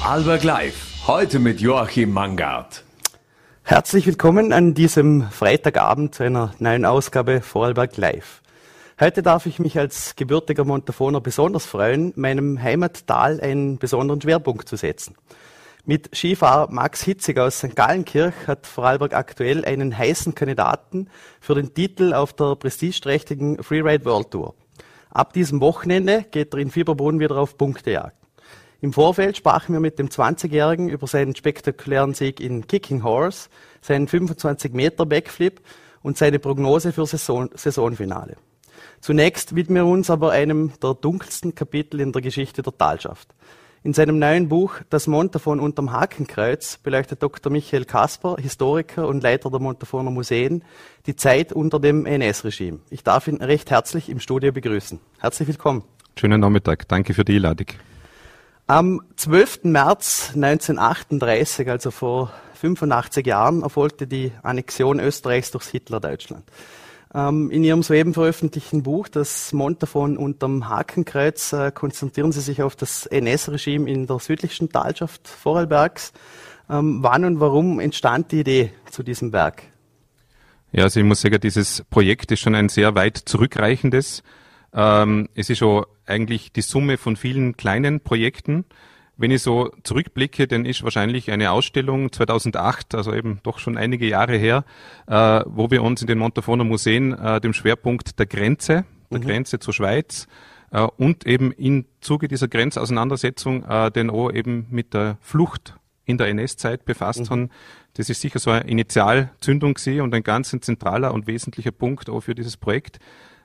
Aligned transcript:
Vorarlberg 0.00 0.44
Live. 0.44 1.06
Heute 1.06 1.38
mit 1.38 1.60
Joachim 1.60 2.10
Mangard. 2.10 2.84
Herzlich 3.62 4.06
willkommen 4.06 4.50
an 4.50 4.72
diesem 4.72 5.30
Freitagabend 5.30 6.14
zu 6.14 6.22
einer 6.22 6.54
neuen 6.58 6.86
Ausgabe 6.86 7.42
Vorarlberg 7.42 7.98
Live. 7.98 8.40
Heute 8.98 9.22
darf 9.22 9.44
ich 9.44 9.58
mich 9.58 9.78
als 9.78 10.16
gebürtiger 10.16 10.64
Montafoner 10.64 11.20
besonders 11.20 11.66
freuen, 11.66 12.14
meinem 12.16 12.60
Heimattal 12.62 13.42
einen 13.42 13.76
besonderen 13.76 14.22
Schwerpunkt 14.22 14.70
zu 14.70 14.76
setzen. 14.76 15.16
Mit 15.84 16.16
Skifahrer 16.16 16.72
Max 16.72 17.02
Hitzig 17.02 17.38
aus 17.38 17.58
St. 17.58 17.76
Gallenkirch 17.76 18.46
hat 18.46 18.66
Vorarlberg 18.66 19.12
aktuell 19.12 19.66
einen 19.66 19.96
heißen 19.96 20.34
Kandidaten 20.34 21.10
für 21.42 21.54
den 21.54 21.74
Titel 21.74 22.14
auf 22.14 22.32
der 22.32 22.56
prestigeträchtigen 22.56 23.62
Freeride 23.62 24.06
World 24.06 24.30
Tour. 24.30 24.54
Ab 25.10 25.34
diesem 25.34 25.60
Wochenende 25.60 26.24
geht 26.30 26.54
er 26.54 26.60
in 26.60 26.70
Fieberbrunn 26.70 27.20
wieder 27.20 27.36
auf 27.36 27.58
Punktejagd. 27.58 28.19
Im 28.82 28.94
Vorfeld 28.94 29.36
sprachen 29.36 29.74
wir 29.74 29.80
mit 29.80 29.98
dem 29.98 30.08
20-Jährigen 30.08 30.88
über 30.88 31.06
seinen 31.06 31.36
spektakulären 31.36 32.14
Sieg 32.14 32.40
in 32.40 32.66
Kicking 32.66 33.02
Horse, 33.02 33.50
seinen 33.82 34.08
25 34.08 34.72
Meter 34.72 35.04
Backflip 35.04 35.60
und 36.02 36.16
seine 36.16 36.38
Prognose 36.38 36.92
für 36.92 37.04
Saison 37.04 37.50
Saisonfinale. 37.54 38.36
Zunächst 39.02 39.54
widmen 39.54 39.84
wir 39.84 39.86
uns 39.86 40.08
aber 40.08 40.30
einem 40.30 40.72
der 40.82 40.94
dunkelsten 40.94 41.54
Kapitel 41.54 42.00
in 42.00 42.12
der 42.12 42.22
Geschichte 42.22 42.62
der 42.62 42.76
Talschaft. 42.76 43.34
In 43.82 43.92
seinem 43.92 44.18
neuen 44.18 44.48
Buch 44.48 44.76
Das 44.88 45.06
Montafon 45.06 45.60
unterm 45.60 45.92
Hakenkreuz 45.92 46.78
beleuchtet 46.78 47.22
Dr. 47.22 47.52
Michael 47.52 47.84
Kasper, 47.84 48.36
Historiker 48.38 49.06
und 49.08 49.22
Leiter 49.22 49.50
der 49.50 49.60
Montafoner 49.60 50.10
Museen, 50.10 50.64
die 51.06 51.16
Zeit 51.16 51.52
unter 51.52 51.80
dem 51.80 52.06
NS-Regime. 52.06 52.80
Ich 52.88 53.04
darf 53.04 53.28
ihn 53.28 53.36
recht 53.36 53.70
herzlich 53.70 54.08
im 54.08 54.20
Studio 54.20 54.52
begrüßen. 54.52 55.00
Herzlich 55.18 55.48
willkommen. 55.48 55.84
Schönen 56.18 56.40
Nachmittag. 56.40 56.88
Danke 56.88 57.12
für 57.12 57.24
die 57.24 57.36
Einladung. 57.36 57.68
Am 58.70 59.02
12. 59.16 59.64
März 59.64 60.30
1938, 60.36 61.68
also 61.68 61.90
vor 61.90 62.32
85 62.54 63.26
Jahren, 63.26 63.62
erfolgte 63.62 64.06
die 64.06 64.30
Annexion 64.44 65.00
Österreichs 65.00 65.50
durchs 65.50 65.70
Hitlerdeutschland. 65.70 66.44
Ähm, 67.12 67.50
in 67.50 67.64
Ihrem 67.64 67.82
soeben 67.82 68.14
veröffentlichten 68.14 68.84
Buch, 68.84 69.08
das 69.08 69.52
Montafon 69.52 70.16
unterm 70.16 70.68
Hakenkreuz, 70.68 71.52
äh, 71.52 71.72
konzentrieren 71.72 72.30
Sie 72.30 72.42
sich 72.42 72.62
auf 72.62 72.76
das 72.76 73.06
NS-Regime 73.06 73.90
in 73.90 74.06
der 74.06 74.20
südlichsten 74.20 74.68
Talschaft 74.68 75.26
Vorarlbergs. 75.26 76.12
Ähm, 76.70 77.02
wann 77.02 77.24
und 77.24 77.40
warum 77.40 77.80
entstand 77.80 78.30
die 78.30 78.38
Idee 78.38 78.72
zu 78.88 79.02
diesem 79.02 79.32
Werk? 79.32 79.64
Ja, 80.70 80.84
also 80.84 81.00
ich 81.00 81.06
muss 81.06 81.22
sagen, 81.22 81.40
dieses 81.40 81.82
Projekt 81.90 82.30
ist 82.30 82.38
schon 82.38 82.54
ein 82.54 82.68
sehr 82.68 82.94
weit 82.94 83.16
zurückreichendes. 83.16 84.22
Ähm, 84.72 85.28
es 85.34 85.50
ist 85.50 85.58
schon 85.58 85.84
eigentlich 86.06 86.52
die 86.52 86.62
Summe 86.62 86.96
von 86.96 87.16
vielen 87.16 87.56
kleinen 87.56 88.00
Projekten. 88.00 88.64
Wenn 89.16 89.30
ich 89.30 89.42
so 89.42 89.70
zurückblicke, 89.82 90.46
dann 90.46 90.64
ist 90.64 90.82
wahrscheinlich 90.82 91.30
eine 91.30 91.50
Ausstellung 91.50 92.10
2008, 92.10 92.94
also 92.94 93.12
eben 93.12 93.40
doch 93.42 93.58
schon 93.58 93.76
einige 93.76 94.06
Jahre 94.06 94.36
her, 94.36 94.64
äh, 95.06 95.42
wo 95.46 95.70
wir 95.70 95.82
uns 95.82 96.00
in 96.00 96.06
den 96.06 96.18
Montafoner 96.18 96.64
Museen 96.64 97.12
äh, 97.12 97.40
dem 97.40 97.52
Schwerpunkt 97.52 98.18
der 98.18 98.26
Grenze, 98.26 98.86
der 99.10 99.18
mhm. 99.18 99.24
Grenze 99.24 99.58
zur 99.58 99.74
Schweiz 99.74 100.26
äh, 100.70 100.80
und 100.80 101.26
eben 101.26 101.52
im 101.52 101.84
Zuge 102.00 102.28
dieser 102.28 102.48
Grenzauseinandersetzung 102.48 103.64
äh, 103.64 103.90
den 103.90 104.08
auch 104.08 104.32
eben 104.32 104.66
mit 104.70 104.94
der 104.94 105.18
Flucht 105.20 105.74
in 106.06 106.16
der 106.16 106.28
NS-Zeit 106.28 106.84
befasst 106.84 107.24
mhm. 107.24 107.30
haben. 107.30 107.50
Das 107.94 108.08
ist 108.08 108.20
sicher 108.20 108.38
so 108.38 108.50
eine 108.50 108.68
Initialzündung 108.68 109.74
gewesen 109.74 110.00
und 110.00 110.14
ein 110.14 110.22
ganz 110.22 110.50
zentraler 110.60 111.12
und 111.12 111.26
wesentlicher 111.26 111.72
Punkt 111.72 112.08
auch 112.08 112.20
für 112.20 112.34
dieses 112.34 112.56
Projekt 112.56 113.00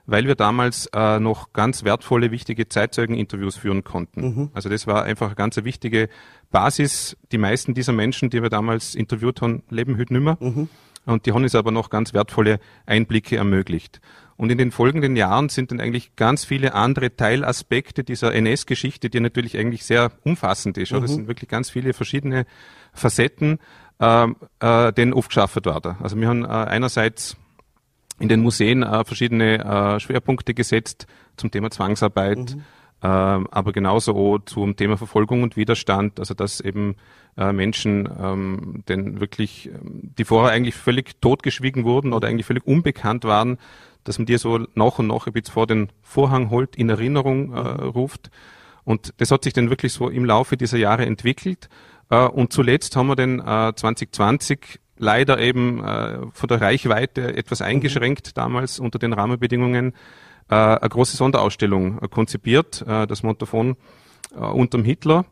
weil 0.06 0.26
wir 0.26 0.34
damals 0.34 0.86
äh, 0.94 1.18
noch 1.18 1.52
ganz 1.52 1.84
wertvolle, 1.84 2.30
wichtige 2.30 2.68
Zeitzeugeninterviews 2.68 3.56
führen 3.56 3.84
konnten. 3.84 4.20
Mhm. 4.20 4.50
Also 4.54 4.68
das 4.68 4.86
war 4.86 5.04
einfach 5.04 5.26
eine 5.26 5.34
ganz 5.34 5.56
wichtige 5.56 6.08
Basis. 6.50 7.16
Die 7.32 7.38
meisten 7.38 7.74
dieser 7.74 7.92
Menschen, 7.92 8.30
die 8.30 8.42
wir 8.42 8.50
damals 8.50 8.94
interviewt 8.94 9.42
haben, 9.42 9.62
leben 9.68 9.98
heute 9.98 10.12
nimmer. 10.12 10.38
Mhm. 10.40 10.68
Und 11.06 11.26
die 11.26 11.32
haben 11.32 11.42
uns 11.42 11.54
aber 11.54 11.70
noch 11.70 11.90
ganz 11.90 12.14
wertvolle 12.14 12.58
Einblicke 12.84 13.36
ermöglicht. 13.36 14.00
Und 14.36 14.50
in 14.50 14.58
den 14.58 14.70
folgenden 14.70 15.16
Jahren 15.16 15.48
sind 15.48 15.70
dann 15.70 15.80
eigentlich 15.80 16.14
ganz 16.16 16.44
viele 16.44 16.74
andere 16.74 17.16
Teilaspekte 17.16 18.04
dieser 18.04 18.34
NS-Geschichte, 18.34 19.08
die 19.08 19.20
natürlich 19.20 19.56
eigentlich 19.56 19.84
sehr 19.84 20.12
umfassend 20.24 20.76
ist. 20.78 20.92
Mhm. 20.92 21.00
Das 21.00 21.12
sind 21.12 21.28
wirklich 21.28 21.48
ganz 21.48 21.70
viele 21.70 21.94
verschiedene 21.94 22.44
Facetten, 22.92 23.58
äh, 23.98 24.26
äh, 24.60 24.92
denen 24.92 25.14
aufgeschafft 25.14 25.64
worden. 25.64 25.96
Also 26.02 26.20
wir 26.20 26.28
haben 26.28 26.44
äh, 26.44 26.48
einerseits 26.48 27.36
in 28.18 28.28
den 28.28 28.40
Museen 28.40 28.82
äh, 28.82 29.04
verschiedene 29.04 29.64
äh, 29.64 30.00
Schwerpunkte 30.00 30.54
gesetzt 30.54 31.06
zum 31.36 31.50
Thema 31.50 31.70
Zwangsarbeit, 31.70 32.56
mhm. 32.56 32.60
äh, 33.02 33.06
aber 33.06 33.72
genauso 33.72 34.16
auch 34.16 34.38
zum 34.44 34.76
Thema 34.76 34.96
Verfolgung 34.96 35.42
und 35.42 35.56
Widerstand, 35.56 36.18
also 36.18 36.34
dass 36.34 36.60
eben 36.60 36.96
äh, 37.36 37.52
Menschen, 37.52 38.08
ähm, 38.18 38.84
denn 38.88 39.20
wirklich, 39.20 39.68
ähm, 39.68 40.12
die 40.18 40.24
vorher 40.24 40.52
eigentlich 40.52 40.74
völlig 40.74 41.20
totgeschwiegen 41.20 41.84
wurden 41.84 42.12
oder 42.12 42.28
eigentlich 42.28 42.46
völlig 42.46 42.66
unbekannt 42.66 43.24
waren, 43.24 43.58
dass 44.04 44.18
man 44.18 44.26
die 44.26 44.38
so 44.38 44.66
nach 44.74 44.98
und 44.98 45.08
nach 45.08 45.26
ein 45.26 45.32
bisschen 45.32 45.52
vor 45.52 45.66
den 45.66 45.88
Vorhang 46.02 46.50
holt, 46.50 46.76
in 46.76 46.88
Erinnerung 46.88 47.52
äh, 47.52 47.60
mhm. 47.60 47.88
ruft. 47.90 48.30
Und 48.84 49.14
das 49.18 49.30
hat 49.30 49.44
sich 49.44 49.52
dann 49.52 49.68
wirklich 49.68 49.92
so 49.92 50.08
im 50.08 50.24
Laufe 50.24 50.56
dieser 50.56 50.78
Jahre 50.78 51.04
entwickelt. 51.04 51.68
Äh, 52.08 52.26
und 52.26 52.52
zuletzt 52.52 52.96
haben 52.96 53.08
wir 53.08 53.16
dann 53.16 53.40
äh, 53.40 53.74
2020 53.74 54.80
leider 54.98 55.38
eben 55.38 55.82
äh, 55.82 56.18
von 56.32 56.48
der 56.48 56.60
Reichweite 56.60 57.36
etwas 57.36 57.62
eingeschränkt 57.62 58.36
damals 58.36 58.78
unter 58.78 58.98
den 58.98 59.12
Rahmenbedingungen 59.12 59.92
äh, 60.48 60.54
eine 60.54 60.88
große 60.88 61.16
Sonderausstellung 61.16 62.00
äh, 62.00 62.08
konzipiert, 62.08 62.84
äh, 62.86 63.06
das 63.06 63.22
Montafon 63.22 63.76
äh, 64.34 64.38
unterm 64.38 64.84
Hitler 64.84 65.26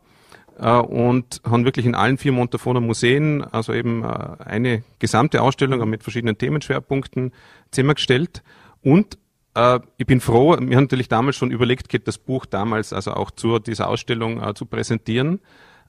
äh, 0.59 0.71
und 0.71 1.41
haben 1.43 1.65
wirklich 1.65 1.85
in 1.85 1.95
allen 1.95 2.17
vier 2.17 2.31
Montafoner 2.31 2.81
Museen, 2.81 3.43
also 3.43 3.73
eben 3.73 4.03
äh, 4.03 4.07
eine 4.43 4.83
gesamte 4.99 5.41
Ausstellung 5.41 5.87
mit 5.89 6.03
verschiedenen 6.03 6.37
Themenschwerpunkten 6.37 7.31
zusammengestellt 7.71 8.43
und 8.81 9.17
äh, 9.55 9.79
ich 9.97 10.05
bin 10.05 10.21
froh, 10.21 10.51
wir 10.51 10.77
haben 10.77 10.83
natürlich 10.83 11.07
damals 11.07 11.37
schon 11.37 11.49
überlegt, 11.49 12.07
das 12.07 12.17
Buch 12.17 12.45
damals 12.45 12.93
also 12.93 13.13
auch 13.13 13.31
zu 13.31 13.57
dieser 13.59 13.87
Ausstellung 13.87 14.43
äh, 14.43 14.53
zu 14.53 14.65
präsentieren. 14.65 15.39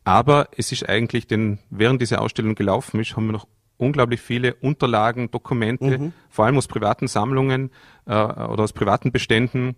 Aber 0.04 0.48
es 0.56 0.70
ist 0.70 0.88
eigentlich, 0.88 1.26
denn 1.26 1.58
während 1.68 2.00
diese 2.00 2.20
Ausstellung 2.20 2.54
gelaufen 2.54 3.00
ist, 3.00 3.16
haben 3.16 3.26
wir 3.26 3.32
noch 3.32 3.48
unglaublich 3.78 4.20
viele 4.20 4.54
Unterlagen, 4.54 5.30
Dokumente, 5.30 5.98
mhm. 5.98 6.12
vor 6.28 6.46
allem 6.46 6.56
aus 6.58 6.66
privaten 6.66 7.08
Sammlungen 7.08 7.70
äh, 8.06 8.12
oder 8.12 8.64
aus 8.64 8.72
privaten 8.72 9.12
Beständen 9.12 9.76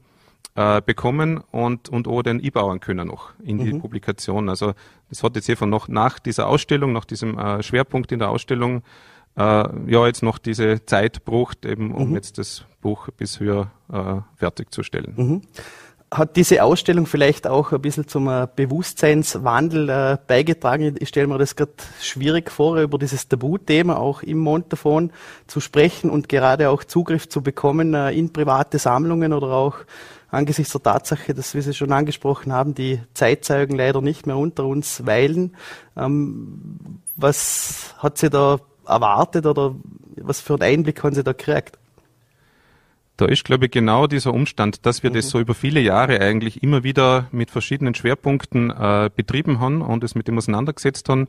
äh, 0.54 0.82
bekommen 0.82 1.38
und, 1.50 1.88
und 1.88 2.08
auch 2.08 2.22
den 2.22 2.42
e-bauern 2.42 2.80
können 2.80 3.08
noch 3.08 3.30
in 3.42 3.58
mhm. 3.58 3.64
die 3.64 3.72
Publikation. 3.74 4.48
Also 4.48 4.74
das 5.08 5.22
hat 5.22 5.36
jetzt 5.36 5.48
einfach 5.48 5.66
noch 5.66 5.88
nach 5.88 6.18
dieser 6.18 6.48
Ausstellung, 6.48 6.92
nach 6.92 7.04
diesem 7.04 7.38
äh, 7.38 7.62
Schwerpunkt 7.62 8.12
in 8.12 8.18
der 8.18 8.30
Ausstellung, 8.30 8.82
äh, 9.36 9.40
ja 9.40 10.06
jetzt 10.06 10.22
noch 10.22 10.38
diese 10.38 10.84
Zeit 10.84 11.24
braucht, 11.24 11.64
eben 11.64 11.92
um 11.92 12.10
mhm. 12.10 12.14
jetzt 12.16 12.38
das 12.38 12.64
Buch 12.80 13.08
bis 13.16 13.40
höher 13.40 13.70
äh, 13.92 14.16
fertigzustellen. 14.36 15.14
Hat 16.10 16.36
diese 16.36 16.62
Ausstellung 16.62 17.04
vielleicht 17.04 17.46
auch 17.46 17.72
ein 17.72 17.82
bisschen 17.82 18.08
zum 18.08 18.28
äh, 18.28 18.48
Bewusstseinswandel 18.56 19.90
äh, 19.90 20.18
beigetragen? 20.26 20.96
Ich 21.00 21.10
stelle 21.10 21.26
mir 21.26 21.36
das 21.36 21.54
gerade 21.54 21.72
schwierig 22.00 22.50
vor, 22.50 22.78
über 22.80 22.98
dieses 22.98 23.28
Tabuthema 23.28 23.96
auch 23.96 24.22
im 24.22 24.38
Montafon 24.38 25.12
zu 25.46 25.60
sprechen 25.60 26.08
und 26.08 26.30
gerade 26.30 26.70
auch 26.70 26.82
Zugriff 26.84 27.28
zu 27.28 27.42
bekommen 27.42 27.92
äh, 27.92 28.12
in 28.12 28.32
private 28.32 28.78
Sammlungen 28.78 29.34
oder 29.34 29.48
auch 29.48 29.76
angesichts 30.30 30.72
der 30.72 30.82
Tatsache, 30.82 31.34
dass 31.34 31.54
wir 31.54 31.60
sie 31.60 31.74
schon 31.74 31.92
angesprochen 31.92 32.52
haben, 32.52 32.74
die 32.74 33.00
Zeitzeugen 33.12 33.76
leider 33.76 34.00
nicht 34.00 34.26
mehr 34.26 34.38
unter 34.38 34.64
uns 34.64 35.04
weilen. 35.04 35.56
Ähm, 35.94 36.78
was 37.16 37.94
hat 37.98 38.16
sie 38.16 38.30
da 38.30 38.60
erwartet 38.86 39.44
oder 39.44 39.74
was 40.16 40.40
für 40.40 40.54
einen 40.54 40.62
Einblick 40.62 41.02
haben 41.02 41.14
Sie 41.14 41.22
da 41.22 41.32
gekriegt? 41.32 41.78
Da 43.18 43.26
ist, 43.26 43.44
glaube 43.44 43.66
ich, 43.66 43.72
genau 43.72 44.06
dieser 44.06 44.32
Umstand, 44.32 44.86
dass 44.86 45.02
wir 45.02 45.10
mhm. 45.10 45.14
das 45.14 45.28
so 45.28 45.40
über 45.40 45.52
viele 45.52 45.80
Jahre 45.80 46.20
eigentlich 46.20 46.62
immer 46.62 46.84
wieder 46.84 47.26
mit 47.32 47.50
verschiedenen 47.50 47.94
Schwerpunkten 47.94 48.70
äh, 48.70 49.10
betrieben 49.14 49.58
haben 49.58 49.82
und 49.82 50.04
es 50.04 50.14
mit 50.14 50.28
dem 50.28 50.38
auseinandergesetzt 50.38 51.08
haben. 51.08 51.26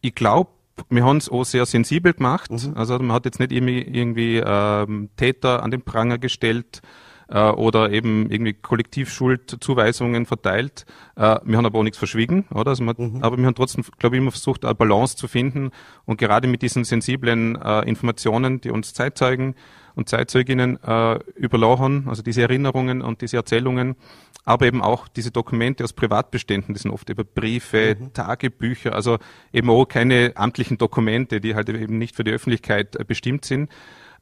Ich 0.00 0.14
glaube, 0.14 0.50
wir 0.88 1.04
haben 1.04 1.18
es 1.18 1.28
auch 1.28 1.44
sehr 1.44 1.66
sensibel 1.66 2.14
gemacht. 2.14 2.50
Mhm. 2.50 2.72
Also 2.76 2.98
man 2.98 3.12
hat 3.12 3.26
jetzt 3.26 3.40
nicht 3.40 3.52
irgendwie, 3.52 3.82
irgendwie 3.82 4.42
ähm, 4.42 5.10
Täter 5.16 5.62
an 5.62 5.70
den 5.70 5.82
Pranger 5.82 6.16
gestellt 6.16 6.80
äh, 7.28 7.50
oder 7.50 7.92
eben 7.92 8.30
irgendwie 8.30 8.54
Kollektivschuldzuweisungen 8.54 10.24
verteilt. 10.24 10.86
Äh, 11.14 11.40
wir 11.44 11.58
haben 11.58 11.66
aber 11.66 11.78
auch 11.78 11.82
nichts 11.82 11.98
verschwiegen, 11.98 12.46
oder? 12.54 12.70
Also 12.70 12.82
man, 12.84 12.94
mhm. 12.96 13.22
Aber 13.22 13.36
wir 13.36 13.44
haben 13.44 13.54
trotzdem, 13.54 13.84
glaube 13.98 14.16
ich, 14.16 14.22
immer 14.22 14.30
versucht, 14.30 14.64
eine 14.64 14.74
Balance 14.74 15.16
zu 15.16 15.28
finden 15.28 15.72
und 16.06 16.18
gerade 16.18 16.48
mit 16.48 16.62
diesen 16.62 16.84
sensiblen 16.84 17.60
äh, 17.60 17.82
Informationen, 17.82 18.62
die 18.62 18.70
uns 18.70 18.94
Zeitzeugen 18.94 19.56
und 19.98 20.08
Zeitzeuginnen 20.08 20.82
äh, 20.82 21.18
überlachen, 21.34 22.06
also 22.08 22.22
diese 22.22 22.42
Erinnerungen 22.42 23.02
und 23.02 23.20
diese 23.20 23.36
Erzählungen, 23.36 23.96
aber 24.44 24.66
eben 24.66 24.80
auch 24.80 25.08
diese 25.08 25.32
Dokumente 25.32 25.82
aus 25.82 25.92
Privatbeständen, 25.92 26.72
die 26.72 26.80
sind 26.80 26.92
oft 26.92 27.10
über 27.10 27.24
Briefe, 27.24 27.96
mhm. 27.98 28.12
Tagebücher, 28.12 28.94
also 28.94 29.18
eben 29.52 29.68
auch 29.68 29.86
keine 29.86 30.32
amtlichen 30.36 30.78
Dokumente, 30.78 31.40
die 31.40 31.56
halt 31.56 31.68
eben 31.68 31.98
nicht 31.98 32.14
für 32.14 32.22
die 32.22 32.30
Öffentlichkeit 32.30 32.94
äh, 32.94 33.04
bestimmt 33.04 33.44
sind. 33.44 33.70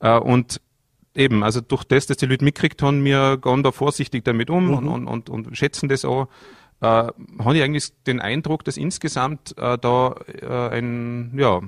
Äh, 0.00 0.18
und 0.18 0.62
eben, 1.14 1.42
also 1.44 1.60
durch 1.60 1.84
das, 1.84 2.06
dass 2.06 2.16
die 2.16 2.26
Leute 2.26 2.44
mitkriegt 2.44 2.82
haben, 2.82 3.04
wir 3.04 3.36
gehen 3.36 3.62
da 3.62 3.70
vorsichtig 3.70 4.24
damit 4.24 4.48
um 4.48 4.68
mhm. 4.68 4.74
und, 4.74 4.88
und, 4.88 5.30
und, 5.30 5.46
und 5.46 5.56
schätzen 5.56 5.90
das 5.90 6.06
auch. 6.06 6.28
äh, 6.80 6.86
habe 6.86 7.56
ich 7.56 7.62
eigentlich 7.62 7.92
den 8.06 8.20
Eindruck, 8.20 8.64
dass 8.64 8.78
insgesamt 8.78 9.56
äh, 9.58 9.76
da 9.76 10.14
äh, 10.40 10.78
ein, 10.78 11.34
ja, 11.36 11.60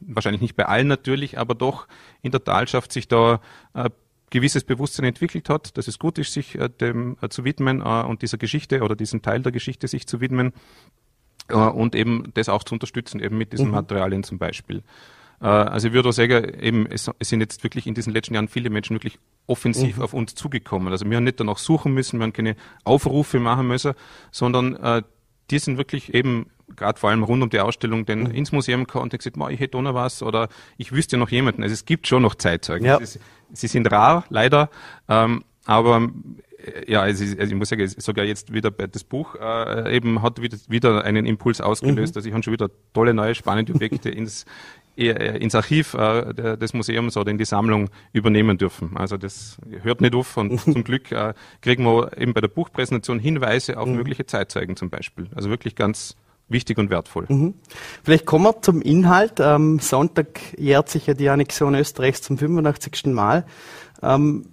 wahrscheinlich 0.00 0.42
nicht 0.42 0.56
bei 0.56 0.66
allen 0.66 0.88
natürlich, 0.88 1.38
aber 1.38 1.54
doch 1.54 1.86
in 2.22 2.32
der 2.32 2.44
Talschaft 2.44 2.92
sich 2.92 3.08
da 3.08 3.40
äh, 3.74 3.90
gewisses 4.30 4.64
Bewusstsein 4.64 5.04
entwickelt 5.04 5.48
hat, 5.48 5.76
dass 5.76 5.88
es 5.88 5.98
gut 5.98 6.18
ist, 6.18 6.32
sich 6.32 6.56
äh, 6.56 6.68
dem 6.68 7.16
äh, 7.20 7.28
zu 7.28 7.44
widmen 7.44 7.80
äh, 7.80 8.02
und 8.04 8.22
dieser 8.22 8.38
Geschichte 8.38 8.82
oder 8.82 8.96
diesem 8.96 9.22
Teil 9.22 9.42
der 9.42 9.52
Geschichte 9.52 9.88
sich 9.88 10.06
zu 10.06 10.20
widmen 10.20 10.52
äh, 11.48 11.54
und 11.54 11.94
eben 11.94 12.30
das 12.34 12.48
auch 12.48 12.64
zu 12.64 12.74
unterstützen, 12.74 13.20
eben 13.20 13.36
mit 13.36 13.52
diesen 13.52 13.66
mhm. 13.66 13.72
Materialien 13.72 14.22
zum 14.22 14.38
Beispiel. 14.38 14.82
Äh, 15.40 15.46
also 15.46 15.88
ich 15.88 15.94
würde 15.94 16.08
auch 16.08 16.12
sagen, 16.12 16.54
eben, 16.60 16.86
es, 16.86 17.10
es, 17.18 17.28
sind 17.28 17.40
jetzt 17.40 17.62
wirklich 17.64 17.86
in 17.86 17.94
diesen 17.94 18.12
letzten 18.12 18.34
Jahren 18.34 18.48
viele 18.48 18.70
Menschen 18.70 18.94
wirklich 18.94 19.18
offensiv 19.46 19.96
mhm. 19.96 20.02
auf 20.02 20.14
uns 20.14 20.34
zugekommen. 20.34 20.88
Also 20.92 21.08
wir 21.08 21.16
haben 21.16 21.24
nicht 21.24 21.40
danach 21.40 21.58
suchen 21.58 21.92
müssen, 21.92 22.18
wir 22.18 22.24
haben 22.24 22.32
keine 22.32 22.56
Aufrufe 22.84 23.40
machen 23.40 23.66
müssen, 23.66 23.94
sondern 24.30 24.76
äh, 24.76 25.02
die 25.50 25.58
sind 25.58 25.76
wirklich 25.76 26.14
eben 26.14 26.46
gerade 26.76 26.98
vor 26.98 27.10
allem 27.10 27.22
rund 27.22 27.42
um 27.42 27.50
die 27.50 27.60
Ausstellung 27.60 28.06
denn 28.06 28.24
mhm. 28.24 28.30
ins 28.30 28.52
Museum 28.52 28.84
gekommen 28.84 29.04
und 29.04 29.12
gesagt, 29.16 29.36
ich 29.50 29.60
hätte 29.60 29.78
auch 29.78 29.82
noch 29.82 29.94
was 29.94 30.22
oder 30.22 30.48
ich 30.76 30.92
wüsste 30.92 31.16
noch 31.16 31.30
jemanden. 31.30 31.62
Also 31.62 31.72
es 31.72 31.84
gibt 31.84 32.06
schon 32.06 32.22
noch 32.22 32.34
Zeitzeugen. 32.34 32.86
Ja. 32.86 32.96
Ist, 32.96 33.18
sie 33.52 33.66
sind 33.66 33.90
rar, 33.90 34.24
leider, 34.28 34.70
ähm, 35.08 35.44
aber 35.66 36.08
ja, 36.86 37.00
also 37.02 37.24
ich, 37.24 37.54
muss 37.54 37.68
sagen, 37.68 37.86
sogar 37.88 38.24
jetzt 38.24 38.52
wieder 38.52 38.70
das 38.70 39.04
Buch 39.04 39.34
äh, 39.36 39.96
eben 39.96 40.22
hat 40.22 40.42
wieder, 40.42 40.58
wieder 40.68 41.04
einen 41.04 41.26
Impuls 41.26 41.60
ausgelöst. 41.60 42.14
Mhm. 42.14 42.18
Also 42.18 42.28
ich 42.28 42.34
habe 42.34 42.42
schon 42.42 42.52
wieder 42.52 42.70
tolle 42.92 43.14
neue 43.14 43.34
spannende 43.34 43.72
Objekte 43.72 44.10
ins 44.10 44.44
äh, 44.96 45.38
ins 45.38 45.54
Archiv 45.54 45.94
äh, 45.94 46.34
des 46.34 46.74
Museums 46.74 47.16
oder 47.16 47.30
in 47.30 47.38
die 47.38 47.44
Sammlung 47.44 47.88
übernehmen 48.12 48.58
dürfen. 48.58 48.96
Also 48.96 49.16
das 49.16 49.56
hört 49.82 50.00
nicht 50.00 50.14
auf 50.14 50.36
und 50.36 50.60
zum 50.60 50.84
Glück 50.84 51.10
äh, 51.12 51.32
kriegen 51.62 51.84
wir 51.84 52.16
eben 52.18 52.34
bei 52.34 52.40
der 52.40 52.48
Buchpräsentation 52.48 53.18
Hinweise 53.18 53.78
auf 53.78 53.88
mhm. 53.88 53.96
mögliche 53.96 54.26
Zeitzeugen 54.26 54.76
zum 54.76 54.90
Beispiel. 54.90 55.28
Also 55.34 55.48
wirklich 55.48 55.74
ganz 55.76 56.16
wichtig 56.50 56.78
und 56.78 56.90
wertvoll. 56.90 57.26
Mhm. 57.28 57.54
Vielleicht 58.02 58.26
kommen 58.26 58.44
wir 58.44 58.60
zum 58.62 58.82
Inhalt. 58.82 59.40
Am 59.40 59.78
Sonntag 59.78 60.40
jährt 60.58 60.88
sich 60.88 61.06
ja 61.06 61.14
die 61.14 61.28
Annexion 61.28 61.74
Österreichs 61.74 62.22
zum 62.22 62.38
85. 62.38 63.06
Mal. 63.06 63.46
Ähm, 64.02 64.46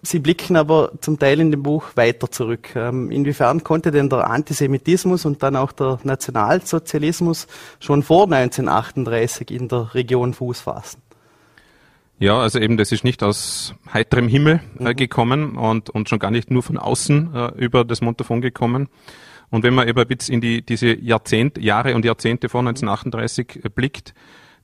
Sie 0.00 0.20
blicken 0.20 0.56
aber 0.56 0.92
zum 1.00 1.18
Teil 1.18 1.40
in 1.40 1.50
dem 1.50 1.62
Buch 1.62 1.96
weiter 1.96 2.30
zurück. 2.30 2.74
Ähm, 2.76 3.10
inwiefern 3.10 3.64
konnte 3.64 3.90
denn 3.90 4.08
der 4.08 4.30
Antisemitismus 4.30 5.24
und 5.24 5.42
dann 5.42 5.56
auch 5.56 5.72
der 5.72 5.98
Nationalsozialismus 6.04 7.48
schon 7.80 8.04
vor 8.04 8.24
1938 8.24 9.50
in 9.50 9.66
der 9.66 9.94
Region 9.94 10.34
Fuß 10.34 10.60
fassen? 10.60 11.02
Ja, 12.20 12.38
also 12.38 12.58
eben, 12.58 12.76
das 12.76 12.92
ist 12.92 13.04
nicht 13.04 13.22
aus 13.22 13.74
heiterem 13.92 14.28
Himmel 14.28 14.60
äh, 14.78 14.90
mhm. 14.90 14.96
gekommen 14.96 15.56
und, 15.56 15.90
und 15.90 16.08
schon 16.08 16.18
gar 16.18 16.30
nicht 16.30 16.50
nur 16.50 16.62
von 16.62 16.78
außen 16.78 17.34
äh, 17.34 17.52
über 17.56 17.84
das 17.84 18.00
Montafon 18.00 18.40
gekommen. 18.40 18.88
Und 19.50 19.62
wenn 19.62 19.74
man 19.74 19.88
eben 19.88 20.04
jetzt 20.10 20.28
in 20.28 20.40
die, 20.40 20.64
diese 20.64 20.98
Jahrzehnt, 20.98 21.58
Jahre 21.58 21.94
und 21.94 22.04
Jahrzehnte 22.04 22.48
vor 22.48 22.60
1938 22.60 23.64
äh, 23.64 23.68
blickt, 23.68 24.14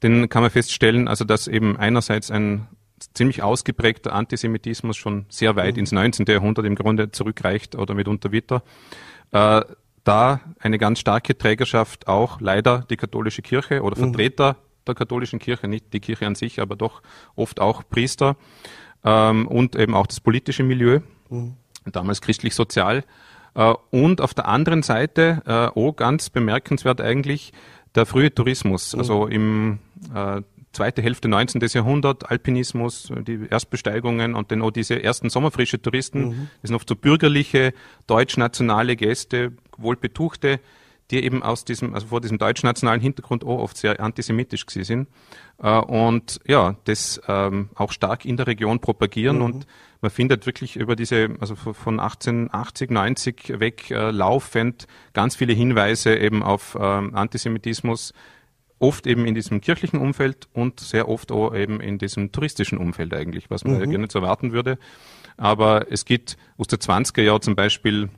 dann 0.01 0.29
kann 0.29 0.43
man 0.43 0.51
feststellen, 0.51 1.09
also 1.09 1.25
dass 1.25 1.49
eben 1.49 1.77
einerseits 1.77 2.31
ein 2.31 2.69
ziemlich 3.15 3.43
ausgeprägter 3.43 4.13
Antisemitismus 4.13 4.97
schon 4.97 5.27
sehr 5.29 5.57
weit 5.57 5.75
mhm. 5.75 5.81
ins 5.81 5.93
19. 5.93 6.27
Jahrhundert 6.27 6.65
im 6.65 6.75
Grunde 6.75 7.11
zurückreicht 7.11 7.75
oder 7.77 7.95
mitunter 7.95 8.33
weiter. 8.33 8.63
Äh, 9.33 9.63
da 10.05 10.41
eine 10.59 10.79
ganz 10.79 11.01
starke 11.01 11.37
Trägerschaft 11.37 12.07
auch 12.09 12.41
leider 12.41 12.85
die 12.91 12.97
katholische 12.97 13.43
Kirche 13.43 13.83
oder 13.83 13.97
mhm. 13.97 14.13
Vertreter 14.13 14.53
mhm. 14.53 14.85
der 14.87 14.95
katholischen 14.95 15.39
Kirche, 15.39 15.67
nicht 15.67 15.93
die 15.93 16.01
Kirche 16.01 16.27
an 16.27 16.35
sich, 16.35 16.61
aber 16.61 16.77
doch 16.77 17.03
oft 17.35 17.59
auch 17.61 17.83
Priester 17.89 18.37
ähm, 19.05 19.49
und 19.49 19.77
eben 19.77 19.95
auch 19.95 20.07
das 20.07 20.21
politische 20.21 20.63
Milieu, 20.63 21.01
mhm. 21.31 21.55
damals 21.91 22.21
christlich-sozial. 22.21 23.05
Äh, 23.55 23.75
und 23.91 24.21
auf 24.21 24.35
der 24.35 24.49
anderen 24.49 24.83
Seite, 24.83 25.73
auch 25.75 25.93
ganz 25.95 26.31
bemerkenswert 26.31 27.01
eigentlich, 27.01 27.53
der 27.95 28.07
frühe 28.07 28.35
Tourismus, 28.35 28.93
mhm. 28.93 28.99
also 28.99 29.27
im 29.27 29.79
äh, 30.15 30.43
zweite 30.73 31.03
Hälfte 31.03 31.29
19. 31.29 31.63
Jahrhundert, 31.69 32.31
Alpinismus, 32.31 33.13
die 33.27 33.47
Erstbesteigungen 33.49 34.35
und 34.35 34.51
dann 34.51 34.63
auch 34.63 34.73
diese 34.73 35.03
ersten 35.03 35.31
sommerfrische 35.31 35.81
Touristen, 35.81 36.29
mhm. 36.29 36.49
das 36.61 36.69
sind 36.69 36.77
oft 36.77 36.89
so 36.89 36.97
bürgerliche, 36.97 37.73
deutschnationale 38.07 38.97
Gäste, 38.97 39.53
wohlbetuchte, 39.79 40.61
die 41.11 41.23
eben 41.23 41.43
aus 41.43 41.65
diesem, 41.65 41.95
also 41.95 42.09
vor 42.09 42.21
diesem 42.21 42.39
deutschnationalen 42.39 43.01
Hintergrund 43.01 43.45
auch 43.45 43.59
oft 43.59 43.77
sehr 43.77 44.01
antisemitisch 44.01 44.67
gewesen 44.67 45.07
sind. 45.59 45.89
Und 45.89 46.41
ja, 46.47 46.77
das 46.85 47.21
ähm, 47.29 47.69
auch 47.75 47.93
stark 47.93 48.25
in 48.25 48.39
der 48.39 48.47
Region 48.47 48.81
propagieren 48.81 49.37
mhm. 49.37 49.43
und 49.43 49.67
man 50.05 50.11
findet 50.11 50.45
wirklich 50.45 50.77
über 50.77 50.97
diese, 50.97 51.31
also 51.41 51.55
von 51.57 51.99
1880, 51.99 52.91
90 52.91 53.59
weg 53.59 53.91
äh, 53.91 54.11
laufend 54.11 54.87
ganz 55.15 55.35
viele 55.35 55.55
Hinweise 55.55 56.15
eben 56.15 56.43
auf 56.43 56.77
ähm, 56.79 57.15
Antisemitismus, 57.15 58.13
oft 58.79 59.07
eben 59.07 59.25
in 59.25 59.35
diesem 59.35 59.63
kirchlichen 59.63 59.99
Umfeld 59.99 60.47
und 60.53 60.79
sehr 60.79 61.09
oft 61.09 61.33
auch 61.33 61.55
eben 61.55 61.81
in 61.81 61.97
diesem 61.97 62.33
touristischen 62.33 62.77
Umfeld 62.77 63.15
eigentlich, 63.15 63.49
was 63.49 63.65
man 63.65 63.77
mhm. 63.77 63.81
ja 63.81 63.87
gerne 63.87 64.09
so 64.11 64.19
erwarten 64.19 64.53
würde. 64.53 64.77
Aber 65.39 65.91
es 65.91 66.05
gibt 66.05 66.37
aus 66.59 66.67
der 66.67 66.81
20er 66.81 67.23
Jahr 67.23 67.41
zum 67.41 67.57
Beispiel 67.57 68.11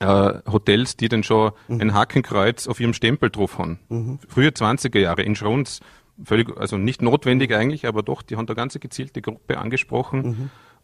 äh, 0.00 0.32
Hotels, 0.50 0.96
die 0.96 1.08
dann 1.08 1.22
schon 1.22 1.52
mhm. 1.68 1.82
ein 1.82 1.94
Hakenkreuz 1.94 2.66
auf 2.66 2.80
ihrem 2.80 2.94
Stempel 2.94 3.30
drauf 3.30 3.58
haben. 3.58 3.78
Mhm. 3.90 4.18
Frühe 4.26 4.48
20er 4.48 4.98
Jahre 4.98 5.22
in 5.22 5.36
Schrunz, 5.36 5.78
völlig, 6.24 6.56
also 6.56 6.76
nicht 6.78 7.02
notwendig 7.02 7.54
eigentlich, 7.54 7.86
aber 7.86 8.02
doch, 8.02 8.22
die 8.22 8.36
haben 8.36 8.46
da 8.46 8.54
ganze 8.54 8.78
gezielte 8.78 9.22
Gruppe 9.22 9.58
angesprochen 9.58 10.20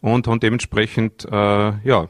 mhm. 0.01 0.09
und 0.09 0.27
haben 0.27 0.39
dementsprechend, 0.39 1.25
äh, 1.25 1.31
ja, 1.31 2.07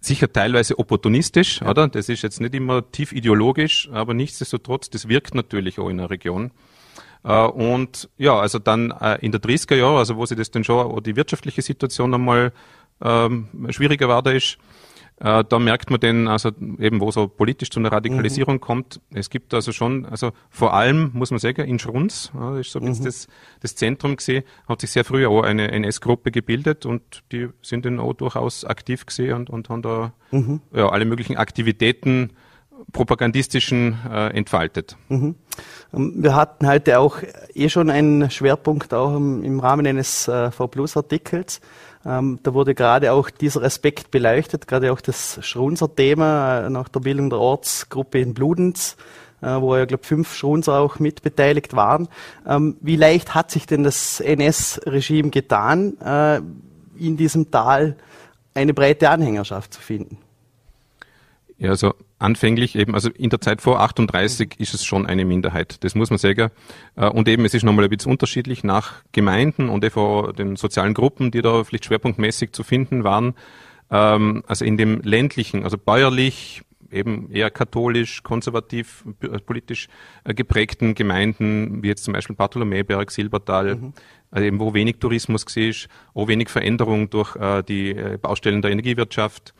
sicher 0.00 0.32
teilweise 0.32 0.78
opportunistisch, 0.78 1.60
ja. 1.60 1.70
oder? 1.70 1.88
Das 1.88 2.08
ist 2.08 2.22
jetzt 2.22 2.40
nicht 2.40 2.54
immer 2.54 2.90
tief 2.90 3.12
ideologisch, 3.12 3.88
aber 3.92 4.14
nichtsdestotrotz, 4.14 4.90
das 4.90 5.08
wirkt 5.08 5.34
natürlich 5.34 5.78
auch 5.78 5.88
in 5.88 5.98
der 5.98 6.10
Region. 6.10 6.52
Äh, 7.24 7.46
und 7.46 8.08
ja, 8.16 8.38
also 8.38 8.58
dann 8.58 8.90
äh, 8.90 9.18
in 9.20 9.32
der 9.32 9.40
30er 9.40 9.74
Jahre, 9.74 9.98
also 9.98 10.16
wo 10.16 10.26
sich 10.26 10.36
das 10.36 10.50
dann 10.50 10.64
schon, 10.64 11.02
die 11.02 11.16
wirtschaftliche 11.16 11.62
Situation 11.62 12.14
einmal 12.14 12.52
ähm, 13.02 13.48
schwieriger 13.70 14.08
war, 14.08 14.22
da 14.22 14.30
ist, 14.30 14.58
äh, 15.20 15.44
da 15.48 15.58
merkt 15.58 15.90
man 15.90 15.98
denn, 16.00 16.28
also 16.28 16.50
eben, 16.78 17.00
wo 17.00 17.10
so 17.10 17.26
politisch 17.26 17.70
zu 17.70 17.80
einer 17.80 17.90
Radikalisierung 17.90 18.56
mhm. 18.56 18.60
kommt. 18.60 19.00
Es 19.12 19.30
gibt 19.30 19.52
also 19.52 19.72
schon, 19.72 20.06
also 20.06 20.30
vor 20.50 20.74
allem, 20.74 21.10
muss 21.12 21.30
man 21.30 21.40
sagen, 21.40 21.66
in 21.68 21.78
Schrunz, 21.78 22.30
ja, 22.34 22.58
ist 22.58 22.70
so 22.70 22.80
mhm. 22.80 23.02
das, 23.02 23.26
das 23.60 23.74
Zentrum 23.74 24.16
gesehen, 24.16 24.44
hat 24.68 24.80
sich 24.80 24.90
sehr 24.90 25.04
früh 25.04 25.26
auch 25.26 25.42
eine 25.42 25.72
NS-Gruppe 25.72 26.30
gebildet 26.30 26.86
und 26.86 27.24
die 27.32 27.48
sind 27.62 27.84
dann 27.84 27.98
auch 27.98 28.12
durchaus 28.12 28.64
aktiv 28.64 29.06
gesehen 29.06 29.34
und, 29.34 29.50
und 29.50 29.68
haben 29.68 29.82
da 29.82 30.12
mhm. 30.30 30.60
ja, 30.72 30.88
alle 30.88 31.04
möglichen 31.04 31.36
Aktivitäten 31.36 32.30
propagandistischen 32.92 33.98
äh, 34.10 34.28
entfaltet. 34.28 34.96
Mhm. 35.08 35.34
Ähm, 35.92 36.14
wir 36.16 36.34
hatten 36.34 36.68
heute 36.68 36.98
auch 36.98 37.18
eh 37.54 37.68
schon 37.68 37.90
einen 37.90 38.30
Schwerpunkt 38.30 38.94
auch 38.94 39.16
im, 39.16 39.42
im 39.42 39.60
Rahmen 39.60 39.86
eines 39.86 40.28
äh, 40.28 40.50
V-Plus-Artikels. 40.50 41.60
Ähm, 42.06 42.38
da 42.42 42.54
wurde 42.54 42.74
gerade 42.74 43.12
auch 43.12 43.30
dieser 43.30 43.62
Aspekt 43.62 44.10
beleuchtet, 44.10 44.68
gerade 44.68 44.92
auch 44.92 45.00
das 45.00 45.38
Schrunzer-Thema 45.44 46.66
äh, 46.66 46.70
nach 46.70 46.88
der 46.88 47.00
Bildung 47.00 47.30
der 47.30 47.40
Ortsgruppe 47.40 48.20
in 48.20 48.34
Bludenz, 48.34 48.96
äh, 49.40 49.60
wo 49.60 49.76
ja, 49.76 49.84
glaube 49.84 50.04
fünf 50.04 50.34
Schrunzer 50.34 50.78
auch 50.78 50.98
mitbeteiligt 50.98 51.74
waren. 51.74 52.08
Ähm, 52.46 52.76
wie 52.80 52.96
leicht 52.96 53.34
hat 53.34 53.50
sich 53.50 53.66
denn 53.66 53.82
das 53.82 54.20
NS-Regime 54.20 55.30
getan, 55.30 55.98
äh, 56.00 56.40
in 56.98 57.16
diesem 57.16 57.50
Tal 57.50 57.96
eine 58.54 58.74
breite 58.74 59.10
Anhängerschaft 59.10 59.74
zu 59.74 59.80
finden? 59.80 60.18
Ja, 61.58 61.70
also 61.70 61.94
anfänglich 62.20 62.76
eben, 62.76 62.94
also 62.94 63.10
in 63.10 63.30
der 63.30 63.40
Zeit 63.40 63.60
vor 63.60 63.80
38 63.80 64.54
ist 64.58 64.74
es 64.74 64.84
schon 64.84 65.06
eine 65.06 65.24
Minderheit. 65.24 65.82
Das 65.82 65.96
muss 65.96 66.08
man 66.08 66.18
sagen. 66.18 66.50
Äh, 66.94 67.08
und 67.08 67.28
eben, 67.28 67.44
es 67.44 67.52
ist 67.52 67.64
nochmal 67.64 67.84
ein 67.84 67.90
bisschen 67.90 68.12
unterschiedlich 68.12 68.62
nach 68.62 69.02
Gemeinden 69.10 69.68
und 69.68 69.84
vor 69.90 70.32
den 70.32 70.54
sozialen 70.54 70.94
Gruppen, 70.94 71.32
die 71.32 71.42
da 71.42 71.64
vielleicht 71.64 71.86
schwerpunktmäßig 71.86 72.52
zu 72.52 72.62
finden 72.62 73.02
waren. 73.02 73.34
Ähm, 73.90 74.44
also 74.46 74.64
in 74.64 74.76
dem 74.76 75.00
ländlichen, 75.02 75.64
also 75.64 75.76
bäuerlich, 75.78 76.62
eben 76.92 77.28
eher 77.32 77.50
katholisch, 77.50 78.22
konservativ, 78.22 79.04
äh, 79.20 79.40
politisch 79.40 79.88
äh, 80.22 80.34
geprägten 80.34 80.94
Gemeinden, 80.94 81.82
wie 81.82 81.88
jetzt 81.88 82.04
zum 82.04 82.14
Beispiel 82.14 82.36
Bartholomäberg, 82.36 83.10
Silbertal, 83.10 83.74
mhm. 83.74 83.92
also 84.30 84.46
eben 84.46 84.60
wo 84.60 84.74
wenig 84.74 84.98
Tourismus 85.00 85.44
ist, 85.56 85.88
wo 86.14 86.28
wenig 86.28 86.50
Veränderung 86.50 87.10
durch 87.10 87.36
die 87.68 87.94
Baustellen 88.20 88.62
der 88.62 88.70
Energiewirtschaft, 88.70 89.54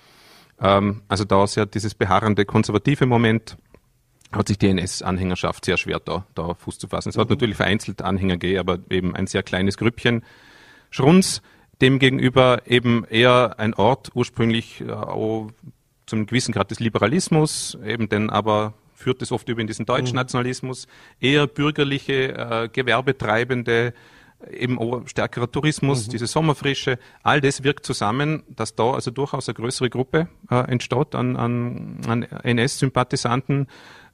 ähm, 0.61 1.03
also 1.09 1.25
da 1.25 1.45
ist 1.45 1.57
ja 1.57 1.67
dieses 1.67 1.95
beharrende 1.95 2.45
konservative 2.45 3.07
Moment, 3.07 3.57
hat 4.33 4.49
sich 4.49 4.59
die 4.59 4.69
NS-Anhängerschaft 4.69 5.65
sehr 5.65 5.77
schwer 5.77 6.01
da, 6.01 6.27
da 6.35 6.55
Fuß 6.55 6.79
zu 6.79 6.89
fassen. 6.89 7.11
Es 7.11 7.17
mhm. 7.17 7.23
hat 7.23 7.31
natürlich 7.31 7.57
vereinzelt 7.57 8.03
Anhänger 8.03 8.37
gegeben, 8.37 8.61
aber 8.61 8.79
eben 8.91 9.15
ein 9.15 9.27
sehr 9.27 9.43
kleines 9.43 9.79
Grüppchen. 9.79 10.23
Schrunz 10.91 11.43
demgegenüber 11.81 12.63
eben 12.67 13.05
eher 13.05 13.59
ein 13.59 13.75
Ort 13.75 14.11
ursprünglich 14.15 14.81
äh, 14.81 14.91
auch 14.93 15.51
zum 16.07 16.27
gewissen 16.27 16.53
Grad 16.53 16.71
des 16.71 16.81
Liberalismus, 16.81 17.79
eben 17.85 18.09
denn 18.09 18.31
aber 18.31 18.75
führt 18.95 19.23
es 19.23 19.31
oft 19.31 19.49
über 19.49 19.61
in 19.61 19.67
diesen 19.67 19.87
deutschen 19.87 20.15
mhm. 20.15 20.23
Nationalismus, 20.23 20.89
eher 21.21 21.47
bürgerliche, 21.47 22.35
äh, 22.35 22.69
Gewerbetreibende, 22.73 23.95
eben 24.51 24.79
stärkerer 25.07 25.51
Tourismus, 25.51 26.07
mhm. 26.07 26.11
diese 26.13 26.27
Sommerfrische, 26.27 26.99
all 27.23 27.41
das 27.41 27.65
wirkt 27.65 27.85
zusammen, 27.85 28.45
dass 28.49 28.75
da 28.75 28.93
also 28.93 29.11
durchaus 29.11 29.49
eine 29.49 29.55
größere 29.55 29.91
Gruppe 29.91 30.29
äh, 30.51 30.71
entsteht 30.71 31.15
an, 31.15 31.37
an, 31.37 32.01
an 32.07 32.23
NS-Sympathisanten, 32.23 33.67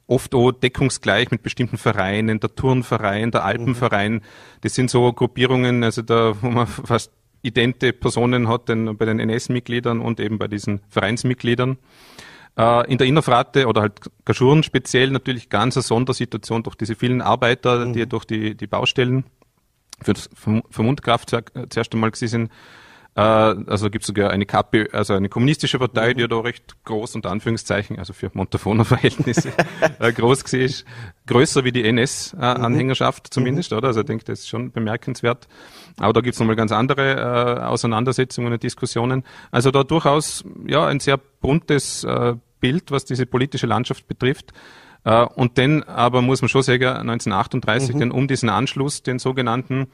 oft 0.07 0.35
auch 0.35 0.51
deckungsgleich 0.51 1.31
mit 1.31 1.43
bestimmten 1.43 1.77
Vereinen, 1.77 2.39
der 2.39 2.53
Turnverein, 2.55 3.31
der 3.31 3.43
Alpenverein. 3.43 4.13
Mhm. 4.13 4.21
Das 4.61 4.75
sind 4.75 4.89
so 4.89 5.11
Gruppierungen, 5.13 5.83
also 5.83 6.01
da, 6.01 6.33
wo 6.41 6.49
man 6.49 6.67
fast 6.85 7.11
idente 7.41 7.93
Personen 7.93 8.47
hat, 8.47 8.69
denn 8.69 8.97
bei 8.97 9.05
den 9.05 9.19
NS-Mitgliedern 9.19 10.01
und 10.01 10.19
eben 10.19 10.39
bei 10.39 10.47
diesen 10.47 10.81
Vereinsmitgliedern. 10.89 11.77
Äh, 12.57 12.91
in 12.91 12.97
der 12.97 13.05
Innerfrate 13.05 13.67
oder 13.67 13.81
halt 13.81 13.99
Gaschuren 14.23 14.63
speziell 14.63 15.11
natürlich 15.11 15.49
ganz 15.49 15.75
eine 15.77 15.83
Sondersituation 15.83 16.63
durch 16.63 16.75
diese 16.75 16.95
vielen 16.95 17.21
Arbeiter, 17.21 17.85
mhm. 17.85 17.93
die 17.93 18.07
durch 18.07 18.25
die, 18.25 18.55
die 18.55 18.67
Baustellen 18.67 19.25
für 20.01 20.13
das 20.13 20.29
Vermundkraftwerk 20.69 21.51
zuerst 21.69 21.93
einmal 21.93 22.11
gewesen 22.11 22.27
sind. 22.27 22.51
Äh, 23.15 23.21
also 23.21 23.89
gibt 23.89 24.03
es 24.03 24.07
sogar 24.07 24.31
eine 24.31 24.45
KP, 24.45 24.89
also 24.91 25.13
eine 25.13 25.29
kommunistische 25.29 25.79
Partei, 25.79 26.09
mhm. 26.09 26.15
die 26.15 26.21
ja 26.21 26.27
da 26.27 26.39
recht 26.39 26.75
groß, 26.83 27.15
unter 27.15 27.31
Anführungszeichen, 27.31 27.97
also 27.97 28.13
für 28.13 28.29
Montafoner 28.33 28.83
Verhältnisse 28.85 29.53
äh, 29.99 30.11
groß 30.11 30.43
gesehen 30.43 30.65
ist. 30.65 30.85
Größer 31.25 31.63
wie 31.63 31.71
die 31.71 31.85
NS-Anhängerschaft 31.85 33.27
mhm. 33.27 33.31
zumindest, 33.31 33.71
mhm. 33.71 33.77
oder? 33.77 33.87
Also 33.87 34.01
ich 34.01 34.05
denke, 34.05 34.25
das 34.25 34.39
ist 34.39 34.49
schon 34.49 34.71
bemerkenswert. 34.71 35.47
Aber 35.97 36.11
da 36.11 36.21
gibt 36.21 36.33
es 36.33 36.39
nochmal 36.39 36.57
ganz 36.57 36.73
andere 36.73 37.15
äh, 37.15 37.63
Auseinandersetzungen 37.63 38.51
und 38.51 38.61
Diskussionen. 38.61 39.23
Also 39.49 39.71
da 39.71 39.83
durchaus 39.83 40.43
ja 40.67 40.85
ein 40.85 40.99
sehr 40.99 41.17
buntes 41.17 42.03
äh, 42.03 42.35
Bild, 42.59 42.91
was 42.91 43.05
diese 43.05 43.25
politische 43.25 43.67
Landschaft 43.67 44.07
betrifft. 44.07 44.51
Äh, 45.05 45.23
und 45.23 45.57
dann 45.57 45.83
aber 45.83 46.21
muss 46.21 46.41
man 46.41 46.49
schon 46.49 46.63
sagen, 46.63 46.83
1938, 46.83 47.95
mhm. 47.95 47.99
denn 47.99 48.11
um 48.11 48.27
diesen 48.27 48.49
Anschluss, 48.49 49.03
den 49.03 49.19
sogenannten, 49.19 49.87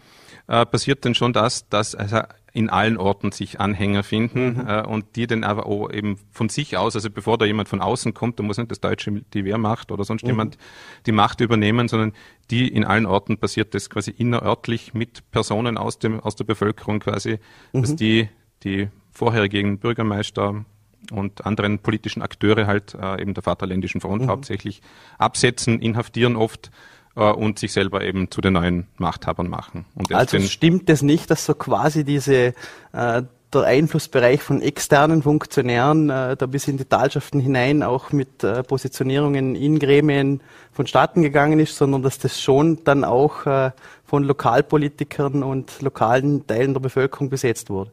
äh, 0.48 0.66
passiert 0.66 1.06
dann 1.06 1.14
schon 1.14 1.34
das, 1.34 1.70
dass 1.70 1.94
also 1.94 2.22
in 2.54 2.70
allen 2.70 2.98
Orten 2.98 3.32
sich 3.32 3.60
Anhänger 3.60 4.04
finden 4.04 4.56
mhm. 4.56 4.68
äh, 4.68 4.82
und 4.82 5.16
die 5.16 5.28
dann 5.28 5.44
aber 5.44 5.66
auch 5.68 5.90
eben 5.92 6.18
von 6.32 6.50
sich 6.50 6.78
aus, 6.78 6.96
also 6.96 7.10
bevor 7.10 7.38
da 7.38 7.46
jemand 7.46 7.70
von 7.70 7.82
außen 7.82 8.14
kommt, 8.14 8.40
da 8.40 8.44
muss 8.44 8.58
nicht 8.58 8.72
das 8.72 8.80
Deutsche 8.80 9.22
die 9.34 9.46
Wehrmacht 9.46 9.92
oder 9.92 10.04
sonst 10.04 10.24
mhm. 10.24 10.30
jemand 10.30 10.58
die 11.06 11.12
Macht 11.12 11.42
übernehmen, 11.42 11.88
sondern 11.88 12.14
die 12.50 12.68
in 12.68 12.84
allen 12.84 13.06
Orten 13.06 13.38
passiert 13.38 13.74
das 13.74 13.90
quasi 13.90 14.12
innerörtlich 14.12 14.94
mit 14.94 15.30
Personen 15.32 15.78
aus 15.78 16.00
dem 16.00 16.20
aus 16.20 16.36
der 16.36 16.44
Bevölkerung 16.44 17.00
quasi, 17.00 17.40
mhm. 17.72 17.82
dass 17.82 17.96
die 17.96 18.30
die 18.64 18.90
vorherigen 19.12 19.80
Bürgermeister 19.80 20.66
und 21.12 21.46
anderen 21.46 21.80
politischen 21.80 22.22
Akteure 22.22 22.68
halt 22.68 22.94
äh, 22.94 23.22
eben 23.22 23.34
der 23.34 23.44
Vaterländischen 23.44 24.02
Front 24.02 24.24
mhm. 24.24 24.28
hauptsächlich 24.28 24.82
absetzen, 25.18 25.80
inhaftieren 25.80 26.36
oft 26.36 26.72
äh, 27.16 27.24
und 27.24 27.60
sich 27.60 27.74
selber 27.74 28.02
eben 28.04 28.30
zu 28.30 28.42
den 28.42 28.54
neuen 28.54 28.88
Machthabern 28.98 29.50
machen. 29.50 29.86
also 30.12 30.40
stimmt 30.40 30.90
es 30.90 31.02
nicht, 31.02 31.30
dass 31.32 31.46
so 31.46 31.54
quasi 31.54 32.04
diese 32.04 32.54
äh, 32.94 33.24
der 33.54 33.64
Einflussbereich 33.64 34.42
von 34.42 34.62
externen 34.62 35.24
Funktionären 35.24 36.10
äh, 36.10 36.38
da 36.38 36.46
bis 36.46 36.68
in 36.68 36.78
die 36.78 36.86
Talschaften 36.86 37.40
hinein 37.40 37.84
auch 37.84 38.12
mit 38.12 38.44
äh, 38.44 38.64
Positionierungen 38.64 39.56
in 39.56 39.78
Gremien 39.78 40.42
vonstatten 40.72 41.22
gegangen 41.22 41.60
ist, 41.60 41.76
sondern 41.76 42.02
dass 42.02 42.18
das 42.18 42.42
schon 42.42 42.84
dann 42.86 43.04
auch 43.04 43.46
äh, 43.46 43.72
von 44.06 44.24
Lokalpolitikern 44.24 45.44
und 45.44 45.82
lokalen 45.82 46.48
Teilen 46.48 46.74
der 46.74 46.80
Bevölkerung 46.80 47.30
besetzt 47.30 47.70
wurde. 47.70 47.92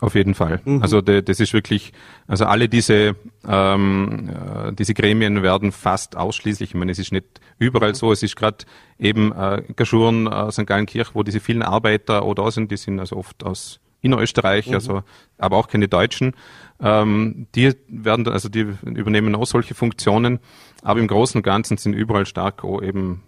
Auf 0.00 0.14
jeden 0.14 0.34
Fall. 0.34 0.60
Mhm. 0.64 0.82
Also 0.82 1.00
de, 1.00 1.22
das 1.22 1.40
ist 1.40 1.52
wirklich, 1.52 1.92
also 2.28 2.44
alle 2.44 2.68
diese 2.68 3.16
ähm, 3.46 4.28
äh, 4.28 4.72
diese 4.72 4.94
Gremien 4.94 5.42
werden 5.42 5.72
fast 5.72 6.16
ausschließlich, 6.16 6.70
ich 6.70 6.74
meine, 6.74 6.92
es 6.92 7.00
ist 7.00 7.10
nicht 7.10 7.26
überall 7.58 7.94
so, 7.94 8.12
es 8.12 8.22
ist 8.22 8.36
gerade 8.36 8.58
eben 8.98 9.32
äh, 9.32 9.62
Gaschuren, 9.74 10.28
äh, 10.28 10.52
St. 10.52 10.66
Gallenkirch, 10.66 11.14
wo 11.14 11.24
diese 11.24 11.40
vielen 11.40 11.62
Arbeiter 11.62 12.24
oder 12.24 12.44
da 12.44 12.50
sind, 12.50 12.70
die 12.70 12.76
sind 12.76 13.00
also 13.00 13.16
oft 13.16 13.42
aus 13.44 13.80
Innerösterreich, 14.00 14.68
mhm. 14.68 14.74
also 14.74 15.02
aber 15.38 15.56
auch 15.56 15.66
keine 15.66 15.88
Deutschen. 15.88 16.34
Ähm, 16.80 17.48
die 17.56 17.72
werden, 17.88 18.28
also 18.28 18.48
die 18.48 18.72
übernehmen 18.84 19.34
auch 19.34 19.46
solche 19.46 19.74
Funktionen, 19.74 20.38
aber 20.82 21.00
im 21.00 21.08
Großen 21.08 21.38
und 21.38 21.42
Ganzen 21.42 21.76
sind 21.76 21.94
überall 21.94 22.26
stark 22.26 22.62
auch 22.62 22.80
eben 22.82 23.24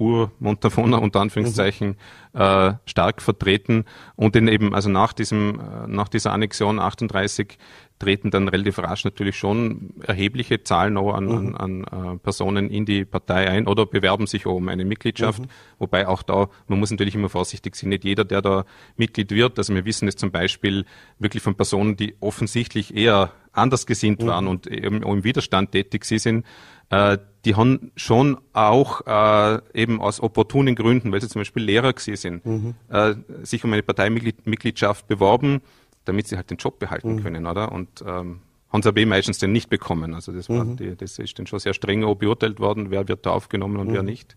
Ur-Montafoner 0.00 1.00
unter 1.00 1.20
Anführungszeichen 1.20 1.96
mhm. 2.32 2.40
äh, 2.40 2.74
stark 2.86 3.20
vertreten 3.20 3.84
und 4.16 4.34
den 4.34 4.48
eben, 4.48 4.74
also 4.74 4.88
nach 4.88 5.12
diesem, 5.12 5.60
äh, 5.60 5.86
nach 5.86 6.08
dieser 6.08 6.32
Annexion 6.32 6.80
38 6.80 7.58
treten 8.00 8.30
dann 8.30 8.48
relativ 8.48 8.78
rasch 8.78 9.04
natürlich 9.04 9.36
schon 9.36 9.92
erhebliche 10.02 10.64
Zahlen 10.64 10.96
auch 10.96 11.12
an, 11.12 11.26
mhm. 11.26 11.54
an, 11.56 11.84
an 11.84 12.14
äh, 12.14 12.18
Personen 12.18 12.70
in 12.70 12.86
die 12.86 13.04
Partei 13.04 13.48
ein 13.48 13.66
oder 13.66 13.84
bewerben 13.84 14.26
sich 14.26 14.46
auch 14.46 14.54
um 14.54 14.68
eine 14.68 14.86
Mitgliedschaft. 14.86 15.42
Mhm. 15.42 15.48
Wobei 15.78 16.08
auch 16.08 16.22
da, 16.22 16.48
man 16.66 16.80
muss 16.80 16.90
natürlich 16.90 17.14
immer 17.14 17.28
vorsichtig 17.28 17.76
sein, 17.76 17.90
nicht 17.90 18.04
jeder, 18.04 18.24
der 18.24 18.40
da 18.40 18.64
Mitglied 18.96 19.30
wird, 19.30 19.58
also 19.58 19.74
wir 19.74 19.84
wissen 19.84 20.08
es 20.08 20.16
zum 20.16 20.30
Beispiel 20.30 20.86
wirklich 21.18 21.42
von 21.42 21.54
Personen, 21.54 21.96
die 21.96 22.16
offensichtlich 22.20 22.96
eher 22.96 23.32
anders 23.52 23.86
gesinnt 23.86 24.22
mhm. 24.22 24.26
waren 24.26 24.48
und 24.48 24.66
eben 24.66 25.04
auch 25.04 25.12
im 25.12 25.22
Widerstand 25.22 25.72
tätig 25.72 26.06
sind, 26.06 26.46
äh, 26.88 27.18
die 27.44 27.54
haben 27.54 27.90
schon 27.96 28.36
auch 28.52 29.06
äh, 29.06 29.60
eben 29.72 30.00
aus 30.00 30.20
opportunen 30.20 30.74
Gründen, 30.74 31.12
weil 31.12 31.20
sie 31.20 31.28
zum 31.28 31.40
Beispiel 31.40 31.62
Lehrer 31.62 31.92
gewesen 31.92 32.16
sind, 32.16 32.46
mhm. 32.46 32.74
äh, 32.90 33.14
sich 33.42 33.64
um 33.64 33.72
eine 33.72 33.82
Parteimitgliedschaft 33.82 35.06
beworben, 35.06 35.62
damit 36.04 36.28
sie 36.28 36.36
halt 36.36 36.50
den 36.50 36.58
Job 36.58 36.78
behalten 36.78 37.14
mhm. 37.14 37.22
können, 37.22 37.46
oder? 37.46 37.72
Und 37.72 38.04
ähm, 38.06 38.40
haben 38.70 38.82
sie 38.82 38.88
aber 38.88 39.00
eh 39.00 39.06
meistens 39.06 39.38
den 39.38 39.52
nicht 39.52 39.70
bekommen. 39.70 40.14
Also 40.14 40.32
das, 40.32 40.48
war 40.48 40.64
mhm. 40.64 40.76
die, 40.76 40.96
das 40.96 41.18
ist 41.18 41.38
dann 41.38 41.46
schon 41.46 41.58
sehr 41.58 41.74
streng 41.74 42.02
beurteilt 42.18 42.60
worden, 42.60 42.90
wer 42.90 43.08
wird 43.08 43.26
da 43.26 43.30
aufgenommen 43.30 43.78
und 43.78 43.92
wer 43.92 44.02
mhm. 44.02 44.08
nicht. 44.08 44.36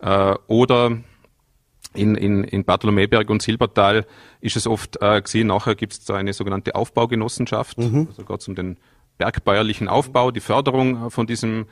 Äh, 0.00 0.34
oder 0.48 0.98
in, 1.94 2.14
in, 2.16 2.44
in 2.44 2.64
Bartholomäberg 2.64 3.30
und 3.30 3.40
Silbertal 3.40 4.04
ist 4.40 4.56
es 4.56 4.66
oft 4.66 5.00
äh, 5.00 5.22
gesehen, 5.22 5.46
nachher 5.46 5.74
gibt 5.74 5.92
es 5.92 6.04
da 6.04 6.16
eine 6.16 6.32
sogenannte 6.32 6.74
Aufbaugenossenschaft, 6.74 7.78
mhm. 7.78 8.08
also 8.08 8.34
es 8.34 8.48
um 8.48 8.54
den 8.54 8.76
bergbäuerlichen 9.16 9.88
Aufbau, 9.88 10.30
die 10.30 10.40
Förderung 10.40 11.10
von 11.10 11.26
diesem 11.26 11.66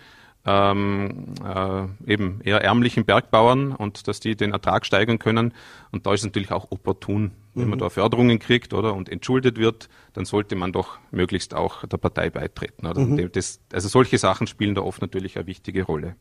ähm, 0.47 1.35
äh, 1.45 2.13
eben 2.13 2.41
eher 2.43 2.63
ärmlichen 2.63 3.05
Bergbauern 3.05 3.73
und 3.73 4.09
dass 4.09 4.21
die 4.21 4.37
den 4.37 4.53
Ertrag 4.53 4.85
steigern 4.85 5.19
können. 5.19 5.55
Und 5.91 6.07
da 6.07 6.13
ist 6.13 6.25
natürlich 6.25 6.53
auch 6.53 6.71
opportun, 6.71 7.33
wenn 7.55 7.65
mhm. 7.65 7.71
man 7.71 7.79
da 7.79 7.89
Förderungen 7.89 8.39
kriegt 8.39 8.75
oder 8.75 8.95
und 8.95 9.09
entschuldet 9.09 9.59
wird, 9.59 9.89
dann 10.13 10.25
sollte 10.25 10.57
man 10.57 10.73
doch 10.73 10.99
möglichst 11.11 11.55
auch 11.55 11.87
der 11.87 11.97
Partei 11.97 12.29
beitreten. 12.29 12.87
Mhm. 12.87 13.31
Das, 13.33 13.61
also 13.73 13.89
solche 13.89 14.19
Sachen 14.19 14.47
spielen 14.47 14.75
da 14.75 14.83
oft 14.83 15.01
natürlich 15.01 15.37
eine 15.37 15.47
wichtige 15.47 15.85
Rolle. 15.85 16.17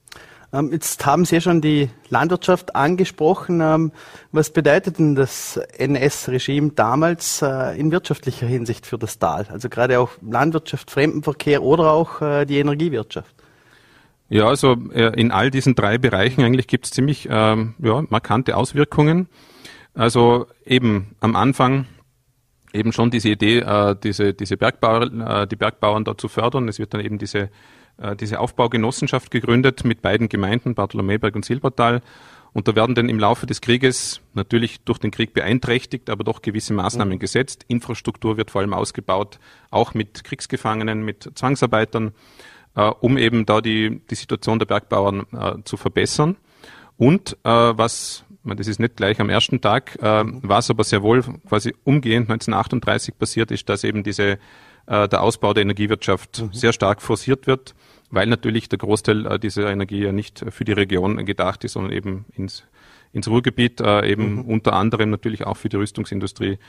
Ähm, 0.54 0.72
jetzt 0.72 1.06
haben 1.06 1.26
Sie 1.26 1.36
ja 1.36 1.42
schon 1.42 1.60
die 1.60 1.90
Landwirtschaft 2.10 2.76
angesprochen. 2.76 3.60
Ähm, 3.60 3.92
was 4.32 4.52
bedeutet 4.52 5.00
denn 5.00 5.16
das 5.16 5.58
NS-Regime 5.58 6.72
damals 6.76 7.42
äh, 7.42 7.78
in 7.78 7.92
wirtschaftlicher 7.92 8.46
Hinsicht 8.46 8.86
für 8.86 9.00
das 9.00 9.20
Tal? 9.20 9.48
Also 9.50 9.68
gerade 9.68 10.00
auch 10.00 10.12
Landwirtschaft, 10.22 10.92
Fremdenverkehr 10.92 11.64
oder 11.64 11.92
auch 11.92 12.22
äh, 12.22 12.46
die 12.46 12.60
Energiewirtschaft? 12.60 13.43
Ja, 14.34 14.48
also 14.48 14.76
äh, 14.92 15.14
in 15.20 15.30
all 15.30 15.52
diesen 15.52 15.76
drei 15.76 16.00
Bereichen 16.00 16.44
eigentlich 16.44 16.66
gibt 16.66 16.86
es 16.86 16.92
ziemlich 16.92 17.28
ähm, 17.30 17.76
ja, 17.78 18.04
markante 18.10 18.58
Auswirkungen. 18.58 19.28
Also 19.94 20.48
eben 20.66 21.16
am 21.20 21.36
Anfang 21.36 21.86
eben 22.74 22.94
schon 22.94 23.12
diese 23.12 23.30
Idee, 23.30 23.60
äh, 23.60 23.96
diese, 24.04 24.34
diese 24.34 24.58
Bergbauer, 24.58 25.04
äh, 25.44 25.48
die 25.48 25.56
Bergbauern 25.56 26.04
da 26.04 26.18
zu 26.18 26.30
fördern. 26.30 26.68
Es 26.68 26.80
wird 26.80 26.96
dann 26.96 27.02
eben 27.02 27.20
diese 27.20 27.52
äh, 27.98 28.16
diese 28.16 28.40
Aufbaugenossenschaft 28.40 29.30
gegründet 29.30 29.84
mit 29.86 30.02
beiden 30.02 30.30
Gemeinden, 30.30 30.74
Bartholomäberg 30.74 31.36
und 31.36 31.46
Silbertal. 31.46 32.02
Und 32.54 32.68
da 32.68 32.76
werden 32.76 32.96
dann 32.96 33.10
im 33.10 33.20
Laufe 33.20 33.46
des 33.46 33.62
Krieges 33.62 34.20
natürlich 34.34 34.82
durch 34.84 34.98
den 34.98 35.12
Krieg 35.12 35.36
beeinträchtigt, 35.36 36.10
aber 36.10 36.24
doch 36.24 36.42
gewisse 36.42 36.74
Maßnahmen 36.74 37.16
mhm. 37.16 37.20
gesetzt. 37.20 37.66
Infrastruktur 37.68 38.38
wird 38.38 38.50
vor 38.50 38.62
allem 38.62 38.74
ausgebaut, 38.74 39.38
auch 39.70 39.94
mit 39.94 40.24
Kriegsgefangenen, 40.24 41.04
mit 41.04 41.30
Zwangsarbeitern, 41.36 42.14
äh, 42.76 42.82
um 42.84 43.18
eben 43.18 43.46
da 43.46 43.62
die, 43.62 44.02
die 44.10 44.16
Situation 44.16 44.60
der 44.60 44.66
Bergbauern 44.66 45.26
äh, 45.32 45.64
zu 45.64 45.78
verbessern. 45.78 46.38
Und 46.98 47.38
äh, 47.44 47.50
was, 47.50 48.26
das 48.44 48.68
ist 48.68 48.80
nicht 48.80 48.98
gleich 48.98 49.20
am 49.20 49.30
ersten 49.30 49.62
Tag, 49.62 49.98
äh, 50.02 50.24
was 50.26 50.70
aber 50.70 50.84
sehr 50.84 51.04
wohl 51.04 51.24
quasi 51.48 51.74
umgehend 51.84 52.30
1938 52.30 53.18
passiert 53.18 53.52
ist, 53.52 53.68
dass 53.70 53.84
eben 53.84 54.04
diese 54.04 54.38
äh, 54.86 55.08
der 55.08 55.22
Ausbau 55.22 55.54
der 55.54 55.64
Energiewirtschaft 55.64 56.42
mhm. 56.42 56.54
sehr 56.54 56.74
stark 56.74 57.02
forciert 57.02 57.48
wird, 57.48 57.74
weil 58.10 58.28
natürlich 58.28 58.70
der 58.70 58.80
Großteil 58.80 59.26
äh, 59.26 59.40
dieser 59.40 59.70
Energie 59.70 60.04
ja 60.04 60.12
nicht 60.12 60.46
für 60.50 60.66
die 60.66 60.74
Region 60.74 61.26
gedacht 61.26 61.64
ist, 61.64 61.74
sondern 61.74 61.94
eben 61.94 62.26
ins, 62.36 62.64
ins 63.12 63.28
Ruhrgebiet, 63.28 63.82
äh, 63.82 64.06
eben 64.10 64.36
mhm. 64.36 64.42
unter 64.42 64.74
anderem 64.74 65.10
natürlich 65.10 65.46
auch 65.46 65.58
für 65.58 65.70
die 65.70 65.78
Rüstungsindustrie 65.78 66.60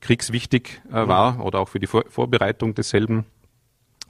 kriegswichtig 0.00 0.80
äh, 0.92 1.04
mhm. 1.04 1.08
war 1.08 1.44
oder 1.44 1.60
auch 1.60 1.68
für 1.68 1.80
die 1.80 1.86
Vor 1.86 2.04
Vorbereitung 2.08 2.74
desselben. 2.74 3.26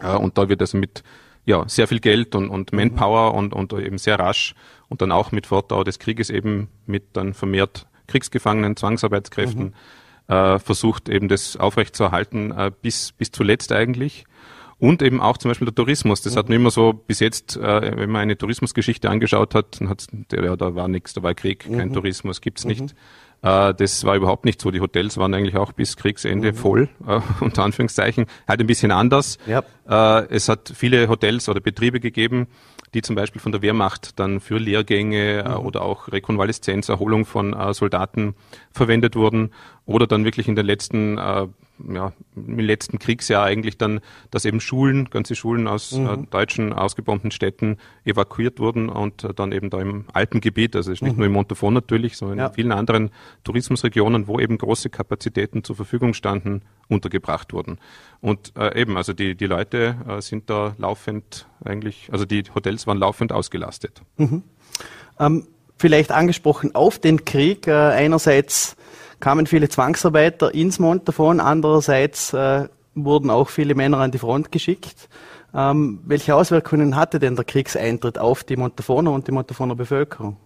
Äh, 0.01 0.17
und 0.17 0.39
da 0.39 0.49
wird 0.49 0.61
also 0.61 0.79
mit 0.79 1.03
ja, 1.49 1.69
sehr 1.69 1.89
viel 1.89 2.01
Geld 2.01 2.35
und, 2.35 2.51
und 2.51 2.73
mhm. 2.73 2.79
Manpower 2.79 3.35
und, 3.35 3.55
und 3.55 3.73
eben 3.73 3.99
sehr 3.99 4.19
rasch 4.19 4.55
und 4.89 5.03
dann 5.03 5.13
auch 5.13 5.33
mit 5.33 5.47
Fortdauer 5.47 5.85
des 5.85 5.99
Krieges 5.99 6.31
eben 6.31 6.69
mit 6.87 7.05
dann 7.15 7.35
vermehrt 7.35 7.87
Kriegsgefangenen, 8.07 8.77
Zwangsarbeitskräften 8.77 9.65
mhm 9.65 9.75
äh, 10.29 10.59
versucht 10.59 11.09
eben 11.09 11.29
das 11.29 11.57
aufrechtzuerhalten 11.57 12.53
äh, 12.53 12.71
bis, 12.83 13.13
bis 13.13 13.33
zuletzt 13.33 13.73
eigentlich. 13.73 14.25
Und 14.79 15.03
eben 15.03 15.21
auch 15.21 15.39
zum 15.39 15.51
Beispiel 15.51 15.65
der 15.65 15.75
Tourismus. 15.75 16.23
Das 16.23 16.35
mhm. 16.35 16.39
hat 16.39 16.49
man 16.49 16.57
immer 16.57 16.71
so 16.71 16.93
bis 16.93 17.19
jetzt, 17.19 17.57
äh, 17.57 17.97
wenn 17.97 18.11
man 18.11 18.23
eine 18.23 18.39
Tourismusgeschichte 18.39 19.11
angeschaut 19.11 19.55
hat, 19.57 19.81
dann 19.81 19.89
hat's, 19.89 20.07
ja, 20.31 20.55
da 20.55 20.75
war 20.77 20.87
nichts, 20.87 21.15
da 21.15 21.23
war 21.25 21.35
Krieg, 21.35 21.65
kein 21.65 21.89
mhm. 21.89 21.95
Tourismus, 21.95 22.41
gibt's 22.41 22.65
nicht. 22.65 22.95
Äh, 23.43 23.75
das 23.75 24.05
war 24.05 24.17
überhaupt 24.17 24.45
nicht 24.45 24.61
so. 24.61 24.71
Die 24.71 24.81
Hotels 24.81 25.17
waren 25.17 25.35
eigentlich 25.35 25.57
auch 25.57 25.73
bis 25.73 25.97
Kriegsende 25.97 26.53
mhm. 26.53 26.57
voll, 26.57 26.89
äh, 27.07 27.21
unter 27.41 27.65
Anführungszeichen. 27.65 28.27
Halt 28.47 28.61
ein 28.61 28.67
bisschen 28.67 28.91
anders. 28.91 29.39
Ja. 29.47 29.63
Äh, 29.89 30.27
es 30.31 30.49
hat 30.49 30.73
viele 30.75 31.09
Hotels 31.09 31.49
oder 31.49 31.61
Betriebe 31.61 32.01
gegeben, 32.01 32.49
die 32.95 33.03
zum 33.03 33.17
Beispiel 33.17 33.41
von 33.41 33.53
der 33.53 33.63
Wehrmacht 33.63 34.19
dann 34.19 34.41
für 34.41 34.59
Lehrgänge 34.59 35.45
äh, 35.45 35.49
mhm. 35.49 35.67
oder 35.67 35.83
auch 35.83 36.11
Rekonvaleszenz, 36.11 36.89
Erholung 36.89 37.27
von 37.27 37.53
äh, 37.53 37.75
Soldaten 37.75 38.35
verwendet 38.73 39.17
wurden 39.17 39.51
oder 39.89 40.07
dann 40.07 40.25
wirklich 40.25 40.49
in 40.49 40.55
den 40.55 40.67
letzten 40.67 41.17
äh, 41.17 41.49
ja, 41.89 42.13
im 42.37 42.59
letzten 42.59 42.99
Kriegsjahr 42.99 43.45
eigentlich 43.45 43.79
dann, 43.79 44.01
dass 44.31 44.45
eben 44.45 44.61
Schulen, 44.61 45.09
ganze 45.11 45.35
Schulen 45.35 45.67
aus 45.67 45.93
mhm. 45.93 46.07
äh, 46.07 46.17
deutschen 46.31 46.73
ausgebombten 46.73 47.31
Städten 47.31 47.79
evakuiert 48.05 48.59
wurden 48.59 48.89
und 48.89 49.25
äh, 49.25 49.33
dann 49.33 49.53
eben 49.53 49.71
da 49.71 49.81
im 49.81 50.05
Alpengebiet, 50.13 50.77
also 50.77 50.91
nicht 50.91 51.03
mhm. 51.03 51.17
nur 51.17 51.27
im 51.27 51.33
Montafon 51.33 51.73
natürlich, 51.73 52.17
sondern 52.17 52.39
ja. 52.39 52.47
in 52.49 52.53
vielen 52.53 52.73
anderen 52.73 53.11
Tourismusregionen, 53.45 54.27
wo 54.27 54.39
eben 54.41 54.59
große 54.59 54.91
Kapazitäten 54.91 55.65
zur 55.65 55.77
Verfügung 55.77 56.13
standen, 56.13 56.63
untergebracht 56.89 57.53
wurden. 57.53 57.79
Und 58.21 58.53
äh, 58.59 58.79
eben, 58.79 58.97
also 58.97 59.13
die, 59.13 59.37
die 59.37 59.47
Leute 59.47 59.97
äh, 60.07 60.21
sind 60.21 60.51
da 60.51 60.75
laufend 60.77 61.47
eigentlich, 61.65 62.09
also 62.13 62.25
die 62.25 62.43
Hotels 62.55 62.87
waren 62.87 62.99
laufend 62.99 63.33
ausgelastet. 63.33 64.03
Mhm. 64.17 64.43
Ähm, 65.19 65.47
vielleicht 65.79 66.11
angesprochen 66.13 66.75
auf 66.75 66.99
den 66.99 67.25
Krieg, 67.25 67.67
äh, 67.67 67.73
einerseits 67.73 68.77
kamen 69.21 69.47
viele 69.47 69.69
Zwangsarbeiter 69.69 70.55
ins 70.55 70.79
Montafon, 70.79 71.41
andererseits 71.41 72.33
äh, 72.33 72.69
wurden 72.95 73.31
auch 73.31 73.49
viele 73.49 73.75
Männer 73.75 73.99
an 73.99 74.11
die 74.11 74.19
Front 74.19 74.53
geschickt. 74.53 75.09
Ähm, 75.55 76.01
welche 76.05 76.35
Auswirkungen 76.35 76.97
hatte 76.97 77.19
denn 77.19 77.37
der 77.37 77.45
Kriegseintritt 77.45 78.19
auf 78.19 78.45
die 78.45 78.57
Montafoner 78.57 79.13
und 79.13 79.27
die 79.27 79.33
Montafoner 79.33 79.75
Bevölkerung? 79.75 80.37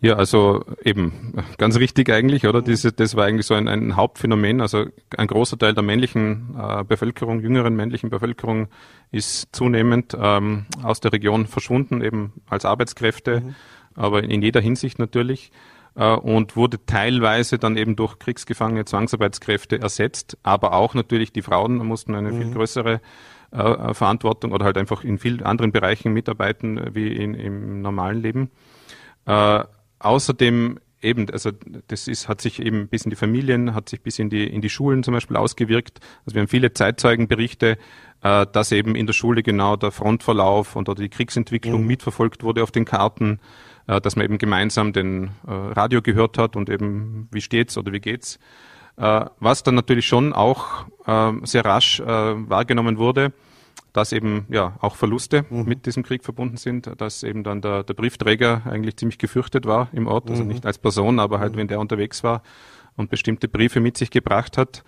Ja, 0.00 0.14
also 0.14 0.64
eben 0.84 1.34
ganz 1.56 1.76
richtig 1.76 2.08
eigentlich, 2.10 2.46
oder? 2.46 2.62
Diese, 2.62 2.92
das 2.92 3.16
war 3.16 3.24
eigentlich 3.24 3.46
so 3.46 3.54
ein, 3.54 3.66
ein 3.66 3.96
Hauptphänomen. 3.96 4.60
Also 4.60 4.86
ein 5.16 5.26
großer 5.26 5.58
Teil 5.58 5.74
der 5.74 5.82
männlichen 5.82 6.54
äh, 6.56 6.84
Bevölkerung, 6.84 7.40
jüngeren 7.40 7.74
männlichen 7.74 8.08
Bevölkerung, 8.08 8.68
ist 9.10 9.48
zunehmend 9.56 10.16
ähm, 10.20 10.66
aus 10.84 11.00
der 11.00 11.12
Region 11.12 11.46
verschwunden, 11.46 12.00
eben 12.00 12.32
als 12.48 12.64
Arbeitskräfte, 12.64 13.40
mhm. 13.40 13.54
aber 13.96 14.22
in 14.22 14.40
jeder 14.42 14.60
Hinsicht 14.60 15.00
natürlich. 15.00 15.50
Äh, 15.98 16.14
und 16.14 16.54
wurde 16.54 16.78
teilweise 16.86 17.58
dann 17.58 17.76
eben 17.76 17.96
durch 17.96 18.20
Kriegsgefangene, 18.20 18.84
Zwangsarbeitskräfte 18.84 19.80
ersetzt, 19.80 20.38
aber 20.44 20.72
auch 20.72 20.94
natürlich 20.94 21.32
die 21.32 21.42
Frauen 21.42 21.76
mussten 21.78 22.14
eine 22.14 22.30
mhm. 22.30 22.38
viel 22.40 22.50
größere 22.52 23.00
äh, 23.50 23.94
Verantwortung 23.94 24.52
oder 24.52 24.64
halt 24.64 24.78
einfach 24.78 25.02
in 25.02 25.18
vielen 25.18 25.42
anderen 25.42 25.72
Bereichen 25.72 26.12
mitarbeiten 26.12 26.94
wie 26.94 27.08
in, 27.08 27.34
im 27.34 27.82
normalen 27.82 28.22
Leben. 28.22 28.50
Äh, 29.26 29.64
außerdem 29.98 30.78
eben, 31.02 31.28
also 31.30 31.50
das 31.88 32.06
ist, 32.06 32.28
hat 32.28 32.40
sich 32.40 32.62
eben 32.62 32.86
bis 32.86 33.02
in 33.02 33.10
die 33.10 33.16
Familien, 33.16 33.74
hat 33.74 33.88
sich 33.88 34.00
bis 34.00 34.20
in 34.20 34.30
die, 34.30 34.46
in 34.46 34.60
die 34.60 34.70
Schulen 34.70 35.02
zum 35.02 35.14
Beispiel 35.14 35.36
ausgewirkt. 35.36 35.98
Also 36.24 36.36
wir 36.36 36.42
haben 36.42 36.48
viele 36.48 36.72
Zeitzeugenberichte, 36.72 37.76
äh, 38.22 38.46
dass 38.52 38.70
eben 38.70 38.94
in 38.94 39.06
der 39.06 39.14
Schule 39.14 39.42
genau 39.42 39.74
der 39.74 39.90
Frontverlauf 39.90 40.76
und 40.76 40.88
oder 40.88 41.02
die 41.02 41.08
Kriegsentwicklung 41.08 41.80
mhm. 41.80 41.88
mitverfolgt 41.88 42.44
wurde 42.44 42.62
auf 42.62 42.70
den 42.70 42.84
Karten. 42.84 43.40
Äh, 43.88 44.00
dass 44.00 44.14
man 44.16 44.26
eben 44.26 44.38
gemeinsam 44.38 44.92
den 44.92 45.30
äh, 45.46 45.50
Radio 45.50 46.02
gehört 46.02 46.38
hat 46.38 46.54
und 46.56 46.68
eben 46.68 47.28
wie 47.32 47.40
steht's 47.40 47.76
oder 47.78 47.90
wie 47.90 48.00
geht's. 48.00 48.38
Äh, 48.98 49.24
was 49.40 49.62
dann 49.62 49.74
natürlich 49.74 50.06
schon 50.06 50.32
auch 50.32 50.86
sehr 51.44 51.64
rasch 51.64 52.02
wahrgenommen 52.04 52.98
wurde, 52.98 53.32
dass 53.94 54.12
eben 54.12 54.44
ja 54.50 54.76
auch 54.82 54.94
Verluste 54.94 55.46
mhm. 55.48 55.64
mit 55.64 55.86
diesem 55.86 56.02
Krieg 56.02 56.22
verbunden 56.22 56.58
sind, 56.58 56.90
dass 57.00 57.22
eben 57.22 57.44
dann 57.44 57.62
der, 57.62 57.82
der, 57.82 57.94
Briefträger 57.94 58.60
eigentlich 58.66 58.98
ziemlich 58.98 59.16
gefürchtet 59.16 59.64
war 59.64 59.88
im 59.92 60.06
Ort, 60.06 60.28
also 60.28 60.42
mhm. 60.42 60.50
nicht 60.50 60.66
als 60.66 60.76
Person, 60.76 61.18
aber 61.18 61.40
halt, 61.40 61.54
mhm. 61.54 61.60
wenn 61.60 61.68
der 61.68 61.80
unterwegs 61.80 62.22
war 62.24 62.42
und 62.98 63.08
bestimmte 63.08 63.48
Briefe 63.48 63.80
mit 63.80 63.96
sich 63.96 64.10
gebracht 64.10 64.58
hat. 64.58 64.84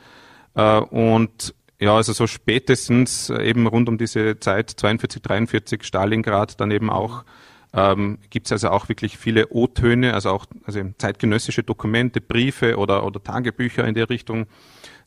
und 0.91 1.55
ja, 1.79 1.97
also 1.97 2.13
so 2.13 2.27
spätestens 2.27 3.31
eben 3.31 3.67
rund 3.67 3.89
um 3.89 3.97
diese 3.97 4.39
Zeit 4.41 4.69
42, 4.69 5.23
43 5.23 5.85
Stalingrad 5.85 6.61
dann 6.61 6.71
eben 6.71 6.91
auch 6.91 7.25
ähm, 7.73 8.19
gibt 8.31 8.47
es 8.47 8.53
also 8.53 8.71
auch 8.71 8.89
wirklich 8.89 9.17
viele 9.17 9.49
O-Töne, 9.49 10.15
also 10.15 10.31
auch 10.31 10.47
also 10.65 10.81
zeitgenössische 10.99 11.63
Dokumente, 11.63 12.21
Briefe 12.21 12.77
oder, 12.77 13.05
oder 13.05 13.23
Tagebücher 13.23 13.87
in 13.87 13.95
der 13.95 14.11
Richtung, 14.11 14.47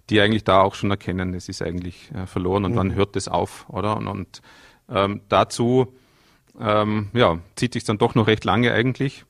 die 0.09 0.21
eigentlich 0.21 0.43
da 0.43 0.61
auch 0.61 0.75
schon 0.75 0.91
erkennen, 0.91 1.33
es 1.33 1.49
ist 1.49 1.61
eigentlich 1.61 2.11
äh, 2.13 2.25
verloren 2.25 2.65
und 2.65 2.73
mhm. 2.73 2.77
wann 2.77 2.95
hört 2.95 3.15
es 3.15 3.27
auf, 3.27 3.65
oder? 3.69 3.97
Und, 3.97 4.07
und 4.07 4.41
ähm, 4.89 5.21
dazu 5.29 5.93
ähm, 6.59 7.09
ja, 7.13 7.39
zieht 7.55 7.73
sich 7.73 7.83
dann 7.83 7.97
doch 7.97 8.15
noch 8.15 8.27
recht 8.27 8.45
lange 8.45 8.71
eigentlich. 8.73 9.25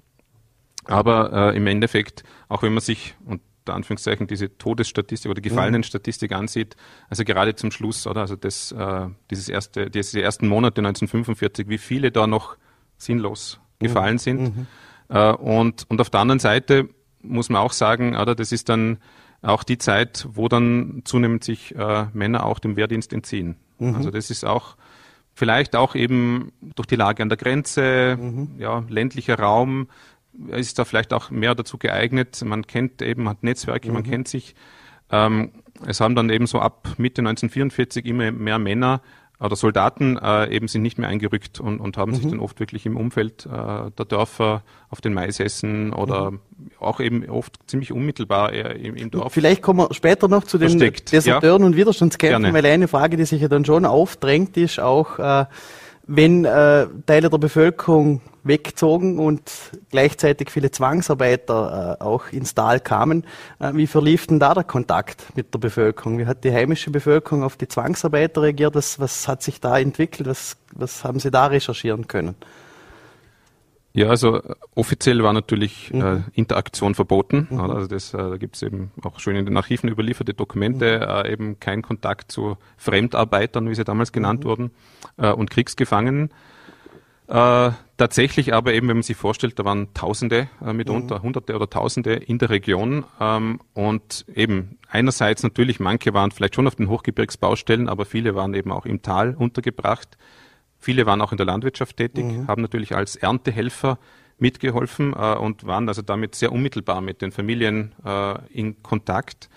Aber 0.85 1.53
äh, 1.53 1.57
im 1.57 1.67
Endeffekt, 1.67 2.23
auch 2.49 2.63
wenn 2.63 2.73
man 2.73 2.81
sich 2.81 3.15
unter 3.25 3.73
Anführungszeichen 3.73 4.27
diese 4.27 4.57
Todesstatistik 4.57 5.31
oder 5.31 5.41
Gefallenenstatistik 5.41 6.31
mhm. 6.31 6.37
ansieht, 6.37 6.75
also 7.09 7.23
gerade 7.23 7.55
zum 7.55 7.71
Schluss, 7.71 8.05
oder? 8.05 8.21
Also 8.21 8.35
das, 8.35 8.73
äh, 8.73 9.07
dieses 9.31 9.47
erste, 9.47 9.89
diese 9.89 10.21
ersten 10.21 10.47
Monate 10.47 10.81
1945, 10.81 11.69
wie 11.69 11.77
viele 11.77 12.11
da 12.11 12.27
noch 12.27 12.57
sinnlos 13.03 13.59
gefallen 13.79 14.15
mhm. 14.15 14.19
sind. 14.19 14.41
Mhm. 14.41 14.67
Äh, 15.09 15.33
und, 15.33 15.85
und 15.89 16.01
auf 16.01 16.09
der 16.09 16.21
anderen 16.21 16.39
Seite 16.39 16.89
muss 17.21 17.49
man 17.49 17.61
auch 17.61 17.73
sagen, 17.73 18.15
oder, 18.15 18.35
das 18.35 18.51
ist 18.51 18.69
dann 18.69 18.97
auch 19.41 19.63
die 19.63 19.77
Zeit, 19.77 20.27
wo 20.31 20.47
dann 20.47 21.01
zunehmend 21.05 21.43
sich 21.43 21.75
äh, 21.75 22.05
Männer 22.13 22.45
auch 22.45 22.59
dem 22.59 22.75
Wehrdienst 22.75 23.13
entziehen. 23.13 23.55
Mhm. 23.79 23.95
Also 23.95 24.11
das 24.11 24.29
ist 24.29 24.45
auch 24.45 24.75
vielleicht 25.33 25.75
auch 25.75 25.95
eben 25.95 26.51
durch 26.75 26.87
die 26.87 26.95
Lage 26.95 27.23
an 27.23 27.29
der 27.29 27.37
Grenze, 27.37 28.17
mhm. 28.19 28.51
ja, 28.57 28.83
ländlicher 28.87 29.39
Raum, 29.39 29.87
ist 30.47 30.79
da 30.79 30.85
vielleicht 30.85 31.13
auch 31.13 31.29
mehr 31.29 31.55
dazu 31.55 31.77
geeignet. 31.77 32.41
Man 32.43 32.65
kennt 32.65 33.01
eben, 33.01 33.29
hat 33.29 33.43
Netzwerke, 33.43 33.91
man 33.91 34.03
mhm. 34.03 34.09
kennt 34.09 34.27
sich. 34.27 34.55
Ähm, 35.11 35.51
es 35.85 35.99
haben 35.99 36.15
dann 36.15 36.29
eben 36.29 36.47
so 36.47 36.59
ab 36.59 36.95
Mitte 36.97 37.21
1944 37.21 38.05
immer 38.05 38.31
mehr 38.31 38.59
Männer 38.59 39.01
oder 39.43 39.55
Soldaten 39.55 40.17
äh, 40.17 40.49
eben 40.55 40.67
sind 40.67 40.83
nicht 40.83 40.97
mehr 40.97 41.09
eingerückt 41.09 41.59
und, 41.59 41.79
und 41.79 41.97
haben 41.97 42.11
mhm. 42.11 42.15
sich 42.15 42.27
dann 42.27 42.39
oft 42.39 42.59
wirklich 42.59 42.85
im 42.85 42.95
Umfeld 42.95 43.45
äh, 43.45 43.49
der 43.91 44.05
Dörfer 44.07 44.63
auf 44.89 45.01
den 45.01 45.13
Maisessen 45.13 45.91
oder 45.91 46.31
mhm. 46.31 46.39
auch 46.79 46.99
eben 46.99 47.27
oft 47.29 47.57
ziemlich 47.67 47.91
unmittelbar 47.91 48.53
äh, 48.53 48.77
im, 48.77 48.95
im, 48.95 49.11
Dorf. 49.11 49.33
Vielleicht 49.33 49.61
kommen 49.61 49.79
wir 49.79 49.93
später 49.93 50.27
noch 50.27 50.45
zu 50.45 50.57
den 50.57 50.69
versteckt. 50.69 51.11
Deserteuren 51.11 51.61
ja. 51.61 51.67
und 51.67 51.75
Widerstandskämpfen, 51.75 52.43
Gerne. 52.43 52.57
weil 52.57 52.65
eine 52.71 52.87
Frage, 52.87 53.17
die 53.17 53.25
sich 53.25 53.41
ja 53.41 53.49
dann 53.49 53.65
schon 53.65 53.85
aufdrängt, 53.85 54.55
ist 54.55 54.79
auch, 54.79 55.19
äh, 55.19 55.45
wenn 56.05 56.45
äh, 56.45 56.87
Teile 57.05 57.29
der 57.29 57.37
Bevölkerung 57.37 58.21
wegzogen 58.43 59.19
und 59.19 59.41
gleichzeitig 59.89 60.49
viele 60.49 60.69
Zwangsarbeiter 60.69 61.97
äh, 61.99 62.03
auch 62.03 62.27
ins 62.31 62.53
Tal 62.53 62.79
kamen. 62.79 63.25
Äh, 63.59 63.71
wie 63.73 63.87
verlief 63.87 64.27
denn 64.27 64.39
da 64.39 64.53
der 64.53 64.65
Kontakt 64.65 65.25
mit 65.35 65.53
der 65.53 65.59
Bevölkerung? 65.59 66.17
Wie 66.17 66.25
hat 66.25 66.43
die 66.43 66.51
heimische 66.51 66.91
Bevölkerung 66.91 67.43
auf 67.43 67.55
die 67.55 67.67
Zwangsarbeiter 67.67 68.41
reagiert? 68.41 68.75
Was, 68.75 68.99
was 68.99 69.27
hat 69.27 69.41
sich 69.41 69.61
da 69.61 69.79
entwickelt? 69.79 70.27
Was, 70.27 70.57
was 70.73 71.03
haben 71.03 71.19
Sie 71.19 71.31
da 71.31 71.47
recherchieren 71.47 72.07
können? 72.07 72.35
Ja, 73.95 74.09
also 74.09 74.37
äh, 74.37 74.55
offiziell 74.73 75.23
war 75.23 75.33
natürlich 75.33 75.93
mhm. 75.93 76.01
äh, 76.01 76.21
Interaktion 76.33 76.95
verboten. 76.95 77.47
Mhm. 77.49 77.59
Also 77.59 77.87
das, 77.87 78.13
äh, 78.13 78.17
da 78.17 78.37
gibt 78.37 78.55
es 78.55 78.63
eben 78.63 78.91
auch 79.03 79.19
schön 79.19 79.35
in 79.35 79.45
den 79.45 79.55
Archiven 79.55 79.87
überlieferte 79.87 80.33
Dokumente, 80.33 80.97
mhm. 80.97 81.25
äh, 81.25 81.31
eben 81.31 81.59
kein 81.59 81.83
Kontakt 81.83 82.31
zu 82.31 82.57
Fremdarbeitern, 82.77 83.69
wie 83.69 83.75
sie 83.75 83.83
damals 83.83 84.11
genannt 84.11 84.43
mhm. 84.43 84.49
wurden, 84.49 84.71
äh, 85.17 85.31
und 85.31 85.51
Kriegsgefangenen. 85.51 86.31
Äh, 87.27 87.71
tatsächlich 87.97 88.53
aber 88.53 88.73
eben, 88.73 88.87
wenn 88.89 88.97
man 88.97 89.03
sich 89.03 89.15
vorstellt, 89.15 89.57
da 89.57 89.63
waren 89.63 89.93
Tausende 89.93 90.49
mitunter, 90.73 91.19
mhm. 91.19 91.23
Hunderte 91.23 91.55
oder 91.55 91.69
Tausende 91.69 92.15
in 92.15 92.39
der 92.39 92.49
Region 92.49 93.05
ähm, 93.21 93.61
und 93.73 94.25
eben 94.33 94.77
einerseits 94.89 95.41
natürlich, 95.43 95.79
manche 95.79 96.13
waren 96.13 96.31
vielleicht 96.31 96.55
schon 96.55 96.67
auf 96.67 96.75
den 96.75 96.89
Hochgebirgsbaustellen, 96.89 97.87
aber 97.87 98.05
viele 98.05 98.35
waren 98.35 98.55
eben 98.55 98.71
auch 98.71 98.85
im 98.85 99.03
Tal 99.03 99.35
untergebracht. 99.35 100.17
Viele 100.83 101.05
waren 101.05 101.21
auch 101.21 101.31
in 101.31 101.37
der 101.37 101.45
Landwirtschaft 101.45 101.95
tätig, 101.95 102.25
mhm. 102.25 102.47
haben 102.49 102.61
natürlich 102.61 102.93
als 102.93 103.15
Erntehelfer 103.15 103.97
mitgeholfen 104.37 105.13
äh, 105.13 105.35
und 105.35 105.65
waren 105.65 105.87
also 105.87 106.01
damit 106.01 106.35
sehr 106.35 106.51
unmittelbar 106.51 106.99
mit 106.99 107.21
den 107.21 107.31
Familien 107.31 107.95
äh, 108.03 108.35
in 108.49 108.83
Kontakt. 108.83 109.49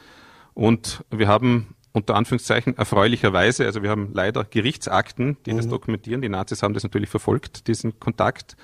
Und 0.54 1.04
wir 1.10 1.26
haben 1.26 1.74
unter 1.90 2.14
Anführungszeichen 2.14 2.78
erfreulicherweise, 2.78 3.64
also 3.64 3.82
wir 3.82 3.90
haben 3.90 4.10
leider 4.12 4.44
Gerichtsakten, 4.44 5.36
die 5.46 5.52
mhm. 5.52 5.56
das 5.56 5.66
dokumentieren. 5.66 6.22
Die 6.22 6.28
Nazis 6.28 6.62
haben 6.62 6.74
das 6.74 6.84
natürlich 6.84 7.10
verfolgt, 7.10 7.66
diesen 7.66 7.98
Kontakt, 7.98 8.56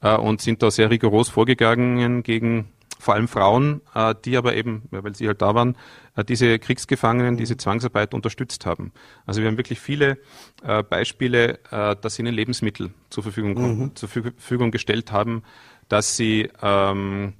äh, 0.00 0.14
und 0.14 0.40
sind 0.40 0.62
da 0.62 0.70
sehr 0.70 0.90
rigoros 0.90 1.28
vorgegangen 1.28 2.22
gegen 2.22 2.68
vor 2.98 3.14
allem 3.14 3.28
Frauen, 3.28 3.80
äh, 3.94 4.14
die 4.24 4.36
aber 4.36 4.54
eben, 4.54 4.82
weil 4.90 5.14
sie 5.14 5.26
halt 5.26 5.42
da 5.42 5.54
waren, 5.54 5.76
äh, 6.16 6.24
diese 6.24 6.58
Kriegsgefangenen, 6.58 7.36
diese 7.36 7.56
Zwangsarbeit 7.56 8.14
unterstützt 8.14 8.66
haben. 8.66 8.92
Also 9.26 9.40
wir 9.40 9.48
haben 9.48 9.56
wirklich 9.56 9.80
viele 9.80 10.18
äh, 10.62 10.82
Beispiele, 10.82 11.58
dass 11.70 12.14
sie 12.14 12.22
ihnen 12.22 12.34
Lebensmittel 12.34 12.90
zur 13.10 13.22
Verfügung, 13.22 13.78
mhm. 13.78 13.96
zur 13.96 14.08
Verfügung 14.08 14.70
gestellt 14.70 15.12
haben, 15.12 15.42
dass 15.88 16.16
sie 16.16 16.48
ähm, 16.62 17.34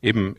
eben 0.00 0.36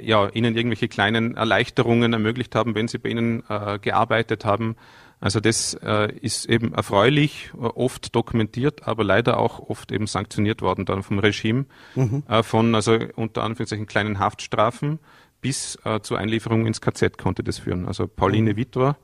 ja, 0.00 0.28
ihnen 0.28 0.56
irgendwelche 0.56 0.88
kleinen 0.88 1.36
Erleichterungen 1.36 2.12
ermöglicht 2.12 2.54
haben, 2.54 2.74
wenn 2.74 2.88
sie 2.88 2.98
bei 2.98 3.08
ihnen 3.08 3.42
äh, 3.48 3.78
gearbeitet 3.78 4.44
haben. 4.44 4.76
Also 5.20 5.40
das 5.40 5.74
äh, 5.82 6.12
ist 6.20 6.46
eben 6.46 6.72
erfreulich, 6.74 7.50
äh, 7.54 7.64
oft 7.64 8.14
dokumentiert, 8.14 8.86
aber 8.86 9.02
leider 9.02 9.38
auch 9.38 9.58
oft 9.58 9.90
eben 9.90 10.06
sanktioniert 10.06 10.62
worden 10.62 10.84
dann 10.84 11.02
vom 11.02 11.18
Regime, 11.18 11.66
mhm. 11.94 12.22
äh, 12.28 12.42
von 12.42 12.74
also 12.74 12.98
unter 13.16 13.42
Anführungszeichen 13.42 13.86
kleinen 13.86 14.18
Haftstrafen 14.18 15.00
bis 15.40 15.78
äh, 15.84 16.00
zur 16.00 16.18
Einlieferung 16.18 16.66
ins 16.66 16.80
KZ 16.80 17.18
konnte 17.18 17.42
das 17.42 17.58
führen. 17.58 17.86
Also 17.86 18.06
Pauline 18.06 18.52
mhm. 18.52 18.56
Witwer, 18.56 18.96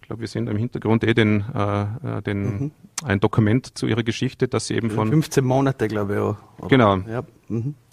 ich 0.00 0.08
glaube, 0.08 0.20
wir 0.20 0.28
sehen 0.28 0.46
im 0.46 0.56
Hintergrund 0.56 1.04
eh 1.04 1.14
den, 1.14 1.44
äh, 1.54 1.82
äh, 2.18 2.22
den 2.22 2.42
mhm. 2.42 2.70
ein 3.04 3.20
Dokument 3.20 3.78
zu 3.78 3.86
ihrer 3.86 4.02
Geschichte, 4.02 4.48
dass 4.48 4.66
sie 4.66 4.74
eben 4.74 4.90
von 4.90 5.08
15 5.08 5.44
Monate, 5.44 5.88
glaube 5.88 6.14
ich. 6.14 6.64
Auch. 6.64 6.68
Genau. 6.68 6.96
Ja. 7.08 7.22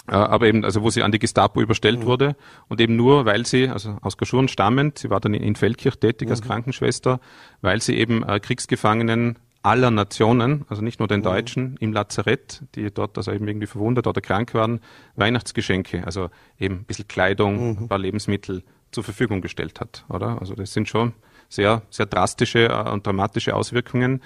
Mhm. 0.09 0.15
Äh, 0.15 0.17
aber 0.17 0.47
eben, 0.47 0.65
also 0.65 0.81
wo 0.81 0.89
sie 0.89 1.03
an 1.03 1.11
die 1.11 1.19
Gestapo 1.19 1.61
überstellt 1.61 1.99
mhm. 1.99 2.05
wurde 2.05 2.35
und 2.67 2.81
eben 2.81 2.95
nur, 2.95 3.25
weil 3.25 3.45
sie, 3.45 3.69
also 3.69 3.97
aus 4.01 4.17
Gaschuren 4.17 4.47
stammend, 4.47 4.99
sie 4.99 5.09
war 5.09 5.19
dann 5.19 5.33
in 5.33 5.55
Feldkirch 5.55 5.97
tätig 5.97 6.27
mhm. 6.27 6.31
als 6.31 6.41
Krankenschwester, 6.41 7.19
weil 7.61 7.81
sie 7.81 7.97
eben 7.97 8.23
äh, 8.23 8.39
Kriegsgefangenen 8.39 9.37
aller 9.61 9.91
Nationen, 9.91 10.65
also 10.69 10.81
nicht 10.81 10.99
nur 10.99 11.07
den 11.07 11.19
mhm. 11.19 11.25
Deutschen, 11.25 11.77
im 11.79 11.93
Lazarett, 11.93 12.63
die 12.75 12.91
dort 12.91 13.17
also 13.17 13.31
eben 13.31 13.47
irgendwie 13.47 13.67
verwundet 13.67 14.07
oder 14.07 14.21
krank 14.21 14.53
waren, 14.53 14.79
Weihnachtsgeschenke, 15.15 16.05
also 16.05 16.29
eben 16.59 16.75
ein 16.75 16.83
bisschen 16.85 17.07
Kleidung, 17.07 17.71
mhm. 17.71 17.83
ein 17.83 17.87
paar 17.87 17.99
Lebensmittel 17.99 18.63
zur 18.91 19.03
Verfügung 19.03 19.41
gestellt 19.41 19.79
hat, 19.79 20.05
oder? 20.09 20.39
Also 20.39 20.55
das 20.55 20.73
sind 20.73 20.87
schon 20.87 21.13
sehr, 21.49 21.81
sehr 21.89 22.05
drastische 22.05 22.69
äh, 22.69 22.89
und 22.89 23.05
dramatische 23.05 23.55
Auswirkungen. 23.55 24.21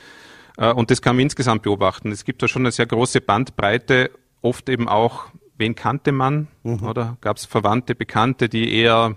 Äh, 0.57 0.71
und 0.71 0.91
das 0.91 1.01
kann 1.01 1.15
man 1.15 1.23
insgesamt 1.23 1.63
beobachten. 1.63 2.11
Es 2.11 2.25
gibt 2.25 2.41
da 2.43 2.47
schon 2.47 2.63
eine 2.63 2.71
sehr 2.71 2.85
große 2.85 3.21
Bandbreite, 3.21 4.11
oft 4.41 4.69
eben 4.69 4.87
auch 4.87 5.25
wen 5.57 5.75
kannte 5.75 6.11
man? 6.11 6.47
Mhm. 6.63 6.83
Oder 6.83 7.17
gab 7.21 7.37
es 7.37 7.45
Verwandte, 7.45 7.95
Bekannte, 7.95 8.49
die 8.49 8.73
eher 8.73 9.15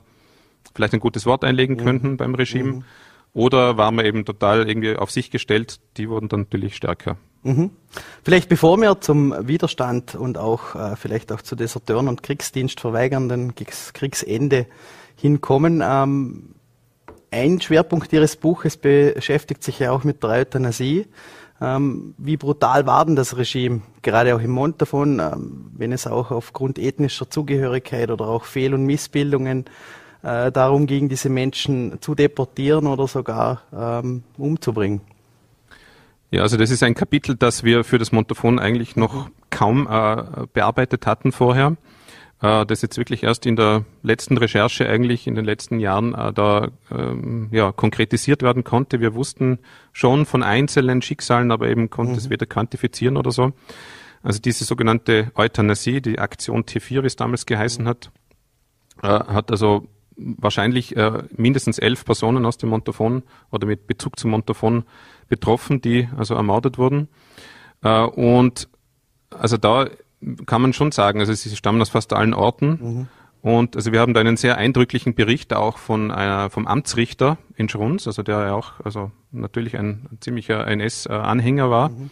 vielleicht 0.74 0.94
ein 0.94 1.00
gutes 1.00 1.26
Wort 1.26 1.44
einlegen 1.44 1.76
mhm. 1.76 1.80
könnten 1.80 2.16
beim 2.16 2.34
Regime? 2.34 2.72
Mhm. 2.72 2.84
Oder 3.32 3.76
war 3.76 3.90
man 3.90 4.06
eben 4.06 4.24
total 4.24 4.66
irgendwie 4.66 4.96
auf 4.96 5.10
sich 5.10 5.30
gestellt? 5.30 5.80
Die 5.98 6.08
wurden 6.08 6.28
dann 6.28 6.40
natürlich 6.40 6.76
stärker. 6.76 7.18
Mhm. 7.42 7.70
Vielleicht 8.24 8.48
bevor 8.48 8.78
wir 8.78 9.00
zum 9.00 9.34
Widerstand 9.46 10.14
und 10.14 10.38
auch 10.38 10.74
äh, 10.74 10.96
vielleicht 10.96 11.30
auch 11.32 11.42
zu 11.42 11.54
Deserteuren 11.54 12.08
und 12.08 12.22
Kriegsdienstverweigernden 12.22 13.54
Kriegsende 13.54 14.66
hinkommen, 15.16 15.82
ähm, 15.84 16.54
ein 17.30 17.60
Schwerpunkt 17.60 18.12
Ihres 18.12 18.36
Buches 18.36 18.76
beschäftigt 18.76 19.62
sich 19.62 19.80
ja 19.80 19.90
auch 19.90 20.04
mit 20.04 20.22
der 20.22 20.30
Euthanasie. 20.30 21.06
Ähm, 21.60 22.14
wie 22.18 22.36
brutal 22.36 22.86
war 22.86 23.04
denn 23.06 23.16
das 23.16 23.36
Regime, 23.36 23.80
gerade 24.02 24.34
auch 24.36 24.40
im 24.40 24.50
Montafon, 24.50 25.20
ähm, 25.20 25.70
wenn 25.76 25.92
es 25.92 26.06
auch 26.06 26.30
aufgrund 26.30 26.78
ethnischer 26.78 27.30
Zugehörigkeit 27.30 28.10
oder 28.10 28.26
auch 28.26 28.44
Fehl- 28.44 28.74
und 28.74 28.84
Missbildungen 28.84 29.64
äh, 30.22 30.52
darum 30.52 30.86
ging, 30.86 31.08
diese 31.08 31.30
Menschen 31.30 32.00
zu 32.00 32.14
deportieren 32.14 32.86
oder 32.86 33.06
sogar 33.08 33.62
ähm, 33.74 34.22
umzubringen? 34.36 35.00
Ja, 36.30 36.42
also 36.42 36.58
das 36.58 36.70
ist 36.70 36.82
ein 36.82 36.94
Kapitel, 36.94 37.36
das 37.36 37.64
wir 37.64 37.84
für 37.84 37.98
das 37.98 38.12
Montafon 38.12 38.58
eigentlich 38.58 38.96
noch 38.96 39.30
kaum 39.48 39.86
äh, 39.90 40.46
bearbeitet 40.52 41.06
hatten 41.06 41.32
vorher 41.32 41.76
das 42.38 42.82
jetzt 42.82 42.98
wirklich 42.98 43.22
erst 43.22 43.46
in 43.46 43.56
der 43.56 43.84
letzten 44.02 44.36
Recherche 44.36 44.86
eigentlich 44.88 45.26
in 45.26 45.34
den 45.34 45.46
letzten 45.46 45.80
Jahren 45.80 46.14
äh, 46.14 46.34
da 46.34 46.68
ähm, 46.90 47.48
ja, 47.50 47.72
konkretisiert 47.72 48.42
werden 48.42 48.62
konnte. 48.62 49.00
Wir 49.00 49.14
wussten 49.14 49.58
schon 49.92 50.26
von 50.26 50.42
einzelnen 50.42 51.00
Schicksalen, 51.00 51.50
aber 51.50 51.68
eben 51.68 51.88
konnte 51.88 52.12
mhm. 52.12 52.18
es 52.18 52.28
weder 52.28 52.44
quantifizieren 52.44 53.16
oder 53.16 53.30
so. 53.30 53.52
Also 54.22 54.40
diese 54.40 54.64
sogenannte 54.64 55.32
Euthanasie, 55.34 56.02
die 56.02 56.18
Aktion 56.18 56.64
T4, 56.64 57.02
wie 57.02 57.06
es 57.06 57.16
damals 57.16 57.46
geheißen 57.46 57.84
mhm. 57.84 57.88
hat, 57.88 58.10
äh, 59.02 59.08
hat 59.08 59.50
also 59.50 59.88
wahrscheinlich 60.16 60.96
äh, 60.96 61.22
mindestens 61.36 61.78
elf 61.78 62.04
Personen 62.04 62.44
aus 62.44 62.58
dem 62.58 62.70
Montafon 62.70 63.22
oder 63.50 63.66
mit 63.66 63.86
Bezug 63.86 64.18
zum 64.18 64.32
Montafon 64.32 64.84
betroffen, 65.28 65.80
die 65.80 66.08
also 66.16 66.34
ermordet 66.34 66.76
wurden. 66.76 67.08
Äh, 67.82 68.02
und 68.02 68.68
also 69.30 69.56
da 69.56 69.88
kann 70.46 70.62
man 70.62 70.72
schon 70.72 70.92
sagen. 70.92 71.20
Also 71.20 71.32
sie 71.32 71.54
stammen 71.56 71.80
aus 71.80 71.90
fast 71.90 72.12
allen 72.12 72.34
Orten. 72.34 72.68
Mhm. 72.80 73.08
Und 73.42 73.76
also 73.76 73.92
wir 73.92 74.00
haben 74.00 74.12
da 74.12 74.20
einen 74.20 74.36
sehr 74.36 74.58
eindrücklichen 74.58 75.14
Bericht 75.14 75.52
auch 75.54 75.78
von 75.78 76.10
einer, 76.10 76.50
vom 76.50 76.66
Amtsrichter 76.66 77.38
in 77.54 77.68
Schruns, 77.68 78.06
also 78.08 78.24
der 78.24 78.40
ja 78.40 78.54
auch 78.54 78.72
also 78.82 79.12
natürlich 79.30 79.78
ein 79.78 80.08
ziemlicher 80.20 80.66
NS-Anhänger 80.66 81.70
war, 81.70 81.90
mhm. 81.90 82.10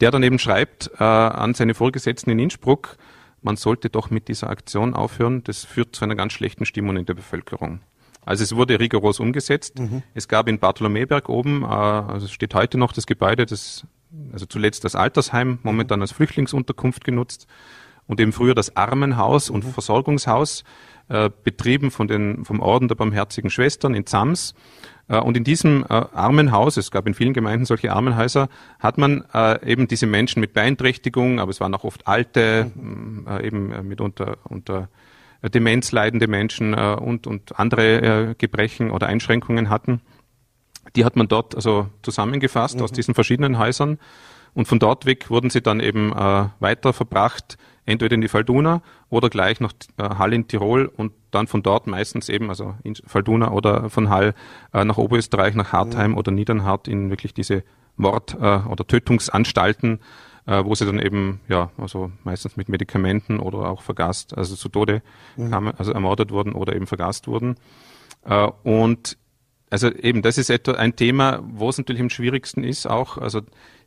der 0.00 0.10
dann 0.10 0.22
eben 0.22 0.38
schreibt 0.38 0.90
äh, 0.98 1.04
an 1.04 1.52
seine 1.52 1.74
Vorgesetzten 1.74 2.30
in 2.30 2.38
Innsbruck, 2.38 2.96
man 3.42 3.56
sollte 3.56 3.90
doch 3.90 4.10
mit 4.10 4.28
dieser 4.28 4.48
Aktion 4.48 4.94
aufhören, 4.94 5.44
das 5.44 5.64
führt 5.64 5.94
zu 5.94 6.04
einer 6.04 6.14
ganz 6.14 6.32
schlechten 6.32 6.64
Stimmung 6.64 6.96
in 6.96 7.04
der 7.04 7.14
Bevölkerung. 7.14 7.80
Also 8.24 8.44
es 8.44 8.54
wurde 8.54 8.78
rigoros 8.78 9.20
umgesetzt. 9.20 9.78
Mhm. 9.78 10.02
Es 10.14 10.28
gab 10.28 10.48
in 10.48 10.58
Bartholomäberg 10.58 11.28
oben, 11.28 11.64
äh, 11.64 11.66
also 11.66 12.26
es 12.26 12.32
steht 12.32 12.54
heute 12.54 12.78
noch 12.78 12.92
das 12.92 13.06
Gebäude 13.06 13.46
des 13.46 13.84
also 14.32 14.46
zuletzt 14.46 14.84
das 14.84 14.94
Altersheim, 14.94 15.58
momentan 15.62 16.00
als 16.00 16.12
Flüchtlingsunterkunft 16.12 17.04
genutzt 17.04 17.46
und 18.06 18.20
eben 18.20 18.32
früher 18.32 18.54
das 18.54 18.76
Armenhaus 18.76 19.50
und 19.50 19.64
mhm. 19.64 19.72
Versorgungshaus, 19.72 20.64
äh, 21.08 21.30
betrieben 21.44 21.90
von 21.90 22.08
den, 22.08 22.44
vom 22.44 22.60
Orden 22.60 22.88
der 22.88 22.94
Barmherzigen 22.94 23.50
Schwestern 23.50 23.94
in 23.94 24.06
Zams. 24.06 24.54
Äh, 25.08 25.18
und 25.18 25.36
in 25.36 25.44
diesem 25.44 25.84
äh, 25.84 25.88
Armenhaus, 25.88 26.76
es 26.76 26.90
gab 26.90 27.06
in 27.06 27.14
vielen 27.14 27.32
Gemeinden 27.32 27.64
solche 27.64 27.92
Armenhäuser, 27.92 28.48
hat 28.78 28.98
man 28.98 29.24
äh, 29.34 29.70
eben 29.70 29.88
diese 29.88 30.06
Menschen 30.06 30.40
mit 30.40 30.52
Beeinträchtigung, 30.52 31.40
aber 31.40 31.50
es 31.50 31.60
waren 31.60 31.74
auch 31.74 31.84
oft 31.84 32.06
alte, 32.06 32.70
mhm. 32.74 33.26
Äh, 33.28 33.46
eben 33.46 33.88
mitunter 33.88 34.38
unter 34.44 34.88
Demenz 35.42 35.90
leidende 35.90 36.28
Menschen 36.28 36.72
und, 36.72 37.26
und 37.26 37.58
andere 37.58 38.36
Gebrechen 38.38 38.92
oder 38.92 39.08
Einschränkungen 39.08 39.70
hatten 39.70 40.00
die 40.96 41.04
hat 41.04 41.16
man 41.16 41.28
dort 41.28 41.54
also 41.54 41.88
zusammengefasst 42.02 42.76
mhm. 42.76 42.82
aus 42.82 42.92
diesen 42.92 43.14
verschiedenen 43.14 43.58
Häusern. 43.58 43.98
Und 44.54 44.68
von 44.68 44.78
dort 44.78 45.06
weg 45.06 45.30
wurden 45.30 45.50
sie 45.50 45.62
dann 45.62 45.80
eben 45.80 46.12
äh, 46.12 46.48
weiter 46.60 46.92
verbracht, 46.92 47.56
entweder 47.86 48.14
in 48.14 48.20
die 48.20 48.28
Falduna 48.28 48.82
oder 49.08 49.30
gleich 49.30 49.60
nach 49.60 49.72
äh, 49.96 50.02
Hall 50.16 50.32
in 50.32 50.46
Tirol 50.46 50.86
und 50.86 51.12
dann 51.30 51.46
von 51.46 51.62
dort 51.62 51.86
meistens 51.86 52.28
eben, 52.28 52.50
also 52.50 52.74
in 52.84 52.94
Falduna 52.94 53.50
oder 53.50 53.88
von 53.88 54.10
Hall 54.10 54.34
äh, 54.72 54.84
nach 54.84 54.98
Oberösterreich, 54.98 55.54
nach 55.54 55.72
Hartheim 55.72 56.12
mhm. 56.12 56.18
oder 56.18 56.32
Niedernhardt 56.32 56.86
in 56.86 57.10
wirklich 57.10 57.32
diese 57.32 57.64
Mord- 57.96 58.36
äh, 58.40 58.60
oder 58.68 58.86
Tötungsanstalten, 58.86 60.00
äh, 60.46 60.64
wo 60.64 60.74
sie 60.74 60.86
dann 60.86 60.98
eben, 60.98 61.40
ja, 61.48 61.70
also 61.78 62.12
meistens 62.24 62.56
mit 62.56 62.68
Medikamenten 62.68 63.40
oder 63.40 63.70
auch 63.70 63.82
vergast, 63.82 64.36
also 64.36 64.54
zu 64.54 64.68
Tode 64.68 65.02
mhm. 65.36 65.50
kamen, 65.50 65.74
also 65.76 65.92
ermordet 65.92 66.30
wurden 66.30 66.52
oder 66.52 66.76
eben 66.76 66.86
vergast 66.86 67.26
wurden. 67.26 67.56
Äh, 68.24 68.48
und 68.62 69.16
also 69.72 69.90
eben, 69.90 70.20
das 70.20 70.36
ist 70.36 70.50
etwa 70.50 70.72
ein 70.72 70.96
Thema, 70.96 71.42
wo 71.42 71.70
es 71.70 71.78
natürlich 71.78 72.02
am 72.02 72.10
schwierigsten 72.10 72.62
ist, 72.62 72.86
auch, 72.86 73.16
also 73.16 73.40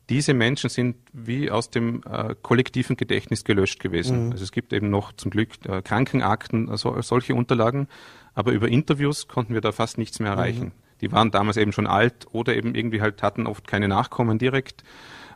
diese 0.08 0.34
Menschen 0.34 0.68
sind 0.68 0.96
wie 1.12 1.48
aus 1.48 1.70
dem 1.70 2.02
äh, 2.10 2.34
kollektiven 2.42 2.96
Gedächtnis 2.96 3.44
gelöscht 3.44 3.78
gewesen. 3.78 4.26
Mhm. 4.26 4.32
Also 4.32 4.42
es 4.42 4.50
gibt 4.50 4.72
eben 4.72 4.90
noch 4.90 5.12
zum 5.12 5.30
Glück 5.30 5.50
äh, 5.64 5.82
Krankenakten, 5.82 6.68
also 6.68 7.00
solche 7.02 7.36
Unterlagen, 7.36 7.86
aber 8.34 8.50
über 8.50 8.66
Interviews 8.66 9.28
konnten 9.28 9.54
wir 9.54 9.60
da 9.60 9.70
fast 9.70 9.96
nichts 9.96 10.18
mehr 10.18 10.32
erreichen. 10.32 10.64
Mhm. 10.64 10.72
Die 11.02 11.12
waren 11.12 11.30
damals 11.30 11.56
eben 11.56 11.70
schon 11.70 11.86
alt 11.86 12.26
oder 12.32 12.56
eben 12.56 12.74
irgendwie 12.74 13.00
halt 13.00 13.22
hatten 13.22 13.46
oft 13.46 13.68
keine 13.68 13.86
Nachkommen 13.86 14.38
direkt 14.38 14.82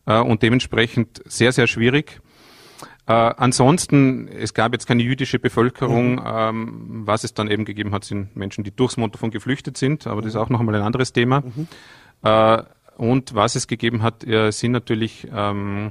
äh, 0.07 0.19
und 0.19 0.43
dementsprechend 0.43 1.23
sehr, 1.27 1.53
sehr 1.53 1.69
schwierig. 1.69 2.21
Äh, 3.11 3.35
ansonsten, 3.39 4.29
es 4.29 4.55
gab 4.55 4.73
jetzt 4.73 4.87
keine 4.87 5.03
jüdische 5.03 5.41
Bevölkerung. 5.41 6.13
Mhm. 6.13 6.23
Ähm, 6.25 7.03
was 7.07 7.25
es 7.25 7.35
dann 7.35 7.51
eben 7.51 7.65
gegeben 7.65 7.91
hat, 7.93 8.05
sind 8.05 8.37
Menschen, 8.37 8.63
die 8.63 8.71
durchs 8.71 8.97
Montafon 8.97 9.33
geflüchtet 9.33 9.77
sind, 9.77 10.07
aber 10.07 10.23
das 10.23 10.35
ist 10.35 10.37
auch 10.37 10.49
noch 10.49 10.61
einmal 10.61 10.77
ein 10.77 10.83
anderes 10.83 11.13
Thema. 11.13 11.41
Mhm. 11.41 11.67
Äh, 12.23 12.63
und 12.99 13.35
was 13.35 13.57
es 13.57 13.67
gegeben 13.67 14.03
hat, 14.03 14.25
äh, 14.25 14.53
sind 14.53 14.71
natürlich 14.71 15.27
ähm, 15.35 15.91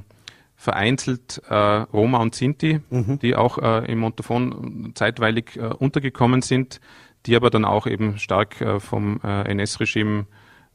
vereinzelt 0.56 1.42
äh, 1.46 1.54
Roma 1.54 2.18
und 2.18 2.34
Sinti, 2.34 2.80
mhm. 2.88 3.18
die 3.18 3.36
auch 3.36 3.58
äh, 3.58 3.92
im 3.92 3.98
Montafon 3.98 4.92
zeitweilig 4.94 5.56
äh, 5.56 5.66
untergekommen 5.66 6.40
sind, 6.40 6.80
die 7.26 7.36
aber 7.36 7.50
dann 7.50 7.66
auch 7.66 7.86
eben 7.86 8.16
stark 8.16 8.62
äh, 8.62 8.80
vom 8.80 9.20
äh, 9.22 9.42
NS-Regime 9.42 10.24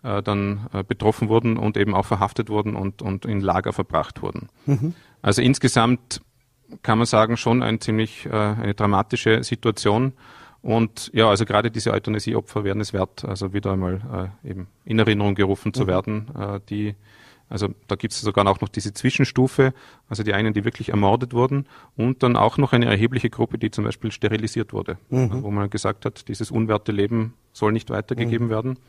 äh, 0.04 0.22
dann 0.22 0.68
äh, 0.74 0.84
betroffen 0.84 1.28
wurden 1.28 1.58
und 1.58 1.76
eben 1.76 1.96
auch 1.96 2.06
verhaftet 2.06 2.50
wurden 2.50 2.76
und, 2.76 3.02
und 3.02 3.26
in 3.26 3.42
Lager 3.42 3.74
verbracht 3.74 4.22
wurden. 4.22 4.50
Mhm. 4.68 4.94
Also 5.24 5.42
insgesamt 5.42 6.22
kann 6.82 6.98
man 6.98 7.08
sagen, 7.08 7.38
schon 7.38 7.64
ein 7.64 7.80
ziemlich 7.82 8.26
äh, 8.26 8.32
eine 8.32 8.74
dramatische 8.74 9.44
Situation. 9.44 10.14
Und 10.62 11.12
ja, 11.14 11.30
also 11.30 11.46
gerade 11.46 11.70
diese 11.70 11.92
Euthanasieopfer 11.92 12.64
werden 12.64 12.82
es 12.82 12.92
wert, 12.92 13.24
also 13.24 13.54
wieder 13.54 13.74
einmal 13.74 14.32
äh, 14.44 14.50
eben 14.50 14.68
in 14.84 14.98
Erinnerung 14.98 15.36
gerufen 15.36 15.74
zu 15.74 15.84
mhm. 15.84 15.88
werden, 15.88 16.28
äh, 16.38 16.60
die 16.70 16.96
also 17.50 17.70
da 17.88 17.96
gibt 17.96 18.14
es 18.14 18.22
sogar 18.22 18.48
auch 18.48 18.60
noch 18.60 18.70
diese 18.70 18.94
Zwischenstufe, 18.94 19.74
also 20.10 20.24
die 20.24 20.34
einen, 20.34 20.54
die 20.54 20.66
wirklich 20.66 20.90
ermordet 20.90 21.34
wurden 21.34 21.68
und 21.96 22.24
dann 22.24 22.38
auch 22.38 22.58
noch 22.58 22.74
eine 22.74 22.86
erhebliche 22.88 23.30
Gruppe, 23.30 23.60
die 23.60 23.70
zum 23.70 23.84
Beispiel 23.84 24.12
sterilisiert 24.12 24.74
wurde, 24.74 24.98
mhm. 25.10 25.44
wo 25.44 25.52
man 25.52 25.70
gesagt 25.70 26.06
hat, 26.06 26.28
dieses 26.28 26.50
unwerte 26.50 26.92
Leben 26.92 27.36
soll 27.54 27.72
nicht 27.72 27.90
weitergegeben 27.90 28.48
mhm. 28.48 28.52
werden. 28.52 28.80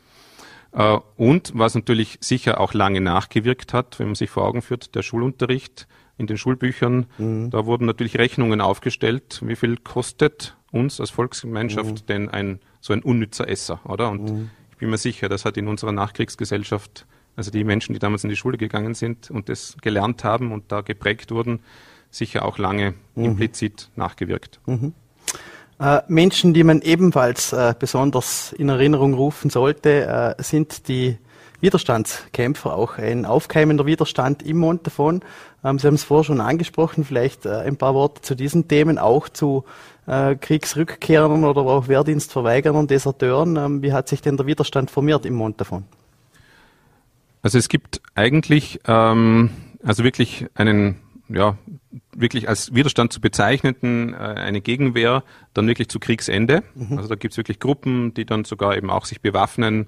Äh, 0.73 0.97
und 1.17 1.51
was 1.55 1.75
natürlich 1.75 2.17
sicher 2.19 2.59
auch 2.59 2.73
lange 2.73 3.01
nachgewirkt 3.01 3.73
hat, 3.73 3.99
wenn 3.99 4.07
man 4.07 4.15
sich 4.15 4.29
vor 4.29 4.45
Augen 4.45 4.61
führt, 4.61 4.95
der 4.95 5.03
Schulunterricht 5.03 5.87
in 6.17 6.27
den 6.27 6.37
Schulbüchern, 6.37 7.05
mhm. 7.17 7.49
da 7.49 7.65
wurden 7.65 7.85
natürlich 7.85 8.17
Rechnungen 8.17 8.61
aufgestellt, 8.61 9.41
wie 9.43 9.55
viel 9.55 9.77
kostet 9.77 10.55
uns 10.71 10.99
als 10.99 11.09
Volksgemeinschaft 11.09 11.91
mhm. 11.91 12.05
denn 12.07 12.29
ein 12.29 12.59
so 12.81 12.93
ein 12.93 13.01
unnützer 13.01 13.47
Esser, 13.47 13.79
oder? 13.85 14.09
Und 14.09 14.23
mhm. 14.23 14.49
ich 14.71 14.77
bin 14.77 14.89
mir 14.89 14.97
sicher, 14.97 15.29
das 15.29 15.45
hat 15.45 15.57
in 15.57 15.67
unserer 15.67 15.91
Nachkriegsgesellschaft, 15.91 17.05
also 17.35 17.51
die 17.51 17.63
Menschen, 17.63 17.93
die 17.93 17.99
damals 17.99 18.23
in 18.23 18.29
die 18.29 18.35
Schule 18.35 18.57
gegangen 18.57 18.93
sind 18.93 19.29
und 19.29 19.49
das 19.49 19.77
gelernt 19.81 20.23
haben 20.23 20.51
und 20.51 20.71
da 20.71 20.81
geprägt 20.81 21.31
wurden, 21.31 21.59
sicher 22.09 22.45
auch 22.45 22.57
lange 22.57 22.93
mhm. 23.15 23.25
implizit 23.25 23.89
nachgewirkt. 23.95 24.59
Mhm. 24.65 24.93
Äh, 25.79 26.01
Menschen, 26.07 26.53
die 26.53 26.63
man 26.63 26.81
ebenfalls 26.81 27.53
äh, 27.53 27.75
besonders 27.77 28.53
in 28.53 28.69
Erinnerung 28.69 29.13
rufen 29.13 29.49
sollte, 29.49 30.35
äh, 30.39 30.41
sind 30.41 30.87
die 30.87 31.17
Widerstandskämpfer, 31.59 32.75
auch 32.75 32.97
ein 32.97 33.25
aufkeimender 33.25 33.85
Widerstand 33.85 34.43
im 34.43 34.57
Montafon. 34.57 35.21
Ähm, 35.63 35.79
Sie 35.79 35.87
haben 35.87 35.95
es 35.95 36.03
vorher 36.03 36.23
schon 36.23 36.41
angesprochen, 36.41 37.03
vielleicht 37.03 37.45
äh, 37.45 37.49
ein 37.49 37.77
paar 37.77 37.93
Worte 37.93 38.21
zu 38.21 38.35
diesen 38.35 38.67
Themen, 38.67 38.97
auch 38.97 39.29
zu 39.29 39.65
äh, 40.05 40.35
Kriegsrückkehrern 40.35 41.43
oder 41.43 41.61
auch 41.61 41.87
Wehrdienstverweigerern, 41.87 42.87
Deserteuren. 42.87 43.55
Ähm, 43.55 43.81
wie 43.81 43.93
hat 43.93 44.07
sich 44.07 44.21
denn 44.21 44.37
der 44.37 44.45
Widerstand 44.45 44.91
formiert 44.91 45.25
im 45.25 45.35
Montafon? 45.35 45.85
Also 47.41 47.57
es 47.57 47.69
gibt 47.69 48.01
eigentlich 48.13 48.79
ähm, 48.87 49.49
also 49.83 50.03
wirklich 50.03 50.45
einen 50.53 50.97
ja, 51.29 51.57
wirklich 52.15 52.47
als 52.47 52.73
Widerstand 52.73 53.11
zu 53.11 53.19
bezeichneten, 53.19 54.13
äh, 54.13 54.17
eine 54.17 54.61
Gegenwehr 54.61 55.23
dann 55.53 55.67
wirklich 55.67 55.89
zu 55.89 55.99
Kriegsende. 55.99 56.63
Mhm. 56.75 56.97
Also 56.97 57.09
da 57.09 57.15
gibt 57.15 57.33
es 57.33 57.37
wirklich 57.37 57.59
Gruppen, 57.59 58.13
die 58.13 58.25
dann 58.25 58.45
sogar 58.45 58.77
eben 58.77 58.89
auch 58.89 59.05
sich 59.05 59.21
bewaffnen, 59.21 59.87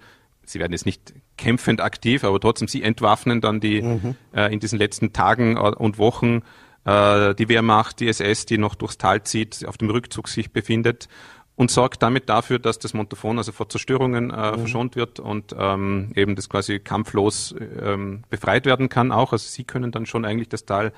sie 0.49 0.59
werden 0.59 0.71
jetzt 0.71 0.85
nicht 0.85 1.13
kämpfend 1.39 1.81
aktiv, 1.81 2.23
aber 2.23 2.39
trotzdem 2.39 2.67
sie 2.67 2.83
entwaffnen 2.83 3.41
dann 3.41 3.59
die 3.59 3.81
mhm. 3.81 4.15
äh, 4.33 4.53
in 4.53 4.59
diesen 4.59 4.77
letzten 4.77 5.13
Tagen 5.13 5.57
äh, 5.57 5.59
und 5.59 5.97
Wochen 5.97 6.41
äh, 6.85 7.33
die 7.33 7.49
Wehrmacht, 7.49 7.99
die 7.99 8.07
SS, 8.07 8.45
die 8.45 8.57
noch 8.57 8.75
durchs 8.75 8.97
Tal 8.97 9.23
zieht, 9.23 9.65
auf 9.65 9.77
dem 9.77 9.89
Rückzug 9.89 10.27
sich 10.27 10.51
befindet 10.51 11.07
und 11.55 11.71
sorgt 11.71 12.03
damit 12.03 12.29
dafür, 12.29 12.59
dass 12.59 12.77
das 12.77 12.93
Montafon 12.93 13.37
also 13.37 13.51
vor 13.51 13.69
Zerstörungen 13.69 14.31
äh, 14.31 14.51
mhm. 14.51 14.59
verschont 14.59 14.95
wird 14.95 15.19
und 15.19 15.55
ähm, 15.57 16.11
eben 16.15 16.35
das 16.35 16.49
quasi 16.49 16.79
kampflos 16.79 17.55
ähm, 17.81 18.23
befreit 18.29 18.65
werden 18.65 18.89
kann 18.89 19.11
auch. 19.11 19.31
Also 19.31 19.47
sie 19.49 19.63
können 19.63 19.91
dann 19.91 20.05
schon 20.05 20.25
eigentlich 20.25 20.49
das 20.49 20.65
Tal 20.65 20.93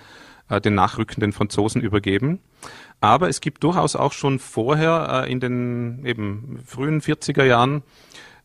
äh, 0.50 0.60
den 0.60 0.76
nachrückenden 0.76 1.34
Franzosen 1.34 1.82
übergeben. 1.82 2.40
Aber 3.00 3.30
es 3.30 3.42
gibt 3.42 3.64
durchaus 3.64 3.96
auch 3.96 4.12
schon 4.12 4.38
vorher 4.38 5.24
äh, 5.26 5.32
in 5.32 5.40
den 5.40 6.06
eben 6.06 6.60
frühen 6.66 7.02
40er 7.02 7.44
Jahren 7.44 7.84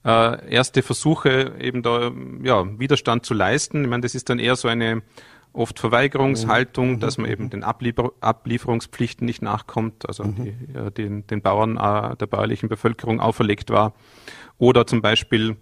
äh, 0.07 0.51
erste 0.51 0.83
Versuche, 0.83 1.55
eben 1.61 1.83
da 1.83 2.13
ja, 2.43 2.65
Widerstand 2.79 3.27
zu 3.27 3.35
leisten. 3.35 3.83
Ich 3.83 3.91
meine, 3.91 4.03
das 4.03 4.15
ist 4.15 4.31
dann 4.31 4.39
eher 4.39 4.55
so 4.57 4.69
eine 4.69 5.03
oft 5.53 5.79
Verweigerungshaltung, 5.81 6.93
mhm. 6.93 7.01
dass 7.01 7.19
man 7.19 7.31
eben 7.31 7.51
den 7.51 7.65
Abliefer 7.65 8.13
Ablieferungspflichten 8.21 9.25
nicht 9.25 9.43
nachkommt, 9.43 10.07
also 10.09 10.25
mhm. 10.25 10.35
die, 10.37 10.79
äh, 10.79 10.91
den, 10.93 11.27
den 11.27 11.43
Bauern 11.43 11.77
äh, 11.77 12.17
der 12.17 12.27
bäuerlichen 12.27 12.69
Bevölkerung 12.69 13.21
auferlegt 13.21 13.71
war. 13.71 13.95
Oder 14.59 14.87
zum 14.87 15.03
Beispiel 15.03 15.57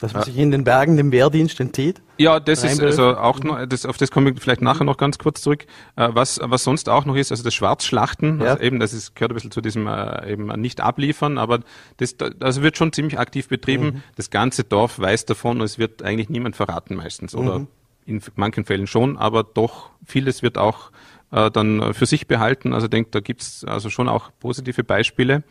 dass 0.00 0.12
man 0.12 0.22
sich 0.22 0.36
in 0.36 0.50
den 0.50 0.64
Bergen 0.64 0.96
dem 0.96 1.12
Wehrdienst 1.12 1.60
entzieht? 1.60 2.00
Ja, 2.18 2.40
das 2.40 2.64
ist 2.64 2.80
also 2.82 3.16
auch 3.16 3.40
noch, 3.40 3.66
das, 3.66 3.86
auf 3.86 3.96
das 3.96 4.10
komme 4.10 4.30
ich 4.30 4.40
vielleicht 4.40 4.62
nachher 4.62 4.84
noch 4.84 4.96
ganz 4.96 5.18
kurz 5.18 5.40
zurück. 5.42 5.66
Äh, 5.96 6.08
was, 6.12 6.40
was 6.42 6.64
sonst 6.64 6.88
auch 6.88 7.04
noch 7.04 7.16
ist, 7.16 7.30
also 7.30 7.44
das 7.44 7.54
Schwarzschlachten, 7.54 8.40
ja. 8.40 8.52
also 8.52 8.62
eben, 8.62 8.80
das 8.80 8.92
ist, 8.92 9.14
gehört 9.14 9.32
ein 9.32 9.34
bisschen 9.34 9.50
zu 9.50 9.60
diesem 9.60 9.86
äh, 9.86 10.32
eben 10.32 10.46
nicht 10.60 10.80
abliefern, 10.80 11.38
aber 11.38 11.60
das, 11.98 12.16
das 12.16 12.62
wird 12.62 12.76
schon 12.76 12.92
ziemlich 12.92 13.18
aktiv 13.18 13.48
betrieben. 13.48 13.84
Mhm. 13.84 14.02
Das 14.16 14.30
ganze 14.30 14.64
Dorf 14.64 14.98
weiß 14.98 15.26
davon 15.26 15.58
und 15.58 15.64
es 15.64 15.78
wird 15.78 16.02
eigentlich 16.02 16.28
niemand 16.28 16.56
verraten 16.56 16.94
meistens 16.96 17.34
oder 17.34 17.60
mhm. 17.60 17.66
in 18.06 18.20
manchen 18.36 18.64
Fällen 18.64 18.86
schon, 18.86 19.16
aber 19.16 19.44
doch 19.44 19.90
vieles 20.04 20.42
wird 20.42 20.58
auch 20.58 20.90
äh, 21.30 21.50
dann 21.50 21.94
für 21.94 22.06
sich 22.06 22.26
behalten. 22.26 22.72
Also 22.72 22.88
denkt, 22.88 23.14
da 23.14 23.20
gibt's 23.20 23.64
also 23.64 23.90
schon 23.90 24.08
auch 24.08 24.30
positive 24.40 24.84
Beispiele. 24.84 25.42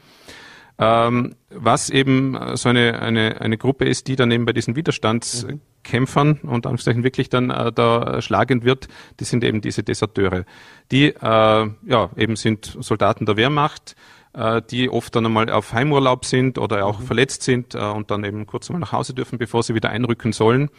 Ähm, 0.79 1.35
was 1.49 1.89
eben 1.89 2.37
so 2.55 2.69
eine, 2.69 3.01
eine, 3.01 3.41
eine 3.41 3.57
Gruppe 3.57 3.85
ist, 3.85 4.07
die 4.07 4.15
dann 4.15 4.29
eben 4.29 4.45
bei 4.45 4.53
diesen 4.53 4.75
Widerstandskämpfern 4.75 6.39
und 6.43 6.67
Anführungszeichen 6.67 7.03
wirklich 7.03 7.29
dann 7.29 7.49
äh, 7.49 7.71
da 7.71 8.21
schlagend 8.21 8.63
wird, 8.63 8.87
die 9.19 9.23
sind 9.23 9.43
eben 9.43 9.61
diese 9.61 9.81
Deserteure. 9.81 10.45
Die 10.91 11.05
äh, 11.05 11.19
ja 11.19 12.09
eben 12.15 12.35
sind 12.35 12.77
Soldaten 12.79 13.25
der 13.25 13.37
Wehrmacht, 13.37 13.95
äh, 14.33 14.61
die 14.69 14.89
oft 14.89 15.15
dann 15.15 15.25
einmal 15.25 15.49
auf 15.49 15.73
Heimurlaub 15.73 16.25
sind 16.25 16.59
oder 16.59 16.85
auch 16.85 16.99
mhm. 16.99 17.05
verletzt 17.05 17.41
sind 17.41 17.73
äh, 17.73 17.79
und 17.79 18.11
dann 18.11 18.23
eben 18.23 18.45
kurz 18.45 18.69
einmal 18.69 18.81
nach 18.81 18.91
Hause 18.91 19.15
dürfen, 19.15 19.39
bevor 19.39 19.63
sie 19.63 19.73
wieder 19.73 19.89
einrücken 19.89 20.31
sollen. 20.31 20.69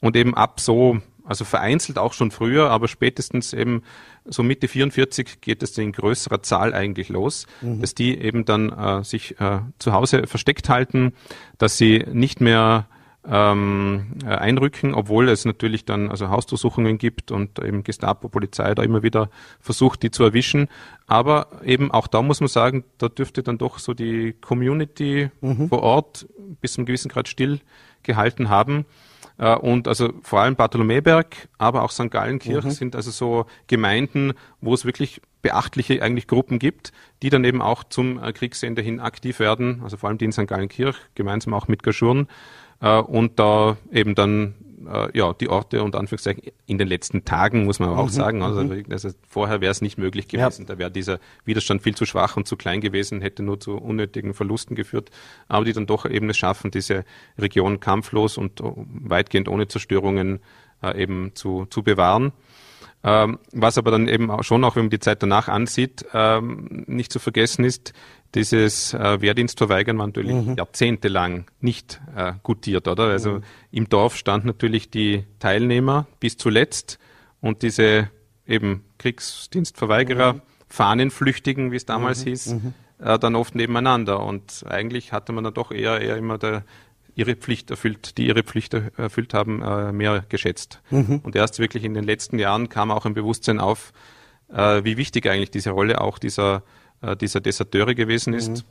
Und 0.00 0.16
eben 0.16 0.34
ab 0.34 0.58
so 0.58 0.98
also 1.24 1.44
vereinzelt 1.44 1.98
auch 1.98 2.12
schon 2.12 2.30
früher, 2.30 2.70
aber 2.70 2.88
spätestens 2.88 3.52
eben 3.52 3.82
so 4.24 4.42
Mitte 4.42 4.68
44 4.68 5.40
geht 5.40 5.62
es 5.62 5.76
in 5.78 5.92
größerer 5.92 6.42
Zahl 6.42 6.74
eigentlich 6.74 7.08
los, 7.08 7.46
mhm. 7.60 7.80
dass 7.80 7.94
die 7.94 8.18
eben 8.18 8.44
dann 8.44 8.70
äh, 8.70 9.04
sich 9.04 9.40
äh, 9.40 9.60
zu 9.78 9.92
Hause 9.92 10.26
versteckt 10.26 10.68
halten, 10.68 11.12
dass 11.58 11.78
sie 11.78 12.04
nicht 12.12 12.40
mehr 12.40 12.86
ähm, 13.24 14.16
äh, 14.24 14.28
einrücken, 14.28 14.94
obwohl 14.94 15.28
es 15.28 15.44
natürlich 15.44 15.84
dann 15.84 16.10
also 16.10 16.28
Hausdurchsuchungen 16.28 16.98
gibt 16.98 17.30
und 17.30 17.58
eben 17.60 17.84
Gestapo, 17.84 18.28
Polizei 18.28 18.74
da 18.74 18.82
immer 18.82 19.02
wieder 19.02 19.30
versucht, 19.60 20.02
die 20.02 20.10
zu 20.10 20.24
erwischen. 20.24 20.68
Aber 21.06 21.46
eben 21.64 21.90
auch 21.92 22.08
da 22.08 22.22
muss 22.22 22.40
man 22.40 22.48
sagen, 22.48 22.84
da 22.98 23.08
dürfte 23.08 23.42
dann 23.42 23.58
doch 23.58 23.78
so 23.78 23.94
die 23.94 24.34
Community 24.40 25.30
mhm. 25.40 25.68
vor 25.68 25.82
Ort 25.82 26.26
bis 26.60 26.72
zu 26.72 26.80
einem 26.80 26.86
gewissen 26.86 27.08
Grad 27.08 27.28
still 27.28 27.60
gehalten 28.02 28.48
haben. 28.48 28.86
Äh, 29.38 29.56
und 29.56 29.88
also 29.88 30.12
vor 30.22 30.40
allem 30.40 30.56
Bartholomäberg, 30.56 31.48
aber 31.58 31.82
auch 31.82 31.90
St. 31.90 32.10
Gallenkirch 32.10 32.64
mhm. 32.64 32.70
sind 32.70 32.96
also 32.96 33.10
so 33.10 33.46
Gemeinden, 33.66 34.34
wo 34.60 34.74
es 34.74 34.84
wirklich 34.84 35.20
beachtliche 35.42 36.02
eigentlich 36.02 36.28
Gruppen 36.28 36.58
gibt, 36.58 36.92
die 37.22 37.30
dann 37.30 37.44
eben 37.44 37.60
auch 37.60 37.84
zum 37.84 38.22
äh, 38.22 38.32
Kriegsende 38.32 38.82
hin 38.82 39.00
aktiv 39.00 39.40
werden, 39.40 39.80
also 39.82 39.96
vor 39.96 40.08
allem 40.08 40.18
die 40.18 40.24
in 40.24 40.32
St. 40.32 40.46
Gallenkirch, 40.46 40.96
gemeinsam 41.14 41.54
auch 41.54 41.68
mit 41.68 41.82
Gaschurn, 41.82 42.28
äh, 42.80 42.98
und 42.98 43.38
da 43.38 43.76
eben 43.90 44.14
dann 44.14 44.54
äh, 44.86 45.16
ja, 45.16 45.32
die 45.32 45.48
Orte 45.48 45.82
und 45.82 45.96
Anführungszeichen 45.96 46.44
in 46.66 46.78
den 46.78 46.88
letzten 46.88 47.24
Tagen, 47.24 47.64
muss 47.64 47.78
man 47.78 47.90
auch 47.90 48.06
mhm. 48.06 48.10
sagen. 48.10 48.42
Also, 48.42 48.62
mhm. 48.62 48.84
also 48.90 49.10
vorher 49.28 49.60
wäre 49.60 49.70
es 49.70 49.80
nicht 49.80 49.98
möglich 49.98 50.28
gewesen. 50.28 50.62
Ja. 50.62 50.68
Da 50.68 50.78
wäre 50.78 50.90
dieser 50.90 51.18
Widerstand 51.44 51.82
viel 51.82 51.94
zu 51.94 52.06
schwach 52.06 52.36
und 52.36 52.46
zu 52.46 52.56
klein 52.56 52.80
gewesen, 52.80 53.20
hätte 53.20 53.42
nur 53.42 53.60
zu 53.60 53.76
unnötigen 53.76 54.34
Verlusten 54.34 54.74
geführt. 54.74 55.10
Aber 55.48 55.64
die 55.64 55.72
dann 55.72 55.86
doch 55.86 56.06
eben 56.06 56.28
es 56.30 56.36
schaffen, 56.36 56.70
diese 56.70 57.04
Region 57.38 57.80
kampflos 57.80 58.38
und 58.38 58.60
äh, 58.60 58.64
weitgehend 58.66 59.48
ohne 59.48 59.68
Zerstörungen 59.68 60.40
äh, 60.82 61.00
eben 61.00 61.32
zu, 61.34 61.66
zu 61.66 61.82
bewahren. 61.82 62.32
Ähm, 63.04 63.38
was 63.52 63.78
aber 63.78 63.90
dann 63.90 64.06
eben 64.06 64.30
auch 64.30 64.44
schon, 64.44 64.62
auch 64.62 64.76
wenn 64.76 64.84
man 64.84 64.90
die 64.90 65.00
Zeit 65.00 65.22
danach 65.22 65.48
ansieht, 65.48 66.04
ähm, 66.14 66.84
nicht 66.86 67.12
zu 67.12 67.18
vergessen 67.18 67.64
ist, 67.64 67.92
dieses 68.34 68.94
äh, 68.94 69.20
Wehrdienstverweigern 69.20 69.98
war 69.98 70.06
natürlich 70.06 70.34
mhm. 70.34 70.56
jahrzehntelang 70.56 71.46
nicht 71.60 72.00
äh, 72.16 72.32
gutiert, 72.42 72.88
oder? 72.88 73.04
Also 73.04 73.32
mhm. 73.32 73.42
im 73.70 73.88
Dorf 73.88 74.16
standen 74.16 74.46
natürlich 74.46 74.90
die 74.90 75.24
Teilnehmer 75.38 76.06
bis 76.18 76.36
zuletzt 76.36 76.98
und 77.40 77.62
diese 77.62 78.08
eben 78.46 78.84
Kriegsdienstverweigerer, 78.98 80.34
mhm. 80.34 80.40
Fahnenflüchtigen, 80.68 81.72
wie 81.72 81.76
es 81.76 81.84
damals 81.84 82.24
mhm. 82.24 82.28
hieß, 82.28 82.46
mhm. 82.54 82.74
äh, 82.98 83.18
dann 83.18 83.36
oft 83.36 83.54
nebeneinander. 83.54 84.24
Und 84.24 84.64
eigentlich 84.66 85.12
hatte 85.12 85.32
man 85.32 85.44
dann 85.44 85.54
doch 85.54 85.70
eher, 85.70 86.00
eher 86.00 86.16
immer 86.16 86.38
der, 86.38 86.64
ihre 87.14 87.36
Pflicht 87.36 87.70
erfüllt, 87.70 88.16
die 88.16 88.26
ihre 88.26 88.42
Pflicht 88.42 88.72
erfüllt 88.72 89.34
haben, 89.34 89.62
äh, 89.62 89.92
mehr 89.92 90.24
geschätzt. 90.28 90.80
Mhm. 90.90 91.20
Und 91.22 91.36
erst 91.36 91.58
wirklich 91.58 91.84
in 91.84 91.92
den 91.92 92.04
letzten 92.04 92.38
Jahren 92.38 92.70
kam 92.70 92.90
auch 92.90 93.04
ein 93.04 93.12
Bewusstsein 93.12 93.60
auf, 93.60 93.92
äh, 94.48 94.82
wie 94.84 94.96
wichtig 94.96 95.28
eigentlich 95.28 95.50
diese 95.50 95.70
Rolle 95.70 96.00
auch 96.00 96.18
dieser 96.18 96.62
äh, 97.02 97.16
dieser 97.16 97.40
Deserteure 97.40 97.94
gewesen 97.94 98.32
ist. 98.34 98.64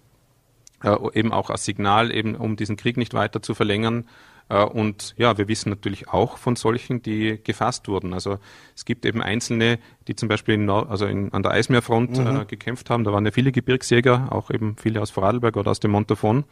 Mhm. 0.84 0.90
Äh, 0.90 1.20
eben 1.20 1.32
auch 1.32 1.50
als 1.50 1.66
Signal, 1.66 2.12
eben 2.12 2.36
um 2.36 2.56
diesen 2.56 2.78
Krieg 2.78 2.98
nicht 2.98 3.14
weiter 3.14 3.42
zu 3.42 3.54
verlängern. 3.54 4.06
Äh, 4.50 4.64
und 4.64 5.14
ja, 5.18 5.38
wir 5.38 5.48
wissen 5.48 5.70
natürlich 5.70 6.10
auch 6.10 6.38
von 6.38 6.56
solchen, 6.56 7.02
die 7.02 7.40
gefasst 7.44 7.88
wurden. 7.88 8.14
Also 8.14 8.40
es 8.76 8.86
gibt 8.86 9.06
eben 9.06 9.22
Einzelne, 9.22 9.80
die 10.08 10.16
zum 10.16 10.28
Beispiel 10.28 10.56
in 10.56 10.66
Nord 10.66 10.90
also 10.90 11.06
in, 11.06 11.32
an 11.34 11.44
der 11.44 11.52
Eismeerfront 11.52 12.18
mhm. 12.18 12.42
äh, 12.42 12.46
gekämpft 12.46 12.90
haben. 12.90 13.04
Da 13.04 13.14
waren 13.14 13.26
ja 13.26 13.32
viele 13.32 13.52
Gebirgsjäger, 13.52 14.30
auch 14.32 14.50
eben 14.50 14.76
viele 14.78 15.02
aus 15.02 15.12
Vorarlberg 15.12 15.56
oder 15.56 15.72
aus 15.72 15.80
dem 15.80 15.92
Montafon. 15.92 16.44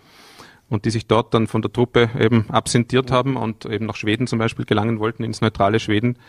Und 0.70 0.86
die 0.86 0.92
sich 0.92 1.08
dort 1.08 1.34
dann 1.34 1.48
von 1.48 1.64
der 1.64 1.74
Truppe 1.74 2.12
eben 2.20 2.46
absentiert 2.52 3.10
mhm. 3.10 3.14
haben 3.14 3.36
und 3.36 3.66
eben 3.66 3.88
nach 3.88 3.96
Schweden 3.96 4.28
zum 4.28 4.38
Beispiel 4.38 4.66
gelangen 4.66 5.00
wollten, 5.00 5.24
ins 5.24 5.42
neutrale 5.42 5.80
Schweden, 5.80 6.20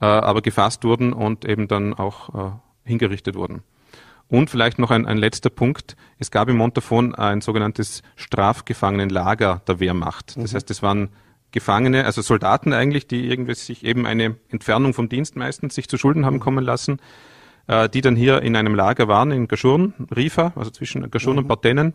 äh, 0.00 0.06
aber 0.06 0.40
gefasst 0.40 0.84
wurden 0.84 1.12
und 1.12 1.44
eben 1.44 1.66
dann 1.66 1.94
auch 1.94 2.34
äh, 2.34 2.52
hingerichtet 2.84 3.34
wurden. 3.34 3.62
Und 4.28 4.50
vielleicht 4.50 4.78
noch 4.78 4.90
ein, 4.90 5.06
ein 5.06 5.16
letzter 5.16 5.50
Punkt. 5.50 5.96
Es 6.18 6.30
gab 6.30 6.48
im 6.48 6.56
Montafon 6.56 7.14
ein 7.14 7.40
sogenanntes 7.40 8.02
Strafgefangenenlager 8.16 9.62
der 9.66 9.80
Wehrmacht. 9.80 10.36
Das 10.36 10.52
mhm. 10.52 10.56
heißt, 10.56 10.70
es 10.70 10.82
waren 10.82 11.08
Gefangene, 11.50 12.04
also 12.04 12.20
Soldaten 12.20 12.74
eigentlich, 12.74 13.06
die 13.06 13.26
irgendwie 13.26 13.54
sich 13.54 13.84
eben 13.84 14.06
eine 14.06 14.36
Entfernung 14.50 14.92
vom 14.92 15.08
Dienst 15.08 15.34
meistens 15.34 15.74
sich 15.74 15.88
zu 15.88 15.96
Schulden 15.96 16.26
haben 16.26 16.40
kommen 16.40 16.62
lassen, 16.62 16.98
äh, 17.68 17.88
die 17.88 18.02
dann 18.02 18.16
hier 18.16 18.42
in 18.42 18.54
einem 18.54 18.74
Lager 18.74 19.08
waren 19.08 19.30
in 19.30 19.48
Gaschurn, 19.48 19.94
Rifa, 20.14 20.52
also 20.56 20.70
zwischen 20.70 21.10
Gaschurn 21.10 21.36
mhm. 21.36 21.42
und 21.42 21.48
Bartenen 21.48 21.94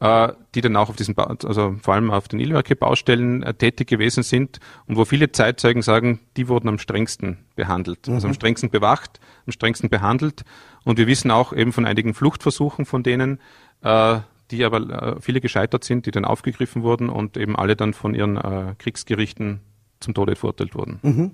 äh, 0.00 0.32
die 0.54 0.60
dann 0.60 0.76
auch 0.76 0.88
auf 0.88 0.96
diesen, 0.96 1.14
ba 1.14 1.34
also 1.44 1.76
vor 1.80 1.94
allem 1.94 2.10
auf 2.10 2.28
den 2.28 2.40
Ilwerke-Baustellen 2.40 3.42
äh, 3.42 3.54
tätig 3.54 3.88
gewesen 3.88 4.22
sind 4.22 4.60
und 4.86 4.96
wo 4.96 5.04
viele 5.04 5.32
Zeitzeugen 5.32 5.82
sagen, 5.82 6.20
die 6.36 6.48
wurden 6.48 6.68
am 6.68 6.78
strengsten 6.78 7.38
behandelt, 7.56 8.08
mhm. 8.08 8.14
also 8.14 8.26
am 8.26 8.32
mhm. 8.32 8.34
strengsten 8.34 8.70
bewacht, 8.70 9.20
am 9.46 9.52
strengsten 9.52 9.88
behandelt. 9.88 10.44
Und 10.84 10.98
wir 10.98 11.06
wissen 11.06 11.30
auch 11.30 11.52
eben 11.52 11.72
von 11.72 11.86
einigen 11.86 12.14
Fluchtversuchen 12.14 12.84
von 12.84 13.02
denen, 13.02 13.40
äh, 13.82 14.18
die 14.50 14.64
aber 14.64 15.16
äh, 15.16 15.20
viele 15.20 15.40
gescheitert 15.40 15.84
sind, 15.84 16.06
die 16.06 16.10
dann 16.10 16.24
aufgegriffen 16.24 16.82
wurden 16.82 17.08
und 17.08 17.36
eben 17.36 17.56
alle 17.56 17.76
dann 17.76 17.94
von 17.94 18.14
ihren 18.14 18.36
äh, 18.36 18.74
Kriegsgerichten 18.78 19.60
zum 20.00 20.14
Tode 20.14 20.36
verurteilt 20.36 20.74
wurden. 20.74 20.98
Mhm. 21.02 21.30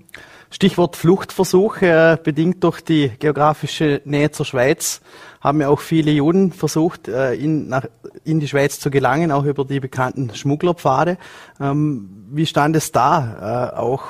Stichwort 0.50 0.96
Fluchtversuch, 0.96 1.82
äh, 1.82 2.16
bedingt 2.22 2.62
durch 2.64 2.80
die 2.80 3.10
geografische 3.18 4.00
Nähe 4.04 4.30
zur 4.30 4.46
Schweiz, 4.46 5.00
haben 5.40 5.60
ja 5.60 5.68
auch 5.68 5.80
viele 5.80 6.10
Juden 6.12 6.52
versucht, 6.52 7.08
äh, 7.08 7.34
in, 7.34 7.68
nach, 7.68 7.86
in 8.24 8.40
die 8.40 8.48
Schweiz 8.48 8.78
zu 8.78 8.90
gelangen, 8.90 9.32
auch 9.32 9.44
über 9.44 9.64
die 9.64 9.80
bekannten 9.80 10.34
Schmugglerpfade. 10.34 11.18
Ähm, 11.60 12.26
wie 12.30 12.46
stand 12.46 12.76
es 12.76 12.92
da? 12.92 13.72
Äh, 13.72 13.76
auch 13.76 14.04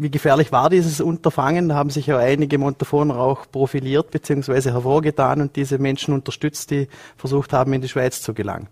wie 0.00 0.10
gefährlich 0.10 0.52
war 0.52 0.70
dieses 0.70 1.00
Unterfangen? 1.00 1.68
Da 1.68 1.74
haben 1.74 1.90
sich 1.90 2.06
ja 2.06 2.18
einige 2.18 2.58
Montafoner 2.58 3.16
auch 3.16 3.50
profiliert 3.50 4.10
bzw. 4.10 4.70
hervorgetan 4.70 5.40
und 5.40 5.56
diese 5.56 5.78
Menschen 5.78 6.14
unterstützt, 6.14 6.70
die 6.70 6.88
versucht 7.16 7.52
haben, 7.52 7.72
in 7.72 7.80
die 7.80 7.88
Schweiz 7.88 8.22
zu 8.22 8.34
gelangen. 8.34 8.68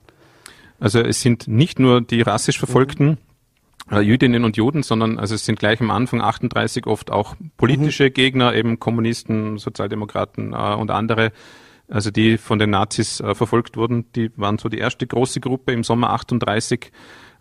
Also 0.81 1.01
es 1.01 1.21
sind 1.21 1.49
nicht 1.49 1.79
nur 1.79 2.01
die 2.01 2.23
rassisch 2.23 2.59
Verfolgten, 2.59 3.07
mhm 3.07 3.19
äh, 3.91 4.01
Jüdinnen 4.01 4.45
und 4.45 4.57
Juden, 4.57 4.83
sondern 4.83 5.19
also 5.19 5.35
es 5.35 5.45
sind 5.45 5.59
gleich 5.59 5.81
am 5.81 5.91
Anfang 5.91 6.21
38 6.21 6.87
oft 6.87 7.11
auch 7.11 7.37
politische 7.57 8.05
mhm. 8.05 8.15
Gegner, 8.15 8.55
eben 8.55 8.79
Kommunisten, 8.79 9.59
Sozialdemokraten 9.59 10.53
äh, 10.53 10.75
und 10.75 10.91
andere, 10.91 11.33
also 11.89 12.11
die 12.11 12.37
von 12.37 12.59
den 12.59 12.71
Nazis 12.71 13.21
äh, 13.21 13.35
verfolgt 13.35 13.77
wurden. 13.77 14.11
Die 14.13 14.31
waren 14.37 14.59
so 14.59 14.69
die 14.69 14.79
erste 14.79 15.07
große 15.07 15.41
Gruppe 15.41 15.73
im 15.73 15.85
Sommer 15.85 16.11
38 16.11 16.85
äh, 16.85 16.91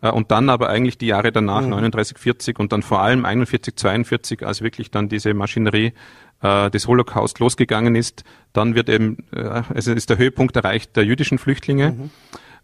und 0.02 0.32
dann 0.32 0.50
aber 0.50 0.70
eigentlich 0.70 0.98
die 0.98 1.08
Jahre 1.08 1.32
danach, 1.32 1.62
mhm. 1.62 1.70
39, 1.70 2.18
40 2.18 2.60
und 2.60 2.72
dann 2.72 2.84
vor 2.84 3.02
allem 3.02 3.26
41, 3.26 3.76
42, 3.76 4.46
als 4.46 4.62
wirklich 4.62 4.92
dann 4.92 5.10
diese 5.10 5.34
Maschinerie 5.34 5.94
äh, 6.42 6.70
des 6.70 6.88
Holocaust 6.88 7.40
losgegangen 7.40 7.96
ist, 7.96 8.24
dann 8.54 8.76
wird 8.76 8.90
eben, 8.90 9.18
äh, 9.34 9.64
also 9.74 9.94
ist 9.94 10.10
der 10.10 10.18
Höhepunkt 10.18 10.56
erreicht 10.56 10.96
der 10.96 11.06
jüdischen 11.06 11.38
Flüchtlinge. 11.38 11.92
Mhm. 11.92 12.10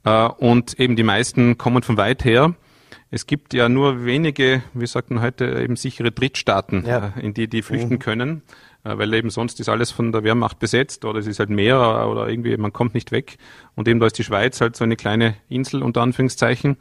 Äh, 0.03 0.27
und 0.27 0.79
eben 0.79 0.95
die 0.95 1.03
meisten 1.03 1.57
kommen 1.57 1.81
von 1.81 1.97
weit 1.97 2.23
her 2.23 2.53
es 3.13 3.27
gibt 3.27 3.53
ja 3.53 3.69
nur 3.69 4.05
wenige, 4.05 4.63
wie 4.73 4.87
sagt 4.87 5.11
man 5.11 5.21
heute, 5.21 5.45
eben 5.61 5.75
sichere 5.75 6.11
Drittstaaten, 6.11 6.83
ja. 6.83 7.13
Äh, 7.15 7.27
in 7.27 7.35
die 7.35 7.47
die 7.47 7.61
flüchten 7.61 7.93
mhm. 7.93 7.99
können, 7.99 8.41
äh, 8.41 8.72
weil 8.83 9.13
eben 9.13 9.29
sonst 9.29 9.59
ist 9.59 9.69
alles 9.69 9.91
von 9.91 10.11
der 10.11 10.23
Wehrmacht 10.23 10.59
besetzt 10.59 11.05
oder 11.05 11.19
es 11.19 11.27
ist 11.27 11.39
halt 11.39 11.49
Meer 11.49 12.07
oder 12.09 12.27
irgendwie, 12.27 12.55
man 12.57 12.73
kommt 12.73 12.93
nicht 12.93 13.11
weg. 13.11 13.37
Und 13.75 13.87
eben 13.87 13.99
da 13.99 14.07
ist 14.07 14.17
die 14.17 14.23
Schweiz 14.23 14.59
halt 14.61 14.75
so 14.75 14.83
eine 14.83 14.95
kleine 14.95 15.35
Insel 15.49 15.81
unter 15.81 16.01
Anführungszeichen. 16.01 16.77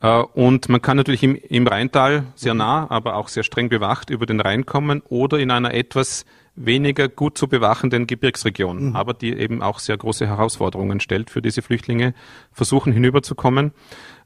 Äh, 0.00 0.22
und 0.34 0.68
man 0.68 0.82
kann 0.82 0.96
natürlich 0.96 1.22
im, 1.22 1.36
im 1.36 1.66
Rheintal 1.66 2.24
sehr 2.34 2.54
nah, 2.54 2.86
aber 2.90 3.16
auch 3.16 3.28
sehr 3.28 3.44
streng 3.44 3.68
bewacht 3.68 4.10
über 4.10 4.26
den 4.26 4.40
Rhein 4.40 4.66
kommen 4.66 5.02
oder 5.08 5.38
in 5.38 5.50
einer 5.50 5.72
etwas 5.72 6.26
weniger 6.54 7.08
gut 7.08 7.38
zu 7.38 7.48
bewachenden 7.48 8.06
Gebirgsregion, 8.06 8.90
mhm. 8.90 8.96
aber 8.96 9.14
die 9.14 9.32
eben 9.32 9.62
auch 9.62 9.78
sehr 9.78 9.96
große 9.96 10.26
Herausforderungen 10.26 11.00
stellt 11.00 11.30
für 11.30 11.40
diese 11.40 11.62
Flüchtlinge, 11.62 12.12
versuchen 12.50 12.92
hinüberzukommen. 12.92 13.72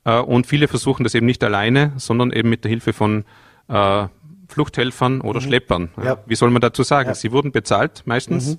Äh, 0.04 0.18
und 0.18 0.46
viele 0.46 0.66
versuchen 0.66 1.04
das 1.04 1.14
eben 1.14 1.26
nicht 1.26 1.44
alleine, 1.44 1.92
sondern 1.96 2.32
eben 2.32 2.48
mit 2.48 2.64
der 2.64 2.70
Hilfe 2.70 2.92
von 2.92 3.24
äh, 3.68 4.08
Fluchthelfern 4.48 5.20
oder 5.20 5.40
mhm. 5.40 5.44
Schleppern. 5.44 5.90
Ja. 6.02 6.18
Wie 6.26 6.34
soll 6.34 6.50
man 6.50 6.60
dazu 6.60 6.82
sagen? 6.82 7.10
Ja. 7.10 7.14
Sie 7.14 7.32
wurden 7.32 7.52
bezahlt 7.52 8.02
meistens 8.06 8.54
mhm. 8.54 8.58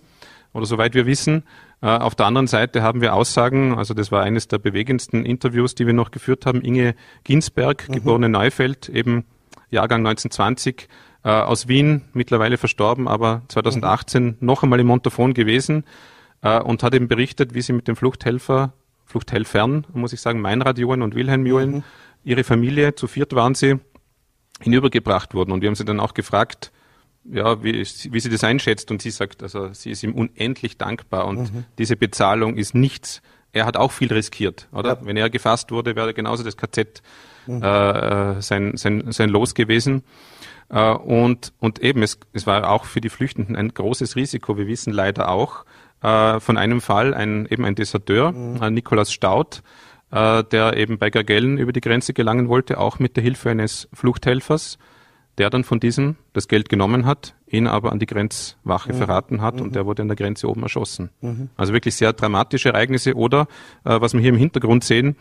oder 0.54 0.66
soweit 0.66 0.94
wir 0.94 1.06
wissen. 1.06 1.44
Äh, 1.82 1.88
auf 1.88 2.16
der 2.16 2.26
anderen 2.26 2.48
Seite 2.48 2.82
haben 2.82 3.02
wir 3.02 3.14
Aussagen, 3.14 3.78
also 3.78 3.94
das 3.94 4.12
war 4.12 4.24
eines 4.24 4.48
der 4.48 4.58
bewegendsten 4.58 5.26
Interviews, 5.26 5.76
die 5.76 5.86
wir 5.86 5.94
noch 5.94 6.12
geführt 6.12 6.46
haben. 6.46 6.62
Inge 6.62 6.96
Ginsberg, 7.24 7.88
mhm. 7.88 7.94
geborene 7.94 8.30
Neufeld, 8.30 8.90
eben 8.90 9.26
Jahrgang 9.70 10.06
1920, 10.06 10.88
äh, 11.24 11.30
aus 11.30 11.68
Wien, 11.68 12.04
mittlerweile 12.14 12.58
verstorben, 12.58 13.08
aber 13.08 13.44
2018 13.50 14.24
mhm. 14.24 14.36
noch 14.40 14.64
einmal 14.64 14.80
im 14.80 14.88
Montafon 14.88 15.34
gewesen 15.34 15.84
äh, 16.42 16.60
und 16.60 16.84
hat 16.84 16.94
eben 16.94 17.08
berichtet, 17.08 17.54
wie 17.54 17.62
sie 17.62 17.74
mit 17.74 17.88
dem 17.88 17.96
Fluchthelfer 17.96 18.74
Fluchthelfern, 19.08 19.86
muss 19.94 20.12
ich 20.12 20.20
sagen, 20.20 20.42
Meinrad 20.42 20.78
Johann 20.78 21.02
und 21.02 21.16
Wilhelm 21.16 21.46
Johann, 21.46 21.72
mhm. 21.72 21.84
ihre 22.24 22.44
Familie, 22.44 22.94
zu 22.94 23.08
viert 23.08 23.34
waren 23.34 23.56
sie, 23.56 23.80
hinübergebracht 24.62 25.34
wurden. 25.34 25.52
Und 25.52 25.62
wir 25.62 25.68
haben 25.68 25.76
sie 25.76 25.86
dann 25.86 26.00
auch 26.00 26.14
gefragt, 26.14 26.72
ja, 27.30 27.64
wie, 27.64 27.74
wie 27.74 28.20
sie 28.20 28.30
das 28.30 28.44
einschätzt. 28.44 28.92
Und 28.92 29.02
sie 29.02 29.12
sagt, 29.12 29.44
also 29.44 29.74
sie 29.74 29.92
ist 29.92 30.04
ihm 30.04 30.14
unendlich 30.14 30.78
dankbar 30.78 31.26
und 31.28 31.54
mhm. 31.54 31.66
diese 31.78 31.96
Bezahlung 31.96 32.58
ist 32.58 32.74
nichts. 32.74 33.22
Er 33.54 33.66
hat 33.66 33.78
auch 33.78 33.92
viel 33.92 34.12
riskiert, 34.12 34.68
oder? 34.72 34.96
Ja. 34.96 35.00
Wenn 35.02 35.18
er 35.18 35.30
gefasst 35.30 35.72
wurde, 35.72 35.96
wäre 35.96 36.14
genauso 36.14 36.44
das 36.44 36.58
KZ 36.58 37.02
mhm. 37.48 37.64
äh, 37.64 38.42
sein, 38.42 38.78
sein, 38.78 39.12
sein 39.12 39.30
Los 39.30 39.56
gewesen. 39.56 40.04
Äh, 40.70 40.92
und, 40.92 41.54
und 41.60 41.80
eben, 41.80 42.04
es, 42.04 42.20
es 42.34 42.46
war 42.46 42.70
auch 42.70 42.86
für 42.86 43.02
die 43.02 43.10
Flüchtenden 43.10 43.56
ein 43.56 43.74
großes 43.74 44.16
Risiko. 44.16 44.58
Wir 44.58 44.68
wissen 44.68 44.94
leider 44.94 45.30
auch, 45.30 45.66
äh, 46.02 46.40
von 46.40 46.58
einem 46.58 46.82
Fall, 46.82 47.14
ein, 47.14 47.48
eben 47.50 47.66
ein 47.66 47.76
Deserteur, 47.76 48.32
mhm. 48.32 48.62
äh, 48.62 48.70
Nikolaus 48.70 49.12
Staud, 49.12 49.64
äh, 50.12 50.44
der 50.44 50.78
eben 50.78 50.98
bei 50.98 51.10
Gargellen 51.10 51.58
über 51.58 51.74
die 51.74 51.82
Grenze 51.82 52.14
gelangen 52.14 52.50
wollte, 52.50 52.80
auch 52.80 53.00
mit 53.00 53.16
der 53.16 53.24
Hilfe 53.24 53.50
eines 53.50 53.90
Fluchthelfers, 53.94 54.78
der 55.38 55.50
dann 55.50 55.64
von 55.64 55.80
diesem 55.80 56.16
das 56.34 56.48
Geld 56.48 56.70
genommen 56.70 57.06
hat, 57.06 57.36
ihn 57.48 57.68
aber 57.68 57.92
an 57.92 58.00
die 58.00 58.06
Grenzwache 58.06 58.94
mhm. 58.94 58.98
verraten 58.98 59.42
hat 59.42 59.56
mhm. 59.56 59.62
und 59.62 59.76
der 59.76 59.86
wurde 59.86 60.02
an 60.02 60.08
der 60.08 60.18
Grenze 60.18 60.50
oben 60.50 60.64
erschossen. 60.64 61.12
Mhm. 61.22 61.50
Also 61.56 61.74
wirklich 61.74 61.96
sehr 61.96 62.14
dramatische 62.14 62.70
Ereignisse 62.70 63.16
oder 63.16 63.48
äh, 63.84 64.02
was 64.02 64.14
wir 64.14 64.22
hier 64.22 64.32
im 64.32 64.38
Hintergrund 64.38 64.84
sehen, 64.84 65.16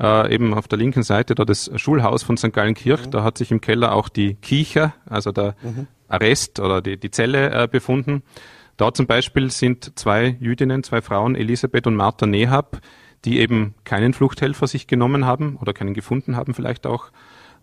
äh, 0.00 0.34
eben 0.34 0.54
auf 0.54 0.68
der 0.68 0.78
linken 0.78 1.02
Seite 1.02 1.34
da 1.34 1.44
das 1.44 1.70
Schulhaus 1.76 2.22
von 2.22 2.36
St. 2.36 2.52
Gallenkirch, 2.52 3.06
mhm. 3.06 3.10
da 3.12 3.22
hat 3.22 3.38
sich 3.38 3.50
im 3.50 3.60
Keller 3.60 3.94
auch 3.94 4.08
die 4.08 4.34
Kiecher, 4.34 4.94
also 5.06 5.30
der 5.32 5.54
mhm. 5.62 5.86
Arrest 6.08 6.58
oder 6.58 6.82
die, 6.82 6.98
die 6.98 7.10
Zelle 7.10 7.50
äh, 7.50 7.68
befunden. 7.68 8.22
Da 8.76 8.92
zum 8.92 9.06
Beispiel 9.06 9.50
sind 9.50 9.98
zwei 9.98 10.36
Jüdinnen, 10.40 10.82
zwei 10.82 11.02
Frauen, 11.02 11.36
Elisabeth 11.36 11.86
und 11.86 11.96
Martha 11.96 12.26
Nehab, 12.26 12.80
die 13.24 13.38
eben 13.38 13.74
keinen 13.84 14.12
Fluchthelfer 14.12 14.66
sich 14.66 14.86
genommen 14.86 15.26
haben 15.26 15.56
oder 15.56 15.72
keinen 15.72 15.94
gefunden 15.94 16.36
haben 16.36 16.54
vielleicht 16.54 16.86
auch, 16.86 17.10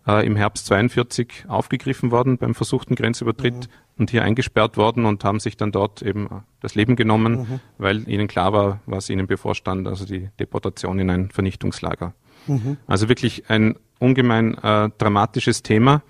äh, 0.06 0.26
im 0.26 0.36
Herbst 0.36 0.66
42 0.66 1.44
aufgegriffen 1.48 2.10
worden 2.10 2.38
beim 2.38 2.54
versuchten 2.54 2.94
Grenzübertritt 2.94 3.54
mhm. 3.54 3.98
und 3.98 4.10
hier 4.10 4.22
eingesperrt 4.22 4.76
worden 4.76 5.04
und 5.04 5.22
haben 5.24 5.40
sich 5.40 5.56
dann 5.56 5.70
dort 5.70 6.02
eben 6.02 6.28
das 6.60 6.74
Leben 6.74 6.96
genommen, 6.96 7.32
mhm. 7.32 7.60
weil 7.76 8.08
ihnen 8.08 8.26
klar 8.26 8.52
war, 8.52 8.80
was 8.86 9.10
ihnen 9.10 9.26
bevorstand, 9.26 9.86
also 9.86 10.04
die 10.04 10.30
Deportation 10.40 10.98
in 10.98 11.10
ein 11.10 11.30
Vernichtungslager. 11.30 12.14
Mhm. 12.46 12.78
Also 12.86 13.08
wirklich 13.08 13.50
ein 13.50 13.76
ungemein 13.98 14.54
äh, 14.58 14.90
dramatisches 14.96 15.62
Thema. 15.62 16.02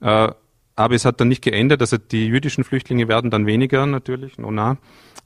Äh, 0.00 0.30
aber 0.76 0.94
es 0.94 1.06
hat 1.06 1.20
dann 1.20 1.28
nicht 1.28 1.42
geändert. 1.42 1.80
Also 1.80 1.96
die 1.96 2.26
jüdischen 2.26 2.62
Flüchtlinge 2.62 3.08
werden 3.08 3.30
dann 3.30 3.46
weniger 3.46 3.86
natürlich, 3.86 4.36
no 4.36 4.50
na, 4.50 4.76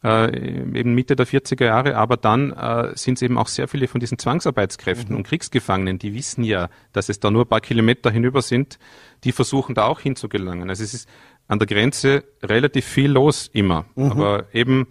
äh, 0.03 0.33
eben 0.79 0.95
Mitte 0.95 1.17
der 1.17 1.27
40er 1.27 1.65
Jahre. 1.65 1.97
Aber 1.97 2.17
dann 2.17 2.53
äh, 2.53 2.93
sind 2.95 3.15
es 3.15 3.23
eben 3.23 3.37
auch 3.37 3.49
sehr 3.49 3.67
viele 3.67 3.89
von 3.89 4.01
diesen 4.01 4.17
Zwangsarbeitskräften 4.17 5.11
mhm. 5.11 5.19
und 5.19 5.27
Kriegsgefangenen, 5.27 5.99
die 5.99 6.15
wissen 6.15 6.45
ja, 6.45 6.71
dass 6.93 7.09
es 7.09 7.19
da 7.19 7.33
nur 7.33 7.43
ein 7.43 7.49
paar 7.49 7.61
Kilometer 7.61 8.11
hinüber 8.11 8.43
sind, 8.43 8.79
die 9.25 9.33
versuchen 9.33 9.75
da 9.75 9.87
auch 9.87 10.01
hinzugelangen. 10.01 10.71
Also 10.71 10.85
es 10.85 10.95
ist 10.95 11.09
an 11.49 11.59
der 11.59 11.67
Grenze 11.67 12.25
relativ 12.43 12.85
viel 12.85 13.11
los 13.11 13.51
immer. 13.53 13.87
Mhm. 13.97 14.13
Aber 14.13 14.45
eben, 14.55 14.87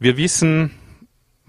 wir 0.00 0.16
wissen 0.16 0.72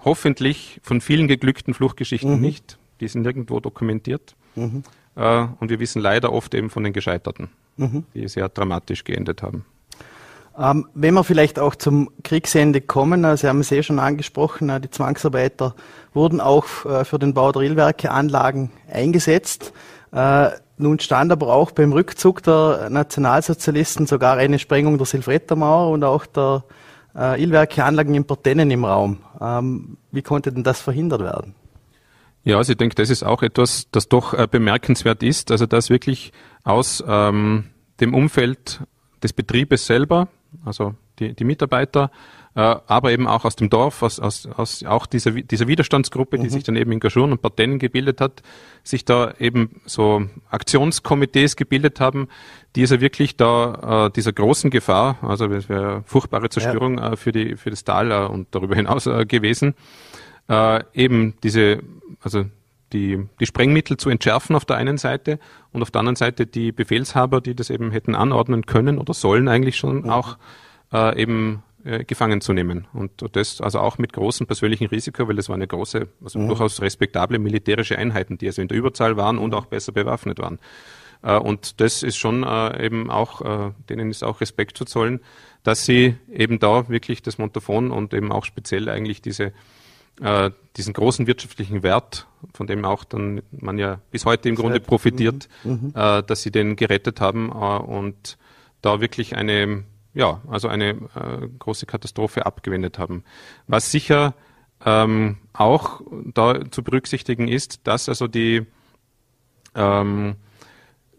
hoffentlich 0.01 0.79
von 0.83 1.01
vielen 1.01 1.27
geglückten 1.27 1.73
Fluchtgeschichten 1.73 2.35
mhm. 2.35 2.41
nicht. 2.41 2.77
Die 2.99 3.07
sind 3.07 3.23
nirgendwo 3.23 3.59
dokumentiert. 3.59 4.35
Äh, 5.15 5.47
und 5.59 5.69
wir 5.69 5.79
wissen 5.79 6.01
leider 6.01 6.31
oft 6.31 6.53
eben 6.53 6.69
von 6.69 6.83
den 6.83 6.93
Gescheiterten 6.93 7.49
mhm. 7.77 8.03
die 8.13 8.27
sehr 8.27 8.49
dramatisch 8.49 9.03
geendet 9.03 9.41
haben. 9.41 9.65
Ähm, 10.57 10.87
wenn 10.93 11.13
wir 11.13 11.25
vielleicht 11.25 11.59
auch 11.59 11.75
zum 11.75 12.09
Kriegsende 12.23 12.79
kommen, 12.79 13.25
also 13.25 13.41
Sie 13.41 13.47
haben 13.47 13.59
es 13.59 13.71
eh 13.71 13.83
schon 13.83 13.99
angesprochen, 13.99 14.69
äh, 14.69 14.79
die 14.79 14.89
Zwangsarbeiter 14.89 15.75
wurden 16.13 16.39
auch 16.39 16.65
äh, 16.85 17.03
für 17.03 17.19
den 17.19 17.33
Bau 17.33 17.51
der 17.51 17.63
Illwerke-Anlagen 17.63 18.71
eingesetzt. 18.89 19.73
Äh, 20.13 20.51
nun 20.77 20.99
stand 20.99 21.31
aber 21.31 21.47
auch 21.47 21.71
beim 21.71 21.91
Rückzug 21.91 22.41
der 22.43 22.89
Nationalsozialisten 22.89 24.07
sogar 24.07 24.37
eine 24.37 24.59
Sprengung 24.59 24.97
der 24.97 25.05
Silvrettermauer 25.05 25.91
und 25.91 26.03
auch 26.05 26.25
der 26.25 26.63
äh, 27.17 27.41
Illwerke-Anlagen 27.41 28.15
in 28.15 28.25
Portennen 28.25 28.71
im 28.71 28.85
Raum. 28.85 29.19
Ähm, 29.41 29.97
wie 30.11 30.21
konnte 30.21 30.53
denn 30.53 30.63
das 30.63 30.79
verhindert 30.79 31.21
werden? 31.21 31.53
Ja, 32.45 32.57
also 32.57 32.71
ich 32.71 32.77
denke, 32.77 32.95
das 32.95 33.09
ist 33.09 33.23
auch 33.23 33.41
etwas, 33.41 33.87
das 33.91 34.07
doch 34.07 34.33
äh, 34.33 34.47
bemerkenswert 34.49 35.23
ist, 35.23 35.51
also 35.51 35.65
dass 35.65 35.89
wirklich 35.89 36.31
aus 36.63 37.03
ähm, 37.07 37.65
dem 37.99 38.13
Umfeld 38.13 38.81
des 39.23 39.33
Betriebes 39.33 39.87
selber, 39.87 40.27
also 40.63 40.93
die, 41.17 41.33
die 41.33 41.43
Mitarbeiter, 41.43 42.11
äh, 42.53 42.59
aber 42.59 43.11
eben 43.11 43.27
auch 43.27 43.45
aus 43.45 43.55
dem 43.55 43.71
Dorf, 43.71 44.03
aus, 44.03 44.19
aus, 44.19 44.45
aus 44.45 44.83
auch 44.83 45.07
dieser, 45.07 45.31
dieser 45.31 45.67
Widerstandsgruppe, 45.67 46.37
die 46.37 46.45
mhm. 46.45 46.49
sich 46.51 46.63
dann 46.63 46.75
eben 46.75 46.91
in 46.91 46.99
Gaschurn 46.99 47.31
und 47.31 47.41
Partennen 47.41 47.79
gebildet 47.79 48.21
hat, 48.21 48.43
sich 48.83 49.05
da 49.05 49.33
eben 49.39 49.81
so 49.85 50.27
Aktionskomitees 50.51 51.55
gebildet 51.55 51.99
haben, 51.99 52.27
die 52.75 52.81
also 52.81 53.01
wirklich 53.01 53.37
da 53.37 54.05
äh, 54.05 54.11
dieser 54.11 54.33
großen 54.33 54.69
Gefahr, 54.69 55.17
also 55.23 55.47
es 55.47 55.67
wäre 55.67 56.03
furchtbare 56.05 56.49
Zerstörung 56.49 56.99
ja. 56.99 57.13
äh, 57.13 57.17
für, 57.17 57.31
die, 57.31 57.57
für 57.57 57.71
das 57.71 57.83
Tal 57.83 58.11
äh, 58.11 58.25
und 58.27 58.49
darüber 58.51 58.75
hinaus 58.75 59.07
äh, 59.07 59.25
gewesen, 59.25 59.73
äh, 60.47 60.83
eben 60.93 61.33
diese, 61.43 61.79
also 62.25 62.45
die, 62.91 63.23
die 63.39 63.45
Sprengmittel 63.45 63.97
zu 63.97 64.09
entschärfen 64.09 64.55
auf 64.55 64.65
der 64.65 64.77
einen 64.77 64.97
Seite 64.97 65.39
und 65.71 65.81
auf 65.81 65.91
der 65.91 65.99
anderen 65.99 66.15
Seite 66.15 66.47
die 66.47 66.71
Befehlshaber, 66.71 67.39
die 67.39 67.55
das 67.55 67.69
eben 67.69 67.91
hätten 67.91 68.15
anordnen 68.15 68.65
können 68.65 68.97
oder 68.97 69.13
sollen 69.13 69.47
eigentlich 69.47 69.77
schon 69.77 70.03
mhm. 70.03 70.09
auch 70.09 70.37
äh, 70.91 71.21
eben 71.21 71.63
äh, 71.83 72.03
gefangen 72.03 72.41
zu 72.41 72.53
nehmen. 72.53 72.87
Und 72.93 73.23
das 73.35 73.61
also 73.61 73.79
auch 73.79 73.99
mit 73.99 74.11
großem 74.11 74.47
persönlichen 74.47 74.87
Risiko, 74.87 75.27
weil 75.27 75.35
das 75.35 75.49
waren 75.49 75.59
eine 75.59 75.67
große, 75.67 76.07
also 76.23 76.39
mhm. 76.39 76.47
durchaus 76.47 76.81
respektable 76.81 77.37
militärische 77.37 77.97
Einheiten, 77.97 78.39
die 78.39 78.47
also 78.47 78.61
in 78.61 78.69
der 78.69 78.77
Überzahl 78.77 79.17
waren 79.17 79.37
und 79.37 79.53
auch 79.53 79.65
besser 79.65 79.91
bewaffnet 79.91 80.39
waren. 80.39 80.57
Äh, 81.21 81.37
und 81.37 81.79
das 81.81 82.01
ist 82.01 82.17
schon 82.17 82.43
äh, 82.43 82.85
eben 82.85 83.11
auch, 83.11 83.41
äh, 83.41 83.71
denen 83.87 84.09
ist 84.09 84.23
auch 84.23 84.41
Respekt 84.41 84.77
zu 84.77 84.85
zollen, 84.85 85.19
dass 85.61 85.85
sie 85.85 86.15
eben 86.31 86.57
da 86.57 86.89
wirklich 86.89 87.21
das 87.21 87.37
Montafon 87.37 87.91
und 87.91 88.15
eben 88.15 88.31
auch 88.31 88.45
speziell 88.45 88.89
eigentlich 88.89 89.21
diese 89.21 89.53
äh, 90.21 90.51
diesen 90.77 90.93
großen 90.93 91.27
wirtschaftlichen 91.27 91.83
Wert, 91.83 92.27
von 92.53 92.67
dem 92.67 92.85
auch 92.85 93.03
dann 93.03 93.41
man 93.51 93.77
ja 93.77 93.99
bis 94.11 94.25
heute 94.25 94.49
im 94.49 94.55
Grunde 94.55 94.79
profitiert, 94.79 95.47
mhm. 95.63 95.71
mhm. 95.71 95.93
äh, 95.95 96.23
dass 96.23 96.41
sie 96.41 96.51
den 96.51 96.75
gerettet 96.75 97.21
haben 97.21 97.49
äh, 97.49 97.53
und 97.53 98.37
da 98.81 99.01
wirklich 99.01 99.35
eine, 99.35 99.83
ja, 100.13 100.41
also 100.49 100.67
eine 100.67 100.89
äh, 100.89 101.47
große 101.59 101.85
Katastrophe 101.85 102.45
abgewendet 102.45 102.99
haben. 102.99 103.23
Was 103.67 103.91
sicher 103.91 104.33
ähm, 104.85 105.37
auch 105.53 106.01
da 106.33 106.69
zu 106.69 106.83
berücksichtigen 106.83 107.47
ist, 107.47 107.87
dass 107.87 108.09
also 108.09 108.27
die 108.27 108.65
ähm, 109.73 110.35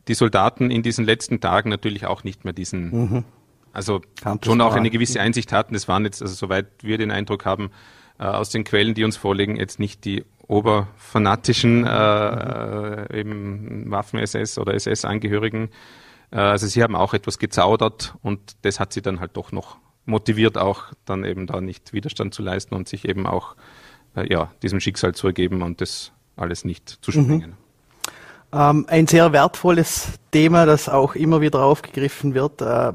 die 0.09 0.15
Soldaten 0.15 0.71
in 0.71 0.83
diesen 0.83 1.05
letzten 1.05 1.41
Tagen 1.41 1.69
natürlich 1.69 2.07
auch 2.07 2.25
nicht 2.25 2.45
mehr 2.45 2.53
diesen, 2.53 2.91
mhm. 2.91 3.25
also 3.73 4.01
Campus 4.21 4.47
schon 4.47 4.61
auch 4.61 4.75
eine 4.75 4.91
gewisse 4.91 5.21
Einsicht 5.21 5.53
hatten. 5.53 5.75
Es 5.75 5.89
waren 5.89 6.05
jetzt, 6.05 6.23
also 6.23 6.35
soweit 6.35 6.67
wir 6.83 6.99
den 6.99 7.11
Eindruck 7.11 7.45
haben, 7.45 7.71
aus 8.25 8.51
den 8.51 8.65
Quellen, 8.65 8.95
die 8.95 9.05
uns 9.05 9.17
vorliegen, 9.17 9.57
jetzt 9.57 9.79
nicht 9.79 10.05
die 10.05 10.25
oberfanatischen 10.49 11.85
äh, 11.87 13.19
eben 13.19 13.91
Waffen-SS 13.91 14.59
oder 14.59 14.75
SS-Angehörigen. 14.75 15.71
Äh, 16.31 16.37
also 16.37 16.67
sie 16.67 16.83
haben 16.83 16.95
auch 16.97 17.15
etwas 17.15 17.39
gezaudert 17.39 18.15
und 18.23 18.57
das 18.63 18.81
hat 18.81 18.93
sie 18.93 19.03
dann 19.03 19.21
halt 19.21 19.37
doch 19.37 19.53
noch 19.53 19.79
motiviert, 20.05 20.57
auch 20.57 20.85
dann 21.05 21.25
eben 21.25 21.47
da 21.47 21.61
nicht 21.61 21.93
Widerstand 21.93 22.33
zu 22.33 22.43
leisten 22.43 22.75
und 22.75 22.89
sich 22.89 23.09
eben 23.09 23.27
auch 23.27 23.57
äh, 24.15 24.33
ja, 24.33 24.53
diesem 24.63 24.81
Schicksal 24.81 25.15
zu 25.15 25.27
ergeben 25.27 25.63
und 25.63 25.81
das 25.81 26.13
alles 26.37 26.65
nicht 26.65 26.89
zu 26.89 27.11
springen. 27.11 27.51
Mhm. 27.51 27.67
Ähm, 28.53 28.87
ein 28.89 29.07
sehr 29.09 29.33
wertvolles 29.33 30.13
Thema, 30.31 30.67
das 30.67 30.89
auch 30.89 31.17
immer 31.17 31.41
wieder 31.41 31.63
aufgegriffen 31.63 32.35
wird, 32.35 32.63
äh, 32.63 32.93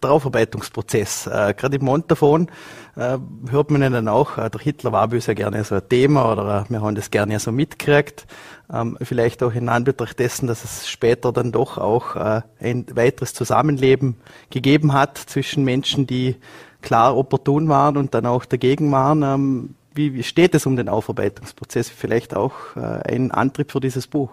der 0.00 0.10
Aufarbeitungsprozess. 0.10 1.26
Äh, 1.26 1.54
Gerade 1.54 1.76
im 1.76 1.84
Montafon 1.84 2.48
äh, 2.96 3.18
hört 3.50 3.70
man 3.70 3.82
ja 3.82 3.90
dann 3.90 4.08
auch, 4.08 4.38
äh, 4.38 4.50
der 4.50 4.60
Hitler 4.60 4.92
war 4.92 5.08
böse 5.08 5.34
gerne 5.34 5.64
so 5.64 5.76
ein 5.76 5.88
Thema 5.88 6.32
oder 6.32 6.66
äh, 6.66 6.70
wir 6.70 6.82
haben 6.82 6.94
das 6.94 7.10
gerne 7.10 7.38
so 7.38 7.52
mitgekriegt. 7.52 8.26
Ähm, 8.72 8.98
vielleicht 9.00 9.42
auch 9.42 9.54
in 9.54 9.68
Anbetracht 9.68 10.18
dessen, 10.18 10.46
dass 10.46 10.64
es 10.64 10.88
später 10.88 11.32
dann 11.32 11.52
doch 11.52 11.78
auch 11.78 12.16
äh, 12.16 12.42
ein 12.60 12.86
weiteres 12.94 13.34
Zusammenleben 13.34 14.16
gegeben 14.50 14.92
hat 14.92 15.18
zwischen 15.18 15.64
Menschen, 15.64 16.06
die 16.06 16.36
klar 16.82 17.16
opportun 17.16 17.68
waren 17.68 17.96
und 17.96 18.14
dann 18.14 18.26
auch 18.26 18.44
dagegen 18.44 18.92
waren. 18.92 19.22
Ähm, 19.22 19.74
wie, 19.94 20.14
wie 20.14 20.22
steht 20.22 20.54
es 20.54 20.66
um 20.66 20.76
den 20.76 20.88
Aufarbeitungsprozess? 20.88 21.88
Vielleicht 21.88 22.36
auch 22.36 22.54
äh, 22.76 22.80
ein 22.80 23.30
Antrieb 23.30 23.72
für 23.72 23.80
dieses 23.80 24.06
Buch. 24.06 24.30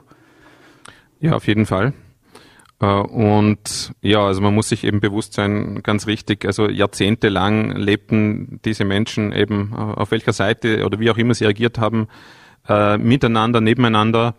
Ja, 1.20 1.34
auf 1.34 1.48
jeden 1.48 1.66
Fall. 1.66 1.94
Äh, 2.80 2.86
und 2.86 3.94
ja, 4.02 4.26
also 4.26 4.42
man 4.42 4.54
muss 4.54 4.70
sich 4.70 4.84
eben 4.84 5.00
bewusst 5.00 5.34
sein, 5.34 5.82
ganz 5.84 6.08
richtig, 6.08 6.46
also 6.46 6.70
jahrzehntelang 6.70 7.76
lebten 7.76 8.60
diese 8.66 8.86
Menschen 8.86 9.32
eben 9.32 9.74
äh, 9.74 9.78
auf 9.78 10.12
welcher 10.12 10.34
Seite 10.34 10.86
oder 10.86 11.00
wie 11.00 11.10
auch 11.10 11.18
immer 11.18 11.34
sie 11.34 11.46
agiert 11.46 11.78
haben, 11.80 12.08
äh, 12.68 12.98
miteinander, 12.98 13.62
nebeneinander. 13.62 14.36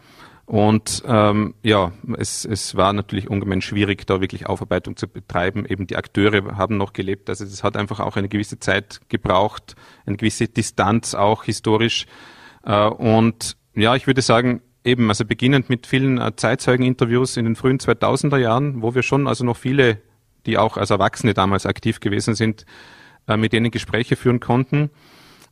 Und 0.46 1.02
ähm, 1.08 1.54
ja, 1.64 1.90
es, 2.18 2.44
es 2.44 2.76
war 2.76 2.92
natürlich 2.92 3.28
ungemein 3.28 3.62
schwierig, 3.62 4.06
da 4.06 4.20
wirklich 4.20 4.46
Aufarbeitung 4.46 4.96
zu 4.96 5.08
betreiben. 5.08 5.66
Eben 5.66 5.88
die 5.88 5.96
Akteure 5.96 6.56
haben 6.56 6.76
noch 6.76 6.92
gelebt. 6.92 7.28
Also 7.28 7.44
es 7.44 7.64
hat 7.64 7.76
einfach 7.76 7.98
auch 7.98 8.16
eine 8.16 8.28
gewisse 8.28 8.60
Zeit 8.60 9.00
gebraucht, 9.08 9.74
eine 10.06 10.16
gewisse 10.16 10.46
Distanz 10.46 11.14
auch 11.14 11.42
historisch. 11.42 12.06
Äh, 12.64 12.86
und 12.86 13.56
ja, 13.74 13.96
ich 13.96 14.06
würde 14.06 14.22
sagen, 14.22 14.62
Eben, 14.86 15.08
also 15.08 15.24
beginnend 15.24 15.68
mit 15.68 15.84
vielen 15.84 16.18
äh, 16.18 16.36
Zeitzeugeninterviews 16.36 17.36
in 17.36 17.44
den 17.44 17.56
frühen 17.56 17.78
2000er 17.78 18.36
Jahren, 18.38 18.82
wo 18.82 18.94
wir 18.94 19.02
schon 19.02 19.26
also 19.26 19.44
noch 19.44 19.56
viele, 19.56 19.98
die 20.46 20.58
auch 20.58 20.76
als 20.76 20.90
Erwachsene 20.90 21.34
damals 21.34 21.66
aktiv 21.66 21.98
gewesen 21.98 22.36
sind, 22.36 22.64
äh, 23.26 23.36
mit 23.36 23.52
denen 23.52 23.72
Gespräche 23.72 24.14
führen 24.14 24.38
konnten. 24.38 24.90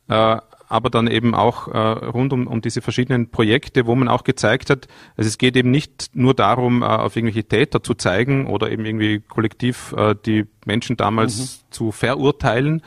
Äh, 0.08 0.36
aber 0.68 0.88
dann 0.88 1.08
eben 1.08 1.34
auch 1.34 1.68
rund 1.68 2.32
um, 2.32 2.46
um 2.46 2.60
diese 2.62 2.80
verschiedenen 2.80 3.30
Projekte, 3.30 3.86
wo 3.86 3.94
man 3.94 4.08
auch 4.08 4.24
gezeigt 4.24 4.70
hat, 4.70 4.88
also 5.14 5.28
es 5.28 5.36
geht 5.38 5.56
eben 5.56 5.70
nicht 5.70 6.10
nur 6.14 6.34
darum, 6.34 6.82
auf 6.82 7.14
irgendwelche 7.14 7.44
Täter 7.46 7.82
zu 7.82 7.94
zeigen 7.94 8.46
oder 8.46 8.72
eben 8.72 8.84
irgendwie 8.84 9.20
kollektiv 9.20 9.94
die 10.24 10.46
Menschen 10.64 10.96
damals 10.96 11.38
mhm. 11.38 11.70
zu 11.70 11.92
verurteilen, 11.92 12.82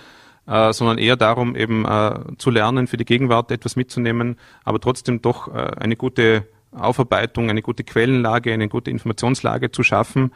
äh, 0.47 0.73
sondern 0.73 0.97
eher 0.97 1.15
darum, 1.15 1.55
eben 1.55 1.85
äh, 1.85 2.19
zu 2.37 2.49
lernen, 2.49 2.87
für 2.87 2.97
die 2.97 3.05
Gegenwart 3.05 3.51
etwas 3.51 3.75
mitzunehmen, 3.75 4.37
aber 4.63 4.79
trotzdem 4.79 5.21
doch 5.21 5.47
äh, 5.47 5.71
eine 5.77 5.95
gute 5.95 6.47
Aufarbeitung, 6.71 7.49
eine 7.49 7.61
gute 7.61 7.83
Quellenlage, 7.83 8.53
eine 8.53 8.69
gute 8.69 8.91
Informationslage 8.91 9.71
zu 9.71 9.83
schaffen. 9.83 10.31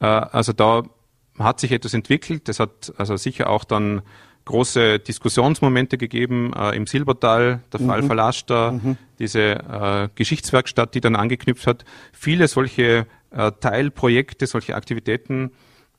Äh, 0.00 0.06
also 0.06 0.52
da 0.52 0.82
hat 1.38 1.60
sich 1.60 1.72
etwas 1.72 1.94
entwickelt. 1.94 2.48
Das 2.48 2.60
hat 2.60 2.92
also 2.96 3.16
sicher 3.16 3.50
auch 3.50 3.64
dann 3.64 4.02
große 4.44 4.98
Diskussionsmomente 4.98 5.96
gegeben 5.98 6.52
äh, 6.54 6.76
im 6.76 6.86
Silbertal, 6.86 7.62
der 7.72 7.80
mhm. 7.80 7.86
Fall 7.86 8.02
Verlaschter, 8.02 8.72
mhm. 8.72 8.96
diese 9.18 9.40
äh, 9.40 10.08
Geschichtswerkstatt, 10.14 10.94
die 10.94 11.00
dann 11.00 11.16
angeknüpft 11.16 11.66
hat. 11.66 11.84
Viele 12.12 12.48
solche 12.48 13.06
äh, 13.30 13.52
Teilprojekte, 13.60 14.46
solche 14.46 14.74
Aktivitäten 14.74 15.52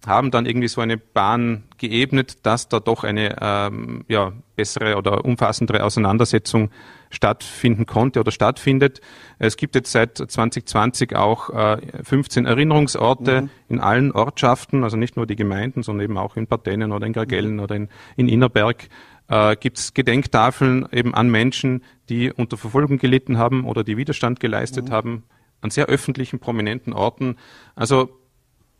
haben 0.05 0.31
dann 0.31 0.45
irgendwie 0.45 0.67
so 0.67 0.81
eine 0.81 0.97
Bahn 0.97 1.63
geebnet, 1.77 2.45
dass 2.45 2.69
da 2.69 2.79
doch 2.79 3.03
eine 3.03 3.35
ähm, 3.41 4.05
ja, 4.07 4.33
bessere 4.55 4.97
oder 4.97 5.25
umfassendere 5.25 5.83
Auseinandersetzung 5.83 6.69
stattfinden 7.09 7.85
konnte 7.85 8.19
oder 8.19 8.31
stattfindet. 8.31 9.01
Es 9.39 9.57
gibt 9.57 9.75
jetzt 9.75 9.91
seit 9.91 10.17
2020 10.17 11.15
auch 11.15 11.49
äh, 11.49 11.77
15 12.03 12.45
Erinnerungsorte 12.45 13.43
mhm. 13.43 13.49
in 13.69 13.79
allen 13.79 14.11
Ortschaften, 14.11 14.83
also 14.83 14.97
nicht 14.97 15.15
nur 15.15 15.25
die 15.25 15.35
Gemeinden, 15.35 15.83
sondern 15.83 16.05
eben 16.05 16.17
auch 16.17 16.35
in 16.35 16.47
Partenen 16.47 16.91
oder 16.91 17.05
in 17.05 17.13
Gragellen 17.13 17.55
mhm. 17.55 17.59
oder 17.59 17.75
in, 17.75 17.89
in 18.15 18.27
Innerberg. 18.27 18.87
Äh, 19.27 19.55
gibt 19.55 19.77
es 19.79 19.93
Gedenktafeln 19.93 20.87
eben 20.91 21.15
an 21.15 21.29
Menschen, 21.29 21.83
die 22.09 22.31
unter 22.31 22.57
Verfolgung 22.57 22.97
gelitten 22.97 23.37
haben 23.37 23.65
oder 23.65 23.83
die 23.83 23.97
Widerstand 23.97 24.39
geleistet 24.39 24.89
mhm. 24.89 24.91
haben, 24.91 25.23
an 25.61 25.71
sehr 25.71 25.87
öffentlichen, 25.87 26.39
prominenten 26.39 26.93
Orten. 26.93 27.37
Also 27.75 28.09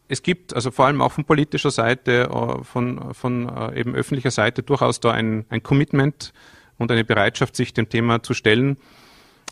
es 0.08 0.22
gibt 0.22 0.53
also 0.53 0.72
vor 0.72 0.86
allem 0.86 1.01
auch 1.01 1.12
von 1.12 1.26
politischer 1.26 1.72
Seite, 1.72 2.30
äh, 2.30 2.64
von, 2.64 3.14
von 3.14 3.49
äh, 3.49 3.80
eben 3.80 3.95
öffentlicher 3.95 4.32
Seite 4.32 4.64
durchaus 4.64 4.99
da 4.99 5.12
ein, 5.12 5.45
ein 5.49 5.64
Commitment 5.64 6.34
und 6.78 6.91
eine 6.91 7.03
Bereitschaft, 7.03 7.56
sich 7.56 7.74
dem 7.74 7.89
Thema 7.89 8.22
zu 8.22 8.34
stellen. 8.34 8.78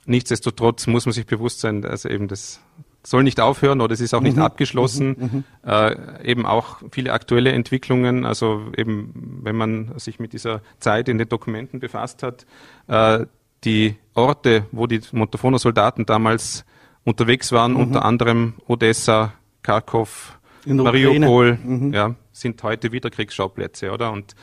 Nichtsdestotrotz 0.05 0.87
muss 0.87 1.05
man 1.05 1.13
sich 1.13 1.25
bewusst 1.25 1.61
sein, 1.61 1.85
also 1.85 2.09
eben 2.09 2.27
das 2.27 2.61
soll 3.05 3.23
nicht 3.23 3.39
aufhören 3.39 3.81
oder 3.81 3.93
es 3.93 3.99
ist 3.99 4.13
auch 4.13 4.21
nicht 4.21 4.37
mhm. 4.37 4.43
abgeschlossen. 4.43 5.15
Mhm. 5.17 5.29
mhm. 5.31 5.43
Äh, 5.65 6.31
eben 6.31 6.45
auch 6.45 6.81
viele 6.91 7.13
aktuelle 7.13 7.51
Entwicklungen, 7.51 8.25
also 8.25 8.63
eben 8.77 9.41
wenn 9.43 9.55
man 9.55 9.97
sich 9.99 10.19
mit 10.19 10.33
dieser 10.33 10.61
Zeit 10.79 11.09
in 11.09 11.17
den 11.17 11.29
Dokumenten 11.29 11.79
befasst 11.79 12.23
hat, 12.23 12.45
äh, 12.87 13.25
die 13.63 13.95
Orte, 14.13 14.65
wo 14.71 14.87
die 14.87 15.01
Montafoner 15.11 15.59
Soldaten 15.59 16.05
damals 16.05 16.65
unterwegs 17.03 17.51
waren, 17.51 17.73
mhm. 17.73 17.79
unter 17.79 18.05
anderem 18.05 18.53
Odessa, 18.67 19.33
Kharkov, 19.63 20.39
Mariupol, 20.65 21.57
mhm. 21.63 21.93
ja, 21.93 22.15
sind 22.31 22.61
heute 22.63 22.91
wieder 22.91 23.09
Kriegsschauplätze, 23.09 23.91
oder? 23.91 24.11
Und 24.11 24.35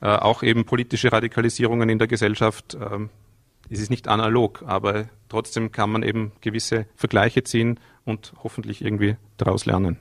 äh, 0.00 0.06
auch 0.08 0.42
eben 0.42 0.64
politische 0.64 1.12
Radikalisierungen 1.12 1.88
in 1.88 1.98
der 1.98 2.08
Gesellschaft. 2.08 2.76
Ähm, 2.80 3.10
es 3.68 3.80
ist 3.80 3.90
nicht 3.90 4.08
analog, 4.08 4.62
aber 4.66 5.06
trotzdem 5.28 5.72
kann 5.72 5.90
man 5.90 6.02
eben 6.02 6.32
gewisse 6.40 6.86
Vergleiche 6.94 7.42
ziehen 7.44 7.80
und 8.04 8.32
hoffentlich 8.42 8.82
irgendwie 8.82 9.16
daraus 9.36 9.66
lernen. 9.66 9.98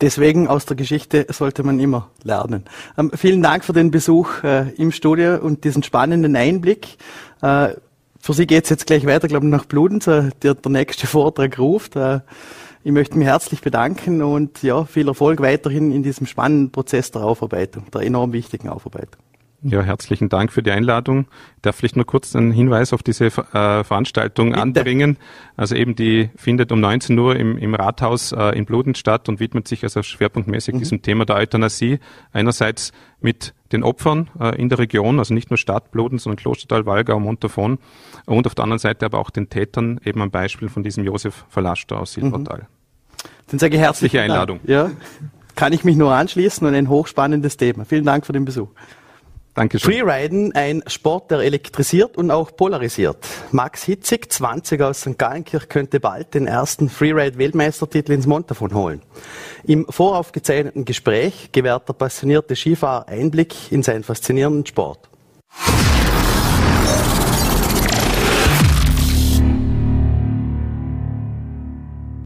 Deswegen 0.00 0.48
aus 0.48 0.66
der 0.66 0.76
Geschichte 0.76 1.26
sollte 1.30 1.62
man 1.62 1.78
immer 1.78 2.10
lernen. 2.24 2.64
Ähm, 2.98 3.12
vielen 3.14 3.42
Dank 3.42 3.64
für 3.64 3.72
den 3.72 3.90
Besuch 3.90 4.42
äh, 4.42 4.70
im 4.70 4.90
Studio 4.90 5.36
und 5.36 5.64
diesen 5.64 5.82
spannenden 5.82 6.34
Einblick. 6.34 6.96
Äh, 7.40 7.74
für 8.18 8.32
Sie 8.32 8.46
geht 8.46 8.64
es 8.64 8.70
jetzt 8.70 8.86
gleich 8.86 9.06
weiter, 9.06 9.28
glaube 9.28 9.46
ich, 9.46 9.52
nach 9.52 9.66
Bludenz. 9.66 10.06
Äh, 10.06 10.30
der, 10.42 10.54
der 10.54 10.72
nächste 10.72 11.06
Vortrag 11.06 11.58
ruft. 11.58 11.96
Ich 12.86 12.92
möchte 12.92 13.16
mich 13.16 13.26
herzlich 13.26 13.62
bedanken 13.62 14.22
und 14.22 14.62
ja, 14.62 14.84
viel 14.84 15.08
Erfolg 15.08 15.40
weiterhin 15.40 15.90
in 15.90 16.02
diesem 16.02 16.26
spannenden 16.26 16.70
Prozess 16.70 17.10
der 17.10 17.22
Aufarbeitung, 17.22 17.90
der 17.90 18.02
enorm 18.02 18.34
wichtigen 18.34 18.68
Aufarbeitung. 18.68 19.22
Ja, 19.66 19.80
herzlichen 19.80 20.28
Dank 20.28 20.52
für 20.52 20.62
die 20.62 20.70
Einladung. 20.70 21.20
Ich 21.56 21.62
darf 21.62 21.76
vielleicht 21.76 21.96
nur 21.96 22.04
kurz 22.04 22.36
einen 22.36 22.52
Hinweis 22.52 22.92
auf 22.92 23.02
diese 23.02 23.28
äh, 23.28 23.30
Veranstaltung 23.30 24.50
Bitte. 24.50 24.60
anbringen. 24.60 25.16
Also 25.56 25.74
eben 25.74 25.96
die 25.96 26.28
findet 26.36 26.70
um 26.70 26.80
19 26.80 27.18
Uhr 27.18 27.36
im, 27.36 27.56
im 27.56 27.74
Rathaus 27.74 28.32
äh, 28.32 28.50
in 28.50 28.66
Bludenz 28.66 28.98
statt 28.98 29.30
und 29.30 29.40
widmet 29.40 29.66
sich 29.66 29.82
also 29.82 30.02
schwerpunktmäßig 30.02 30.74
mhm. 30.74 30.78
diesem 30.80 31.00
Thema 31.00 31.24
der 31.24 31.36
Euthanasie. 31.36 31.98
Einerseits 32.34 32.92
mit 33.22 33.54
den 33.72 33.82
Opfern 33.82 34.28
äh, 34.38 34.60
in 34.60 34.68
der 34.68 34.78
Region, 34.78 35.18
also 35.18 35.32
nicht 35.32 35.50
nur 35.50 35.56
Stadt 35.56 35.90
Bludenz, 35.90 36.24
sondern 36.24 36.36
Klostertal, 36.36 36.84
Walgau, 36.84 37.18
Montafon 37.18 37.78
und 38.26 38.46
auf 38.46 38.54
der 38.54 38.64
anderen 38.64 38.78
Seite 38.78 39.06
aber 39.06 39.18
auch 39.18 39.30
den 39.30 39.48
Tätern, 39.48 39.98
eben 40.04 40.20
am 40.20 40.30
Beispiel 40.30 40.68
von 40.68 40.82
diesem 40.82 41.04
Josef 41.04 41.46
Verlaschter 41.48 42.00
aus 42.00 42.12
Silbertal. 42.12 42.58
Mhm. 42.58 42.73
Dann 43.48 43.58
sage 43.58 43.76
ich 43.76 43.80
herzliche 43.80 44.20
Einladung. 44.20 44.60
Ja. 44.64 44.90
Kann 45.54 45.72
ich 45.72 45.84
mich 45.84 45.96
nur 45.96 46.12
anschließen 46.12 46.66
und 46.66 46.74
ein 46.74 46.88
hochspannendes 46.88 47.56
Thema. 47.56 47.84
Vielen 47.84 48.04
Dank 48.04 48.26
für 48.26 48.32
den 48.32 48.44
Besuch. 48.44 48.68
Dankeschön. 49.54 49.92
Freeriden, 49.92 50.52
ein 50.56 50.82
Sport, 50.88 51.30
der 51.30 51.38
elektrisiert 51.38 52.16
und 52.16 52.32
auch 52.32 52.56
polarisiert. 52.56 53.18
Max 53.52 53.84
Hitzig, 53.84 54.32
20 54.32 54.82
aus 54.82 55.02
St. 55.02 55.16
Gallenkirch, 55.16 55.68
könnte 55.68 56.00
bald 56.00 56.34
den 56.34 56.48
ersten 56.48 56.88
Freeride-Weltmeistertitel 56.88 58.12
ins 58.12 58.26
Montafon 58.26 58.74
holen. 58.74 59.02
Im 59.62 59.86
voraufgezeichneten 59.88 60.84
Gespräch 60.84 61.50
gewährt 61.52 61.88
der 61.88 61.92
passionierte 61.92 62.56
Skifahrer 62.56 63.06
Einblick 63.06 63.70
in 63.70 63.84
seinen 63.84 64.02
faszinierenden 64.02 64.66
Sport. 64.66 65.08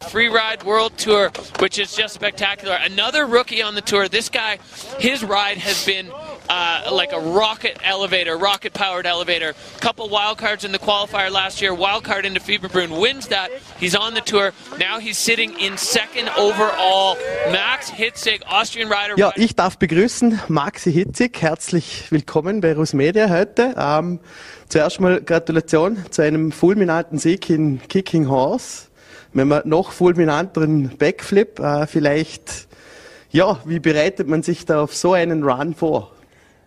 Free 0.08 0.28
Ride 0.28 0.62
World 0.62 0.96
Tour, 0.96 1.30
which 1.58 1.78
is 1.78 1.94
just 1.94 2.14
spectacular. 2.14 2.74
Another 2.80 3.26
rookie 3.26 3.62
on 3.62 3.74
the 3.74 3.82
tour. 3.82 4.08
This 4.08 4.30
guy, 4.30 4.58
his 4.98 5.22
ride 5.22 5.58
has 5.58 5.84
been 5.84 6.10
uh, 6.48 6.88
like 6.90 7.12
a 7.12 7.20
rocket 7.20 7.78
elevator, 7.84 8.38
rocket 8.38 8.72
powered 8.72 9.06
elevator. 9.06 9.54
Couple 9.80 10.08
wild 10.08 10.38
cards 10.38 10.64
in 10.64 10.72
the 10.72 10.78
qualifier 10.78 11.30
last 11.30 11.60
year, 11.60 11.74
wild 11.74 12.04
card 12.04 12.24
into 12.24 12.40
Fieberbrunn, 12.40 12.98
wins 13.00 13.28
that. 13.28 13.50
He's 13.78 13.94
on 13.94 14.14
the 14.14 14.22
tour. 14.22 14.52
Now 14.78 14.98
he's 14.98 15.18
sitting 15.18 15.58
in 15.58 15.76
second 15.76 16.30
overall. 16.38 17.16
Max 17.52 17.90
Hitzig, 17.90 18.42
Austrian 18.46 18.88
Rider. 18.88 19.14
Ja, 19.18 19.32
ich 19.36 19.56
darf 19.56 19.78
begrüßen 19.78 20.40
Maxi 20.48 20.90
Hitzig. 20.90 21.40
Herzlich 21.42 22.10
willkommen 22.10 22.62
bei 22.62 22.72
Rus 22.72 22.94
Media 22.94 23.28
heute. 23.28 23.74
Ähm, 23.76 24.20
zuerst 24.68 25.00
mal 25.00 25.20
Gratulation 25.20 26.02
zu 26.10 26.22
einem 26.22 26.50
fulminanten 26.50 27.18
Sieg 27.18 27.50
in 27.50 27.80
Kicking 27.88 28.28
Horse. 28.28 28.87
Wenn 29.38 29.46
man 29.46 29.62
noch 29.66 29.92
fulminanteren 29.92 30.96
Backflip, 30.98 31.60
äh, 31.60 31.86
vielleicht, 31.86 32.66
ja, 33.30 33.60
wie 33.64 33.78
bereitet 33.78 34.26
man 34.26 34.42
sich 34.42 34.66
da 34.66 34.82
auf 34.82 34.96
so 34.96 35.12
einen 35.12 35.44
Run 35.44 35.74
vor? 35.74 36.10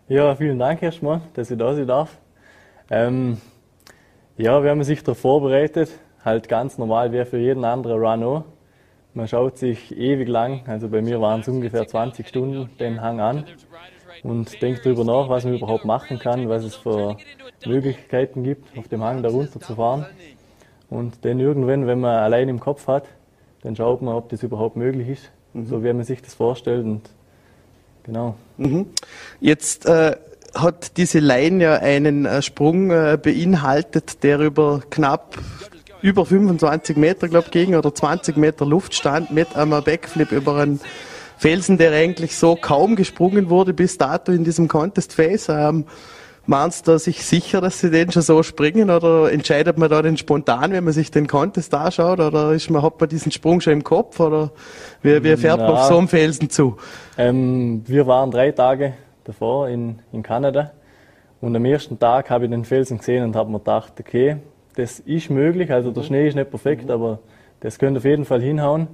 Ja, 0.07 0.33
vielen 0.35 0.57
Dank 0.57 0.81
erstmal, 0.81 1.19
dass 1.33 1.51
ich 1.51 1.57
da 1.57 1.73
sein 1.73 1.85
darf. 1.85 2.17
Ähm, 2.89 3.41
ja, 4.37 4.63
wir 4.63 4.69
haben 4.69 4.81
sich 4.85 5.03
da 5.03 5.13
vorbereitet, 5.13 5.89
halt 6.23 6.47
ganz 6.47 6.77
normal 6.77 7.11
wie 7.11 7.25
für 7.25 7.39
jeden 7.39 7.65
anderen 7.65 8.01
Run 8.01 8.23
auch. 8.23 8.45
Man 9.15 9.27
schaut 9.27 9.57
sich 9.57 9.93
ewig 9.97 10.29
lang, 10.29 10.61
also 10.65 10.87
bei 10.87 11.01
mir 11.01 11.19
waren 11.19 11.41
es 11.41 11.49
ungefähr 11.49 11.85
20 11.85 12.25
Stunden, 12.25 12.69
den 12.79 13.01
Hang 13.01 13.19
an 13.19 13.43
und 14.23 14.61
denkt 14.61 14.85
darüber 14.85 15.03
nach, 15.03 15.27
was 15.27 15.43
man 15.43 15.55
überhaupt 15.55 15.83
machen 15.83 16.19
kann, 16.19 16.47
was 16.47 16.63
es 16.63 16.77
für 16.77 17.17
Möglichkeiten 17.65 18.43
gibt, 18.43 18.77
auf 18.77 18.87
dem 18.87 19.03
Hang 19.03 19.23
da 19.23 19.27
runter 19.27 19.59
zu 19.59 19.75
fahren. 19.75 20.05
Und 20.91 21.23
dann 21.23 21.39
irgendwann, 21.39 21.87
wenn 21.87 22.01
man 22.01 22.17
allein 22.17 22.49
im 22.49 22.59
Kopf 22.59 22.85
hat, 22.87 23.05
dann 23.63 23.75
schaut 23.75 24.01
man, 24.01 24.13
ob 24.13 24.29
das 24.29 24.43
überhaupt 24.43 24.75
möglich 24.75 25.07
ist, 25.07 25.31
mhm. 25.53 25.65
so 25.65 25.83
wie 25.83 25.93
man 25.93 26.03
sich 26.03 26.21
das 26.21 26.33
vorstellt. 26.33 26.83
Und 26.83 27.01
genau. 28.03 28.35
Mhm. 28.57 28.87
Jetzt 29.39 29.85
äh, 29.85 30.17
hat 30.53 30.97
diese 30.97 31.19
Line 31.19 31.63
ja 31.63 31.75
einen 31.75 32.25
äh, 32.25 32.41
Sprung 32.41 32.91
äh, 32.91 33.17
beinhaltet, 33.21 34.21
der 34.21 34.39
über 34.39 34.81
knapp 34.89 35.37
über 36.01 36.25
25 36.25 36.97
Meter, 36.97 37.29
glaube 37.29 37.45
ich, 37.45 37.51
ging 37.51 37.75
oder 37.75 37.93
20 37.93 38.35
Meter 38.35 38.65
Luft 38.65 38.93
stand 38.93 39.31
mit 39.31 39.55
einem 39.55 39.83
Backflip 39.83 40.31
über 40.31 40.57
einen 40.57 40.81
Felsen, 41.37 41.77
der 41.77 41.93
eigentlich 41.93 42.35
so 42.35 42.55
kaum 42.55 42.95
gesprungen 42.95 43.49
wurde 43.49 43.73
bis 43.73 43.97
dato 43.97 44.31
in 44.31 44.43
diesem 44.43 44.67
Contest 44.67 45.13
Phase. 45.13 45.53
Ähm, 45.53 45.85
Meinst 46.47 46.87
du 46.87 46.97
sich 46.97 47.23
sicher, 47.23 47.61
dass 47.61 47.79
sie 47.79 47.91
den 47.91 48.11
schon 48.11 48.23
so 48.23 48.41
springen 48.41 48.89
oder 48.89 49.31
entscheidet 49.31 49.77
man 49.77 49.89
da 49.89 50.01
den 50.01 50.17
spontan, 50.17 50.71
wenn 50.71 50.83
man 50.83 50.91
sich 50.91 51.11
den 51.11 51.27
Contest 51.27 51.73
anschaut 51.75 52.19
oder 52.19 52.53
ist 52.53 52.69
man, 52.71 52.81
hat 52.81 52.99
man 52.99 53.09
diesen 53.09 53.31
Sprung 53.31 53.61
schon 53.61 53.73
im 53.73 53.83
Kopf 53.83 54.19
oder 54.19 54.51
wie, 55.03 55.23
wie 55.23 55.37
fährt 55.37 55.59
Na, 55.59 55.67
man 55.67 55.75
auf 55.75 55.83
so 55.83 55.97
einem 55.97 56.07
Felsen 56.07 56.49
zu? 56.49 56.77
Ähm, 57.15 57.83
wir 57.85 58.07
waren 58.07 58.31
drei 58.31 58.51
Tage 58.51 58.93
davor 59.23 59.69
in, 59.69 59.99
in 60.11 60.23
Kanada 60.23 60.71
und 61.41 61.55
am 61.55 61.63
ersten 61.63 61.99
Tag 61.99 62.31
habe 62.31 62.45
ich 62.45 62.51
den 62.51 62.65
Felsen 62.65 62.97
gesehen 62.97 63.23
und 63.23 63.35
habe 63.35 63.51
mir 63.51 63.59
gedacht, 63.59 63.93
okay, 63.99 64.37
das 64.75 64.99
ist 64.99 65.29
möglich, 65.29 65.71
also 65.71 65.91
der 65.91 66.01
Schnee 66.01 66.27
ist 66.27 66.35
nicht 66.35 66.49
perfekt, 66.49 66.85
mhm. 66.85 66.91
aber 66.91 67.19
das 67.59 67.77
könnte 67.77 67.99
auf 67.99 68.05
jeden 68.05 68.25
Fall 68.25 68.41
hinhauen. 68.41 68.87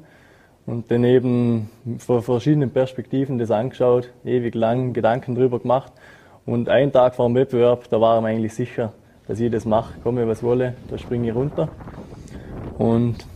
Und 0.66 0.92
dann 0.92 1.06
eben 1.06 1.70
von 1.98 2.22
verschiedenen 2.22 2.72
Perspektiven 2.72 3.38
das 3.38 3.52
angeschaut, 3.52 4.10
ewig 4.26 4.54
lang 4.54 4.92
Gedanken 4.92 5.34
drüber 5.34 5.60
gemacht 5.60 5.94
und 6.48 6.70
einen 6.70 6.92
Tag 6.92 7.14
vor 7.14 7.28
dem 7.28 7.36
Wettbewerb, 7.36 7.88
da 7.90 8.02
war 8.02 8.18
ich 8.18 8.24
mir 8.24 8.30
eigentlich 8.30 8.56
sicher, 8.56 8.94
dass 9.28 9.40
ich 9.40 9.52
das 9.52 9.66
mache, 9.66 10.00
komme 10.02 10.28
was 10.28 10.42
wolle, 10.42 10.74
da 10.90 10.98
springe 10.98 11.30
ich 11.30 11.36
runter. 11.36 11.68
Und 12.80 13.28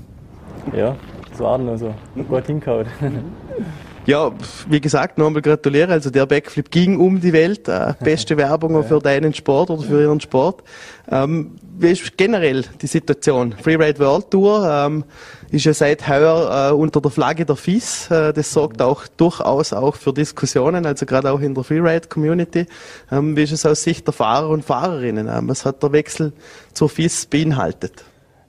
ja, 0.74 0.96
das 1.30 1.40
war 1.40 1.58
dann 1.58 1.70
also 1.70 1.94
gut 2.28 2.48
hingehauen. 2.48 2.88
Ja, 4.08 4.32
wie 4.68 4.82
gesagt, 4.82 5.20
nochmal 5.20 5.44
gratuliere. 5.44 5.92
Also 5.92 6.10
der 6.10 6.26
Backflip 6.26 6.72
ging 6.72 7.00
um 7.00 7.22
die 7.22 7.34
Welt. 7.34 7.68
Äh, 7.68 7.94
beste 8.04 8.36
Werbung 8.36 8.84
für 8.88 9.00
deinen 9.00 9.34
Sport 9.34 9.70
oder 9.70 9.84
für 9.84 10.02
Ihren 10.02 10.20
Sport. 10.20 10.64
Ähm, 11.10 11.52
wie 11.78 11.92
ist 11.92 12.18
generell 12.18 12.64
die 12.82 12.88
Situation? 12.88 13.54
Freeride 13.54 14.00
World 14.00 14.32
Tour 14.32 14.68
ähm, 14.68 15.04
ist 15.52 15.66
ja 15.66 15.74
seit 15.74 16.08
heuer 16.08 16.72
äh, 16.72 16.74
unter 16.74 17.00
der 17.00 17.12
Flagge 17.12 17.46
der 17.46 17.56
FIS. 17.56 18.10
Äh, 18.10 18.34
das 18.34 18.52
sorgt 18.52 18.82
auch 18.82 19.08
durchaus 19.18 19.72
auch 19.72 19.96
für 19.96 20.14
Diskussionen, 20.14 20.88
also 20.88 21.06
gerade 21.06 21.32
auch 21.32 21.40
in 21.40 21.54
der 21.54 21.64
Freeride-Community. 21.64 22.66
Ähm, 23.12 23.36
wie 23.36 23.44
ist 23.44 23.52
es 23.52 23.66
aus 23.68 23.84
Sicht 23.84 24.08
der 24.08 24.14
Fahrer 24.14 24.50
und 24.50 24.66
Fahrerinnen? 24.66 25.28
Ähm, 25.28 25.48
was 25.48 25.64
hat 25.64 25.84
der 25.84 25.92
Wechsel 25.92 26.34
zur 26.74 26.90
FIS 26.90 27.28
beinhaltet? 27.28 28.04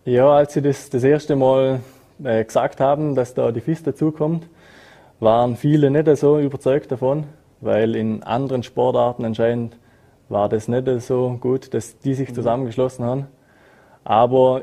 Ja, 0.07 0.31
als 0.31 0.55
Sie 0.55 0.63
das 0.63 0.89
das 0.89 1.05
erste 1.05 1.37
Mal 1.37 1.81
äh, 2.25 2.43
gesagt 2.43 2.81
haben, 2.81 3.15
dass 3.15 3.35
da 3.35 3.53
die 3.53 3.61
FIS 3.61 3.83
dazukommt, 3.83 4.45
waren 5.23 5.55
viele 5.55 5.91
nicht 5.91 6.15
so 6.17 6.39
überzeugt 6.39 6.91
davon, 6.91 7.25
weil 7.61 7.95
in 7.95 8.25
anderen 8.25 8.65
Sportarten 8.65 9.25
anscheinend 9.25 9.79
war 10.29 10.49
das 10.49 10.67
nicht 10.67 10.89
so 11.03 11.39
gut, 11.41 11.73
dass 11.75 11.99
die 12.01 12.15
sich 12.15 12.31
mhm. 12.31 12.35
zusammengeschlossen 12.35 13.05
haben. 13.05 13.27
Aber 14.03 14.63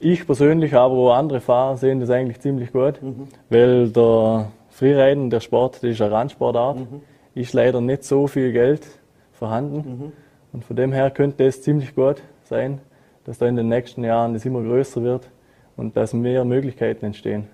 ich 0.00 0.26
persönlich, 0.26 0.74
aber 0.74 0.94
auch 0.94 1.12
andere 1.12 1.40
Fahrer 1.40 1.76
sehen 1.76 2.00
das 2.00 2.08
eigentlich 2.08 2.40
ziemlich 2.40 2.72
gut, 2.72 3.02
mhm. 3.02 3.28
weil 3.50 3.90
der 3.90 4.50
Freeriden, 4.70 5.28
der 5.28 5.40
Sport, 5.40 5.76
das 5.76 5.84
ist 5.84 6.00
eine 6.00 6.10
Randsportart, 6.10 6.78
mhm. 6.78 7.02
ist 7.34 7.52
leider 7.52 7.82
nicht 7.82 8.04
so 8.04 8.26
viel 8.26 8.50
Geld 8.52 8.86
vorhanden. 9.32 9.76
Mhm. 9.76 10.12
Und 10.54 10.64
von 10.64 10.74
dem 10.74 10.92
her 10.92 11.10
könnte 11.10 11.44
es 11.44 11.60
ziemlich 11.60 11.94
gut 11.94 12.22
sein, 12.44 12.80
dass 13.24 13.38
da 13.38 13.46
in 13.46 13.56
den 13.56 13.68
nächsten 13.68 14.04
Jahren 14.04 14.32
das 14.32 14.46
immer 14.46 14.62
größer 14.62 15.02
wird 15.02 15.28
und 15.76 15.96
dass 15.98 16.14
mehr 16.14 16.46
Möglichkeiten 16.46 17.04
entstehen. 17.04 17.48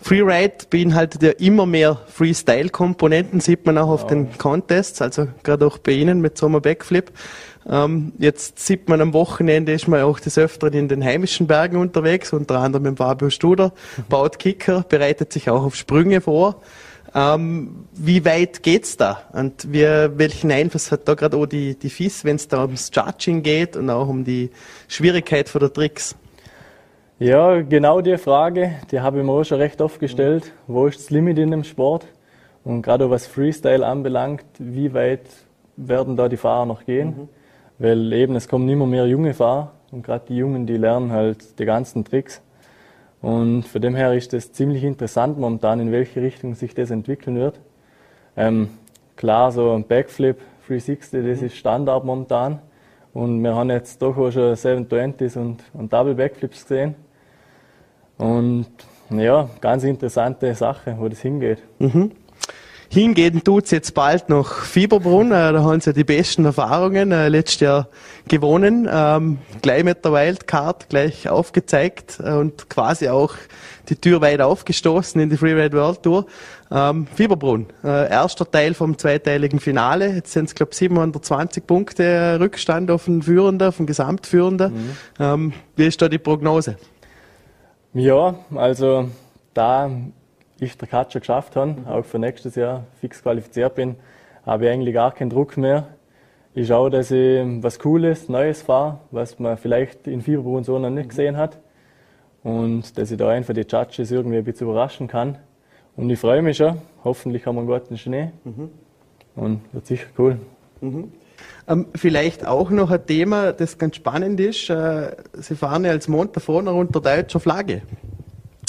Freeride 0.00 0.66
beinhaltet 0.68 1.22
ja 1.22 1.30
immer 1.30 1.64
mehr 1.64 2.00
Freestyle-Komponenten, 2.08 3.40
sieht 3.40 3.64
man 3.66 3.78
auch 3.78 3.88
auf 3.88 4.02
ja. 4.02 4.08
den 4.08 4.36
Contests, 4.36 5.00
also 5.00 5.28
gerade 5.44 5.66
auch 5.66 5.78
bei 5.78 5.92
Ihnen 5.92 6.20
mit 6.20 6.36
Sommer 6.36 6.60
Backflip. 6.60 7.12
Ähm, 7.68 8.12
jetzt 8.18 8.58
sieht 8.58 8.88
man 8.88 9.00
am 9.00 9.12
Wochenende 9.12 9.72
ist 9.72 9.86
man 9.86 10.02
auch 10.02 10.18
des 10.18 10.36
Öfteren 10.36 10.74
in 10.74 10.88
den 10.88 11.04
heimischen 11.04 11.46
Bergen 11.46 11.76
unterwegs, 11.76 12.32
unter 12.32 12.58
anderem 12.58 12.82
mit 12.82 12.98
Fabio 12.98 13.30
Studer, 13.30 13.72
mhm. 13.96 14.04
baut 14.08 14.40
Kicker, 14.40 14.84
bereitet 14.88 15.32
sich 15.32 15.48
auch 15.48 15.62
auf 15.62 15.76
Sprünge 15.76 16.20
vor. 16.20 16.60
Ähm, 17.14 17.86
wie 17.92 18.24
weit 18.24 18.62
geht's 18.62 18.96
da? 18.96 19.22
Und 19.32 19.70
wie, 19.70 19.82
welchen 19.82 20.50
Einfluss 20.50 20.90
hat 20.90 21.06
da 21.06 21.14
gerade 21.14 21.36
auch 21.36 21.46
die, 21.46 21.78
die 21.78 21.90
FIS, 21.90 22.24
wenn 22.24 22.36
es 22.36 22.48
da 22.48 22.62
ums 22.62 22.90
Judging 22.92 23.42
geht 23.42 23.76
und 23.76 23.90
auch 23.90 24.08
um 24.08 24.24
die 24.24 24.50
Schwierigkeit 24.88 25.48
von 25.48 25.60
der 25.60 25.72
Tricks? 25.72 26.16
Ja, 27.22 27.60
genau 27.62 28.00
die 28.00 28.18
Frage, 28.18 28.72
die 28.90 28.98
habe 28.98 29.20
ich 29.20 29.24
mir 29.24 29.30
auch 29.30 29.44
schon 29.44 29.58
recht 29.58 29.80
oft 29.80 30.00
gestellt. 30.00 30.50
Wo 30.66 30.88
ist 30.88 30.98
das 30.98 31.10
Limit 31.10 31.38
in 31.38 31.52
dem 31.52 31.62
Sport? 31.62 32.08
Und 32.64 32.82
gerade 32.82 33.10
was 33.10 33.28
Freestyle 33.28 33.86
anbelangt, 33.86 34.44
wie 34.58 34.92
weit 34.92 35.20
werden 35.76 36.16
da 36.16 36.28
die 36.28 36.36
Fahrer 36.36 36.66
noch 36.66 36.84
gehen? 36.84 37.06
Mhm. 37.06 37.28
Weil 37.78 38.12
eben, 38.12 38.34
es 38.34 38.48
kommen 38.48 38.68
immer 38.68 38.86
mehr 38.86 39.06
junge 39.06 39.34
Fahrer 39.34 39.70
und 39.92 40.04
gerade 40.04 40.24
die 40.30 40.36
Jungen, 40.36 40.66
die 40.66 40.76
lernen 40.76 41.12
halt 41.12 41.60
die 41.60 41.64
ganzen 41.64 42.04
Tricks. 42.04 42.42
Und 43.20 43.68
von 43.68 43.80
dem 43.80 43.94
her 43.94 44.12
ist 44.14 44.34
es 44.34 44.52
ziemlich 44.52 44.82
interessant 44.82 45.38
momentan, 45.38 45.78
in 45.78 45.92
welche 45.92 46.20
Richtung 46.20 46.56
sich 46.56 46.74
das 46.74 46.90
entwickeln 46.90 47.36
wird. 47.36 47.60
Ähm, 48.36 48.68
klar, 49.14 49.52
so 49.52 49.74
ein 49.74 49.84
Backflip 49.84 50.38
360, 50.66 51.24
das 51.24 51.40
mhm. 51.40 51.46
ist 51.46 51.54
Standard 51.54 52.04
momentan. 52.04 52.58
Und 53.12 53.44
wir 53.44 53.54
haben 53.54 53.70
jetzt 53.70 54.02
doch 54.02 54.16
auch 54.16 54.32
schon 54.32 54.54
720s 54.54 55.38
und, 55.38 55.62
und 55.72 55.92
Double 55.92 56.16
Backflips 56.16 56.62
gesehen. 56.62 56.96
Und 58.22 58.66
ja, 59.10 59.48
ganz 59.60 59.82
interessante 59.82 60.54
Sache, 60.54 60.94
wo 60.98 61.08
das 61.08 61.20
hingeht. 61.20 61.58
Mhm. 61.80 62.12
Hingehen 62.88 63.42
tut's 63.42 63.70
jetzt 63.70 63.94
bald 63.94 64.28
nach 64.28 64.64
Fieberbrunn. 64.64 65.32
Äh, 65.32 65.52
da 65.52 65.62
haben 65.64 65.80
sie 65.80 65.90
ja 65.90 65.94
die 65.94 66.04
besten 66.04 66.44
Erfahrungen 66.44 67.10
äh, 67.10 67.28
letztes 67.28 67.60
Jahr 67.60 67.88
gewonnen. 68.28 68.86
Ähm, 68.90 69.38
gleich 69.62 69.82
mit 69.82 70.04
der 70.04 70.12
Wildcard, 70.12 70.88
gleich 70.90 71.28
aufgezeigt 71.28 72.20
äh, 72.22 72.32
und 72.32 72.68
quasi 72.68 73.08
auch 73.08 73.34
die 73.88 73.96
Tür 73.96 74.20
weit 74.20 74.42
aufgestoßen 74.42 75.20
in 75.20 75.30
die 75.30 75.38
Freeride 75.38 75.76
World 75.76 76.02
Tour. 76.02 76.26
Ähm, 76.70 77.06
Fieberbrunn, 77.14 77.66
äh, 77.82 78.10
erster 78.10 78.48
Teil 78.48 78.74
vom 78.74 78.96
zweiteiligen 78.98 79.58
Finale. 79.58 80.14
Jetzt 80.14 80.32
sind 80.32 80.44
es, 80.44 80.54
glaube 80.54 80.72
ich, 80.72 80.78
720 80.78 81.66
Punkte 81.66 82.38
Rückstand 82.38 82.90
auf 82.90 83.06
den 83.06 83.22
Führenden, 83.22 83.68
auf 83.68 83.78
den 83.78 83.86
Gesamtführenden. 83.86 84.72
Mhm. 84.72 84.90
Ähm, 85.18 85.52
wie 85.76 85.86
ist 85.86 86.00
da 86.00 86.08
die 86.08 86.18
Prognose? 86.18 86.76
Ja, 87.94 88.36
also 88.54 89.08
da 89.52 89.90
ich 90.58 90.78
der 90.78 90.88
Cut 90.88 91.12
schon 91.12 91.20
geschafft 91.20 91.56
habe, 91.56 91.76
auch 91.86 92.06
für 92.06 92.18
nächstes 92.18 92.54
Jahr 92.54 92.84
fix 93.00 93.22
qualifiziert 93.22 93.74
bin, 93.74 93.96
habe 94.46 94.64
ich 94.64 94.70
eigentlich 94.70 94.94
gar 94.94 95.12
keinen 95.12 95.28
Druck 95.28 95.58
mehr. 95.58 95.88
Ich 96.54 96.68
schaue, 96.68 96.88
dass 96.88 97.10
ich 97.10 97.42
was 97.62 97.78
Cooles, 97.78 98.30
Neues 98.30 98.62
fahre, 98.62 99.00
was 99.10 99.38
man 99.38 99.58
vielleicht 99.58 100.06
in 100.06 100.22
Fieberbrunn 100.22 100.64
so 100.64 100.78
noch 100.78 100.88
nicht 100.88 101.10
gesehen 101.10 101.36
hat. 101.36 101.58
Und 102.42 102.96
dass 102.96 103.10
ich 103.10 103.18
da 103.18 103.28
einfach 103.28 103.52
die 103.52 103.66
Judges 103.68 104.10
irgendwie 104.10 104.38
ein 104.38 104.44
bisschen 104.44 104.68
überraschen 104.68 105.06
kann. 105.06 105.36
Und 105.94 106.08
ich 106.08 106.18
freue 106.18 106.40
mich 106.40 106.56
schon. 106.56 106.78
Hoffentlich 107.04 107.44
haben 107.44 107.56
wir 107.56 107.60
einen 107.60 107.68
guten 107.68 107.98
Schnee. 107.98 108.30
Mhm. 108.44 108.70
Und 109.36 109.60
wird 109.72 109.86
sicher 109.86 110.08
cool. 110.18 110.38
Mhm. 110.80 111.12
Ähm, 111.68 111.86
vielleicht 111.94 112.46
auch 112.46 112.70
noch 112.70 112.90
ein 112.90 113.06
Thema, 113.06 113.52
das 113.52 113.78
ganz 113.78 113.96
spannend 113.96 114.40
ist. 114.40 114.68
Äh, 114.68 115.16
Sie 115.32 115.54
fahren 115.54 115.84
ja 115.84 115.92
als 115.92 116.08
Montafoner 116.08 116.74
unter 116.74 117.00
deutscher 117.00 117.40
Flagge. 117.40 117.82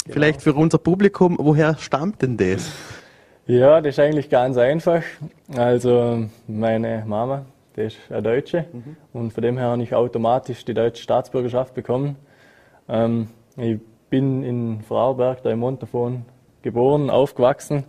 Genau. 0.04 0.12
Vielleicht 0.12 0.42
für 0.42 0.54
unser 0.54 0.78
Publikum, 0.78 1.36
woher 1.40 1.76
stammt 1.78 2.22
denn 2.22 2.36
das? 2.36 2.70
Ja, 3.46 3.80
das 3.80 3.94
ist 3.94 3.98
eigentlich 3.98 4.30
ganz 4.30 4.56
einfach. 4.56 5.02
Also 5.54 6.26
meine 6.46 7.04
Mama, 7.06 7.44
die 7.76 7.82
ist 7.82 7.96
eine 8.10 8.22
Deutsche 8.22 8.66
mhm. 8.72 8.96
und 9.12 9.32
von 9.32 9.42
dem 9.42 9.58
her 9.58 9.68
habe 9.68 9.82
ich 9.82 9.94
automatisch 9.94 10.64
die 10.64 10.74
deutsche 10.74 11.02
Staatsbürgerschaft 11.02 11.74
bekommen. 11.74 12.16
Ähm, 12.88 13.28
ich 13.56 13.78
bin 14.08 14.42
in 14.44 14.82
Vorarlberg, 14.82 15.42
da 15.42 15.50
im 15.50 15.58
Montafon, 15.58 16.24
geboren, 16.62 17.10
aufgewachsen 17.10 17.84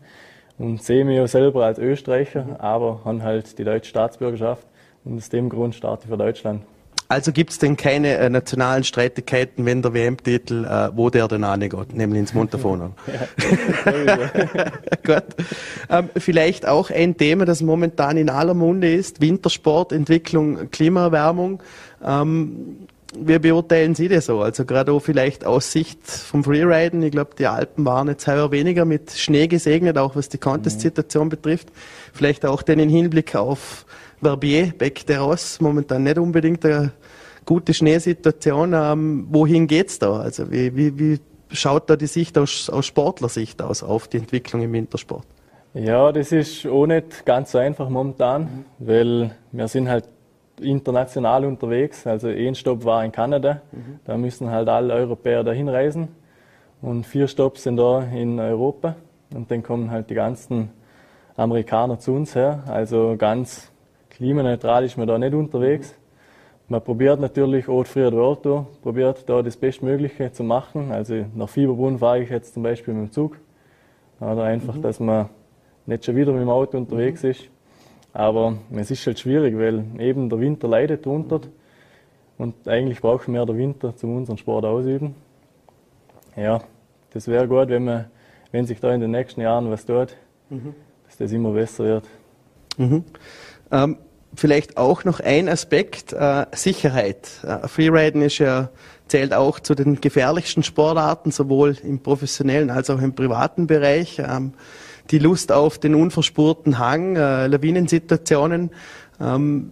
und 0.58 0.82
sehe 0.82 1.06
mich 1.06 1.18
ja 1.18 1.28
selber 1.28 1.66
als 1.66 1.80
Österreicher, 1.80 2.46
mhm. 2.46 2.56
aber 2.58 3.02
habe 3.06 3.24
halt 3.24 3.58
die 3.58 3.64
deutsche 3.64 3.90
Staatsbürgerschaft 3.90 4.66
und 5.04 5.18
aus 5.18 5.30
dem 5.30 5.50
Grund 5.50 5.76
starte 5.76 6.04
ich 6.06 6.10
für 6.10 6.18
Deutschland. 6.18 6.62
Also 7.08 7.32
gibt 7.32 7.52
es 7.52 7.60
denn 7.60 7.78
keine 7.78 8.18
äh, 8.18 8.30
nationalen 8.30 8.84
Streitigkeiten, 8.84 9.64
wenn 9.66 9.84
der 9.84 9.94
WM-Titel, 9.94 10.66
äh, 10.66 10.90
wo 10.96 11.12
der 11.12 11.28
denn 11.28 11.44
angeht, 11.44 11.94
nämlich 11.94 12.20
ins 12.20 12.34
Montafono? 12.34 12.94
Gut. 15.06 15.24
Ähm, 15.90 16.10
vielleicht 16.18 16.68
auch 16.68 16.90
ein 16.90 17.16
Thema, 17.16 17.46
das 17.46 17.62
momentan 17.62 18.18
in 18.18 18.30
aller 18.32 18.56
Munde 18.56 18.92
ist, 18.92 19.22
Wintersport, 19.22 19.92
Entwicklung, 19.92 20.72
Klimaerwärmung. 20.72 21.62
Ähm, 22.04 22.88
wie 23.20 23.40
beurteilen 23.40 23.96
Sie 23.96 24.08
das 24.08 24.26
so? 24.26 24.42
Also 24.42 24.66
gerade 24.66 24.92
auch 24.92 25.00
vielleicht 25.00 25.46
aus 25.46 25.72
Sicht 25.72 26.06
vom 26.08 26.44
Freeriden. 26.44 27.02
Ich 27.04 27.12
glaube, 27.12 27.32
die 27.38 27.48
Alpen 27.48 27.86
waren 27.86 28.08
jetzt 28.08 28.28
heuer 28.28 28.52
weniger 28.52 28.86
mit 28.86 29.12
Schnee 29.12 29.48
gesegnet, 29.48 29.98
auch 29.98 30.16
was 30.16 30.30
die 30.30 30.38
Contest-Situation 30.38 31.30
betrifft. 31.30 31.70
Vielleicht 32.14 32.46
auch 32.46 32.62
den 32.62 32.80
Hinblick 32.90 33.36
auf 33.36 33.86
Verbier, 34.22 34.74
Bec 34.78 35.06
de 35.06 35.18
Ross, 35.18 35.60
momentan 35.62 36.04
nicht 36.04 36.18
unbedingt 36.18 36.66
eine 36.66 36.92
gute 37.46 37.74
Schneesituation. 37.74 38.74
Ähm, 38.74 39.28
wohin 39.30 39.68
geht's 39.68 40.00
da? 40.00 40.20
Also 40.20 40.52
wie, 40.52 40.76
wie, 40.76 40.98
wie 40.98 41.20
schaut 41.52 41.90
da 41.90 41.96
die 41.96 42.08
Sicht 42.08 42.38
aus, 42.38 42.70
aus 42.70 42.86
Sportlersicht 42.86 43.62
aus 43.62 43.84
auf 43.84 44.08
die 44.08 44.18
Entwicklung 44.18 44.62
im 44.62 44.74
Wintersport? 44.74 45.26
Ja, 45.74 46.12
das 46.12 46.32
ist 46.32 46.66
auch 46.66 46.86
nicht 46.86 47.26
ganz 47.26 47.52
so 47.52 47.58
einfach 47.58 47.90
momentan, 47.90 48.42
mhm. 48.44 48.66
weil 48.80 49.36
wir 49.52 49.68
sind 49.68 49.90
halt 49.90 50.06
international 50.60 51.46
unterwegs. 51.46 52.06
Also 52.08 52.28
ein 52.28 52.56
Stopp 52.56 52.86
war 52.86 53.04
in 53.04 53.12
Kanada, 53.12 53.62
mhm. 53.72 54.00
da 54.06 54.18
müssen 54.18 54.50
halt 54.50 54.68
alle 54.70 54.94
Europäer 54.94 55.44
dahin 55.44 55.70
reisen 55.70 56.10
und 56.82 57.06
vier 57.06 57.28
Stopps 57.28 57.64
sind 57.64 57.78
da 57.78 58.04
in 58.04 58.40
Europa 58.40 58.96
und 59.34 59.50
dann 59.52 59.64
kommen 59.64 59.92
halt 59.92 60.10
die 60.10 60.16
ganzen 60.16 60.70
Amerikaner 61.36 62.00
zu 62.00 62.14
uns 62.14 62.36
her. 62.36 62.64
Also 62.68 63.16
ganz 63.18 63.72
klimaneutral 64.10 64.86
ist 64.86 64.98
man 64.98 65.08
da 65.08 65.18
nicht 65.18 65.34
unterwegs. 65.34 65.96
Man 66.68 66.82
probiert 66.82 67.20
natürlich 67.20 67.68
auch 67.68 67.86
früher 67.86 68.12
World 68.12 68.44
Tour, 68.44 68.68
probiert 68.82 69.30
da 69.30 69.42
das 69.42 69.56
Bestmögliche 69.56 70.32
zu 70.32 70.44
machen. 70.44 70.92
Also 70.92 71.26
nach 71.36 71.50
Fieberbrunn 71.50 72.00
fahre 72.00 72.24
ich 72.24 72.30
jetzt 72.30 72.56
zum 72.56 72.64
Beispiel 72.64 72.94
mit 72.94 73.10
dem 73.10 73.12
Zug. 73.12 73.38
Oder 74.20 74.44
einfach, 74.44 74.76
mhm. 74.76 74.82
dass 74.82 75.00
man 75.00 75.30
nicht 75.86 76.06
schon 76.06 76.16
wieder 76.16 76.32
mit 76.32 76.42
dem 76.42 76.50
Auto 76.50 76.78
unterwegs 76.78 77.22
mhm. 77.24 77.30
ist. 77.30 77.50
Aber 78.16 78.56
es 78.72 78.92
ist 78.92 79.06
halt 79.06 79.20
schwierig, 79.20 79.58
weil 79.58 79.84
eben 80.00 80.30
der 80.30 80.40
Winter 80.40 80.70
leidet 80.70 81.06
drunter. 81.06 81.42
Und 82.38 82.66
eigentlich 82.66 83.02
brauchen 83.02 83.34
wir 83.34 83.46
den 83.46 83.58
Winter, 83.58 83.94
um 84.04 84.16
unseren 84.16 84.38
Sport 84.38 84.64
ausüben. 84.64 85.16
Ja, 86.38 86.62
das 87.12 87.28
wäre 87.28 87.46
gut, 87.46 87.68
wenn, 87.68 87.84
man, 87.84 88.06
wenn 88.54 88.66
sich 88.66 88.80
da 88.80 88.94
in 88.94 89.02
den 89.02 89.12
nächsten 89.12 89.42
Jahren 89.42 89.70
was 89.70 89.86
tut, 89.86 90.16
mhm. 90.50 90.74
dass 91.06 91.18
das 91.18 91.34
immer 91.34 91.52
besser 91.52 91.84
wird. 91.84 92.06
Mhm. 92.78 93.04
Ähm, 93.70 93.98
vielleicht 94.34 94.78
auch 94.78 95.04
noch 95.04 95.20
ein 95.20 95.50
Aspekt, 95.50 96.14
äh, 96.14 96.46
Sicherheit. 96.54 97.44
Äh, 97.44 97.68
Freeriden 97.68 98.22
ist 98.22 98.38
ja, 98.38 98.70
zählt 99.10 99.34
auch 99.34 99.60
zu 99.60 99.76
den 99.76 100.00
gefährlichsten 100.00 100.64
Sportarten, 100.64 101.32
sowohl 101.32 101.76
im 101.84 102.00
professionellen 102.00 102.70
als 102.70 102.90
auch 102.90 103.02
im 103.02 103.14
privaten 103.14 103.68
Bereich. 103.68 104.20
Ähm, 104.20 104.54
die 105.12 105.20
Lust 105.20 105.52
auf 105.52 105.78
den 105.78 105.96
unverspurten 105.96 106.80
Hang, 106.80 107.16
äh, 107.16 107.48
Lawinensituationen. 107.48 108.72
Ähm, 109.20 109.72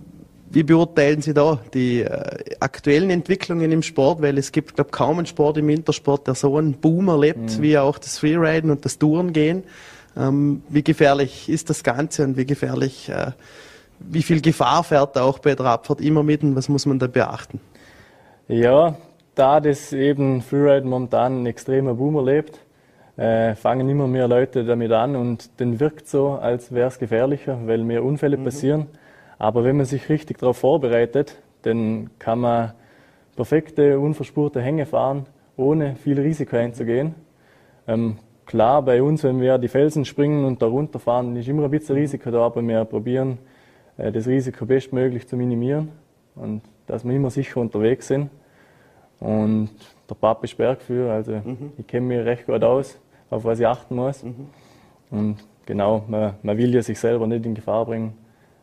wie 0.50 0.64
beurteilen 0.64 1.22
Sie 1.22 1.34
da 1.34 1.60
die 1.74 2.02
äh, 2.02 2.56
aktuellen 2.60 3.10
Entwicklungen 3.10 3.72
im 3.72 3.82
Sport? 3.82 4.22
Weil 4.22 4.38
es 4.38 4.52
gibt, 4.52 4.76
glaube 4.76 4.92
kaum 4.92 5.18
einen 5.18 5.26
Sport 5.26 5.58
im 5.58 5.68
Wintersport, 5.68 6.28
der 6.28 6.36
so 6.36 6.58
einen 6.58 6.74
Boom 6.74 7.08
erlebt, 7.08 7.58
mhm. 7.58 7.62
wie 7.62 7.78
auch 7.78 7.98
das 7.98 8.20
Freeriden 8.20 8.70
und 8.70 8.86
das 8.86 9.00
Tourengehen. 9.00 9.64
Ähm, 10.16 10.62
wie 10.70 10.84
gefährlich 10.84 11.50
ist 11.50 11.72
das 11.72 11.84
Ganze 11.84 12.24
und 12.24 12.38
wie 12.38 12.46
gefährlich 12.46 13.10
äh, 13.10 13.32
wie 14.00 14.24
viel 14.24 14.42
Gefahr 14.42 14.84
fährt 14.84 15.16
da 15.16 15.24
auch 15.24 15.40
bei 15.40 15.56
der 15.56 15.66
Abfahrt 15.66 16.02
immer 16.02 16.24
mit 16.24 16.44
und 16.44 16.56
was 16.56 16.70
muss 16.70 16.86
man 16.86 17.00
da 17.00 17.08
beachten? 17.08 17.60
Ja, 18.48 18.98
da 19.36 19.60
das 19.60 19.94
eben 19.94 20.42
Freeride 20.42 20.86
momentan 20.86 21.44
ein 21.44 21.46
extremer 21.46 21.94
Boom 21.94 22.16
erlebt, 22.16 22.60
äh, 23.18 23.56
fangen 23.56 23.88
immer 23.90 24.08
mehr 24.08 24.28
Leute 24.28 24.64
damit 24.64 24.92
an 24.92 25.16
und 25.16 25.60
dann 25.60 25.80
wirkt 25.80 26.08
so, 26.08 26.32
als 26.32 26.74
wäre 26.74 26.88
es 26.88 27.00
gefährlicher, 27.00 27.60
weil 27.66 27.84
mehr 27.84 28.04
Unfälle 28.04 28.38
mhm. 28.38 28.44
passieren. 28.44 28.88
Aber 29.38 29.64
wenn 29.64 29.78
man 29.78 29.86
sich 29.86 30.10
richtig 30.10 30.38
darauf 30.40 30.58
vorbereitet, 30.58 31.38
dann 31.64 32.10
kann 32.20 32.40
man 32.40 32.74
perfekte, 33.36 34.00
unverspurte 34.00 34.62
Hänge 34.62 34.86
fahren, 34.86 35.26
ohne 35.58 35.96
viel 35.96 36.20
Risiko 36.20 36.56
einzugehen. 36.56 37.16
Ähm, 37.88 38.18
klar, 38.46 38.82
bei 38.82 39.02
uns, 39.02 39.24
wenn 39.24 39.40
wir 39.42 39.58
die 39.58 39.68
Felsen 39.68 40.06
springen 40.06 40.46
und 40.46 40.62
da 40.62 40.66
runterfahren, 40.66 41.36
ist 41.36 41.48
immer 41.48 41.66
ein 41.66 41.72
bisschen 41.72 41.96
Risiko 41.96 42.32
da, 42.32 42.46
aber 42.46 42.62
wir 42.62 42.86
probieren 42.86 43.38
äh, 43.98 44.12
das 44.12 44.28
Risiko 44.28 44.66
bestmöglich 44.66 45.28
zu 45.28 45.38
minimieren 45.38 45.90
und 46.36 46.62
dass 46.88 47.04
wir 47.04 47.16
immer 47.16 47.30
sicher 47.30 47.60
unterwegs 47.60 48.08
sind. 48.08 48.30
Und 49.20 49.70
der 50.10 50.16
Papa 50.16 50.44
ist 50.44 50.58
Bergführer, 50.58 51.14
also 51.14 51.32
mhm. 51.32 51.74
ich 51.78 51.88
kenne 51.88 52.08
mich 52.08 52.26
recht 52.26 52.46
gut 52.46 52.64
aus, 52.64 53.00
auf 53.34 53.44
was 53.44 53.60
ich 53.60 53.68
achten 53.68 53.96
muss. 53.96 54.24
Mhm. 54.24 54.48
Und 55.12 55.38
genau, 55.66 56.04
man, 56.08 56.36
man, 56.42 56.58
will 56.58 56.74
ja 56.74 56.82
sich 56.82 57.00
selber 57.00 57.28
nicht 57.28 57.46
in 57.46 57.56
Gefahr 57.56 57.86
bringen, 57.86 58.14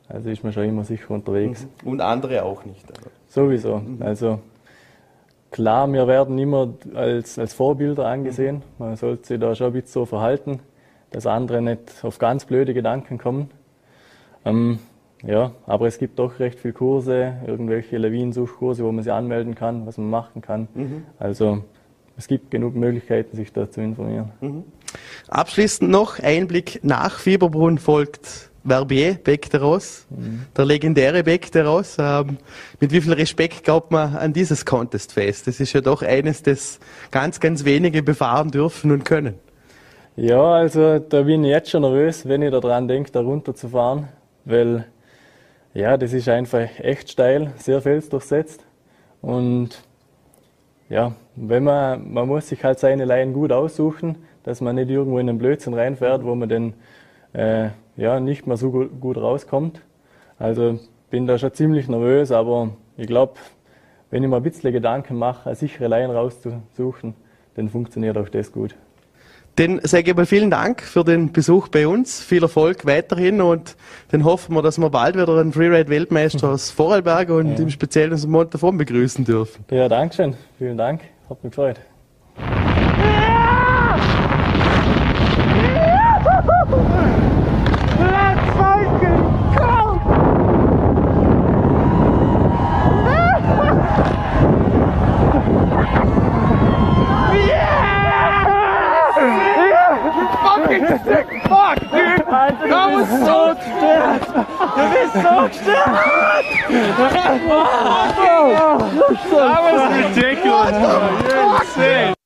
also 0.08 0.30
ist 0.30 0.42
man 0.42 0.52
schon 0.52 0.64
immer 0.64 0.84
sicher 0.84 1.10
unterwegs. 1.10 1.66
Mhm. 1.82 1.88
Und 1.88 2.00
andere 2.00 2.44
auch 2.44 2.64
nicht. 2.64 2.84
Aber. 2.90 3.10
Sowieso. 3.28 3.78
Mhm. 3.78 4.02
Also 4.02 4.40
klar, 5.50 5.90
wir 5.92 6.06
werden 6.06 6.38
immer 6.38 6.74
als, 6.94 7.38
als 7.38 7.54
Vorbilder 7.54 8.06
angesehen. 8.06 8.56
Mhm. 8.56 8.86
Man 8.86 8.96
sollte 8.96 9.26
sich 9.26 9.40
da 9.40 9.54
schon 9.54 9.68
ein 9.68 9.72
bisschen 9.72 9.92
so 9.92 10.06
verhalten, 10.06 10.60
dass 11.10 11.26
andere 11.26 11.62
nicht 11.62 12.04
auf 12.04 12.18
ganz 12.18 12.44
blöde 12.44 12.74
Gedanken 12.74 13.18
kommen. 13.18 13.50
Ähm, 14.44 14.78
ja, 15.22 15.52
aber 15.66 15.86
es 15.86 15.98
gibt 15.98 16.18
doch 16.18 16.38
recht 16.38 16.58
viele 16.58 16.72
Kurse, 16.72 17.34
irgendwelche 17.46 17.98
Lawinensuchkurse, 17.98 18.84
wo 18.84 18.90
man 18.90 19.04
sich 19.04 19.12
anmelden 19.12 19.54
kann, 19.54 19.86
was 19.86 19.98
man 19.98 20.08
machen 20.08 20.40
kann. 20.40 20.68
Mhm. 20.74 21.04
Also 21.18 21.62
es 22.20 22.28
gibt 22.28 22.50
genug 22.50 22.74
Möglichkeiten, 22.74 23.34
sich 23.34 23.50
da 23.50 23.70
zu 23.70 23.80
informieren. 23.80 24.30
Mhm. 24.42 24.64
Abschließend 25.28 25.90
noch 25.90 26.18
Einblick 26.18 26.80
nach 26.82 27.18
Fieberbrunn 27.18 27.78
folgt 27.78 28.50
Verbier, 28.62 29.14
Beck 29.14 29.48
der 29.48 29.62
Ross, 29.62 30.06
mhm. 30.10 30.44
der 30.54 30.66
legendäre 30.66 31.22
Beck 31.24 31.50
der 31.50 31.66
Ross. 31.66 31.96
Ähm, 31.98 32.36
mit 32.78 32.92
wie 32.92 33.00
viel 33.00 33.14
Respekt 33.14 33.64
glaubt 33.64 33.90
man 33.90 34.16
an 34.16 34.34
dieses 34.34 34.66
Contest-Fest? 34.66 35.46
Das 35.46 35.60
ist 35.60 35.72
ja 35.72 35.80
doch 35.80 36.02
eines, 36.02 36.42
das 36.42 36.78
ganz, 37.10 37.40
ganz 37.40 37.64
wenige 37.64 38.02
befahren 38.02 38.50
dürfen 38.50 38.90
und 38.90 39.06
können. 39.06 39.36
Ja, 40.14 40.42
also 40.42 40.98
da 40.98 41.22
bin 41.22 41.42
ich 41.42 41.50
jetzt 41.50 41.70
schon 41.70 41.80
nervös, 41.80 42.28
wenn 42.28 42.42
ich 42.42 42.50
daran 42.50 42.86
denke, 42.86 43.10
da 43.10 43.20
runterzufahren, 43.20 44.08
weil 44.44 44.84
ja, 45.72 45.96
das 45.96 46.12
ist 46.12 46.28
einfach 46.28 46.68
echt 46.80 47.10
steil, 47.12 47.54
sehr 47.56 47.80
felsdurchsetzt. 47.80 48.62
Und 49.22 49.82
ja, 50.90 51.12
wenn 51.36 51.64
man, 51.64 52.12
man 52.12 52.28
muss 52.28 52.48
sich 52.48 52.62
halt 52.64 52.78
seine 52.78 53.04
Laien 53.04 53.32
gut 53.32 53.52
aussuchen, 53.52 54.16
dass 54.42 54.60
man 54.60 54.74
nicht 54.74 54.90
irgendwo 54.90 55.18
in 55.18 55.28
einen 55.28 55.38
Blödsinn 55.38 55.72
reinfährt, 55.72 56.24
wo 56.24 56.34
man 56.34 56.48
dann 56.48 56.74
äh, 57.32 57.70
ja, 57.96 58.18
nicht 58.20 58.46
mehr 58.46 58.56
so 58.56 58.70
gut, 58.70 59.00
gut 59.00 59.16
rauskommt. 59.16 59.80
Also 60.38 60.80
bin 61.08 61.26
da 61.26 61.38
schon 61.38 61.54
ziemlich 61.54 61.88
nervös, 61.88 62.32
aber 62.32 62.70
ich 62.96 63.06
glaube, 63.06 63.34
wenn 64.10 64.24
ich 64.24 64.28
mir 64.28 64.36
ein 64.36 64.42
bisschen 64.42 64.72
Gedanken 64.72 65.16
mache, 65.16 65.46
eine 65.46 65.54
sichere 65.54 65.86
Laien 65.86 66.10
rauszusuchen, 66.10 67.14
dann 67.54 67.68
funktioniert 67.68 68.18
auch 68.18 68.28
das 68.28 68.50
gut. 68.50 68.74
Dann 69.56 69.80
sage 69.82 70.10
ich 70.10 70.16
mal 70.16 70.26
vielen 70.26 70.50
Dank 70.50 70.82
für 70.82 71.04
den 71.04 71.32
Besuch 71.32 71.68
bei 71.68 71.86
uns. 71.86 72.22
Viel 72.22 72.42
Erfolg 72.42 72.86
weiterhin 72.86 73.40
und 73.40 73.76
dann 74.10 74.24
hoffen 74.24 74.54
wir, 74.54 74.62
dass 74.62 74.78
wir 74.78 74.88
bald 74.90 75.16
wieder 75.16 75.38
einen 75.38 75.52
Freeride-Weltmeister 75.52 76.48
aus 76.50 76.70
Vorarlberg 76.70 77.30
und 77.30 77.52
ja. 77.52 77.58
im 77.58 77.70
Speziellen 77.70 78.12
aus 78.12 78.26
Montafon 78.26 78.78
begrüßen 78.78 79.24
dürfen. 79.24 79.64
Ja, 79.70 79.88
danke 79.88 80.14
schön. 80.14 80.34
Vielen 80.58 80.78
Dank. 80.78 81.02
Hat 81.28 81.42
mich 81.44 81.50
gefreut. 81.52 81.76
fuck, 101.50 101.78
dude! 101.80 101.90
That 102.70 102.88
was 102.94 103.08
so 103.08 103.54
stupid 103.60 104.40
that 104.76 104.92
was 104.94 105.10
so 105.22 105.48
stupid. 105.52 105.90
That 109.30 109.60
was 109.66 109.80
ridiculous! 110.16 110.72
What 110.72 111.66
the 111.66 112.08
fuck? 112.08 112.19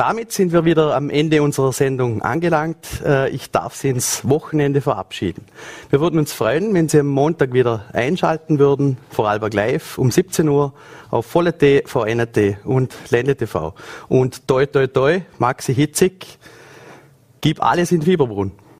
Damit 0.00 0.32
sind 0.32 0.54
wir 0.54 0.64
wieder 0.64 0.96
am 0.96 1.10
Ende 1.10 1.42
unserer 1.42 1.74
Sendung 1.74 2.22
angelangt. 2.22 3.02
Äh, 3.04 3.28
ich 3.28 3.50
darf 3.50 3.74
Sie 3.74 3.90
ins 3.90 4.26
Wochenende 4.26 4.80
verabschieden. 4.80 5.44
Wir 5.90 6.00
würden 6.00 6.18
uns 6.18 6.32
freuen, 6.32 6.72
wenn 6.72 6.88
Sie 6.88 7.00
am 7.00 7.08
Montag 7.08 7.52
wieder 7.52 7.84
einschalten 7.92 8.58
würden, 8.58 8.96
Vorarlberg 9.10 9.52
Live 9.52 9.98
um 9.98 10.10
17 10.10 10.48
Uhr 10.48 10.72
auf 11.10 11.26
Volle.t, 11.26 11.82
VNT 11.84 12.64
und 12.64 12.94
Ländle 13.10 13.36
TV. 13.36 13.74
Und 14.08 14.48
toi 14.48 14.64
toi 14.64 14.86
toi, 14.86 15.20
Maxi 15.36 15.74
Hitzig, 15.74 16.38
gib 17.42 17.62
alles 17.62 17.92
in 17.92 18.00
Fieberbrunn. 18.00 18.52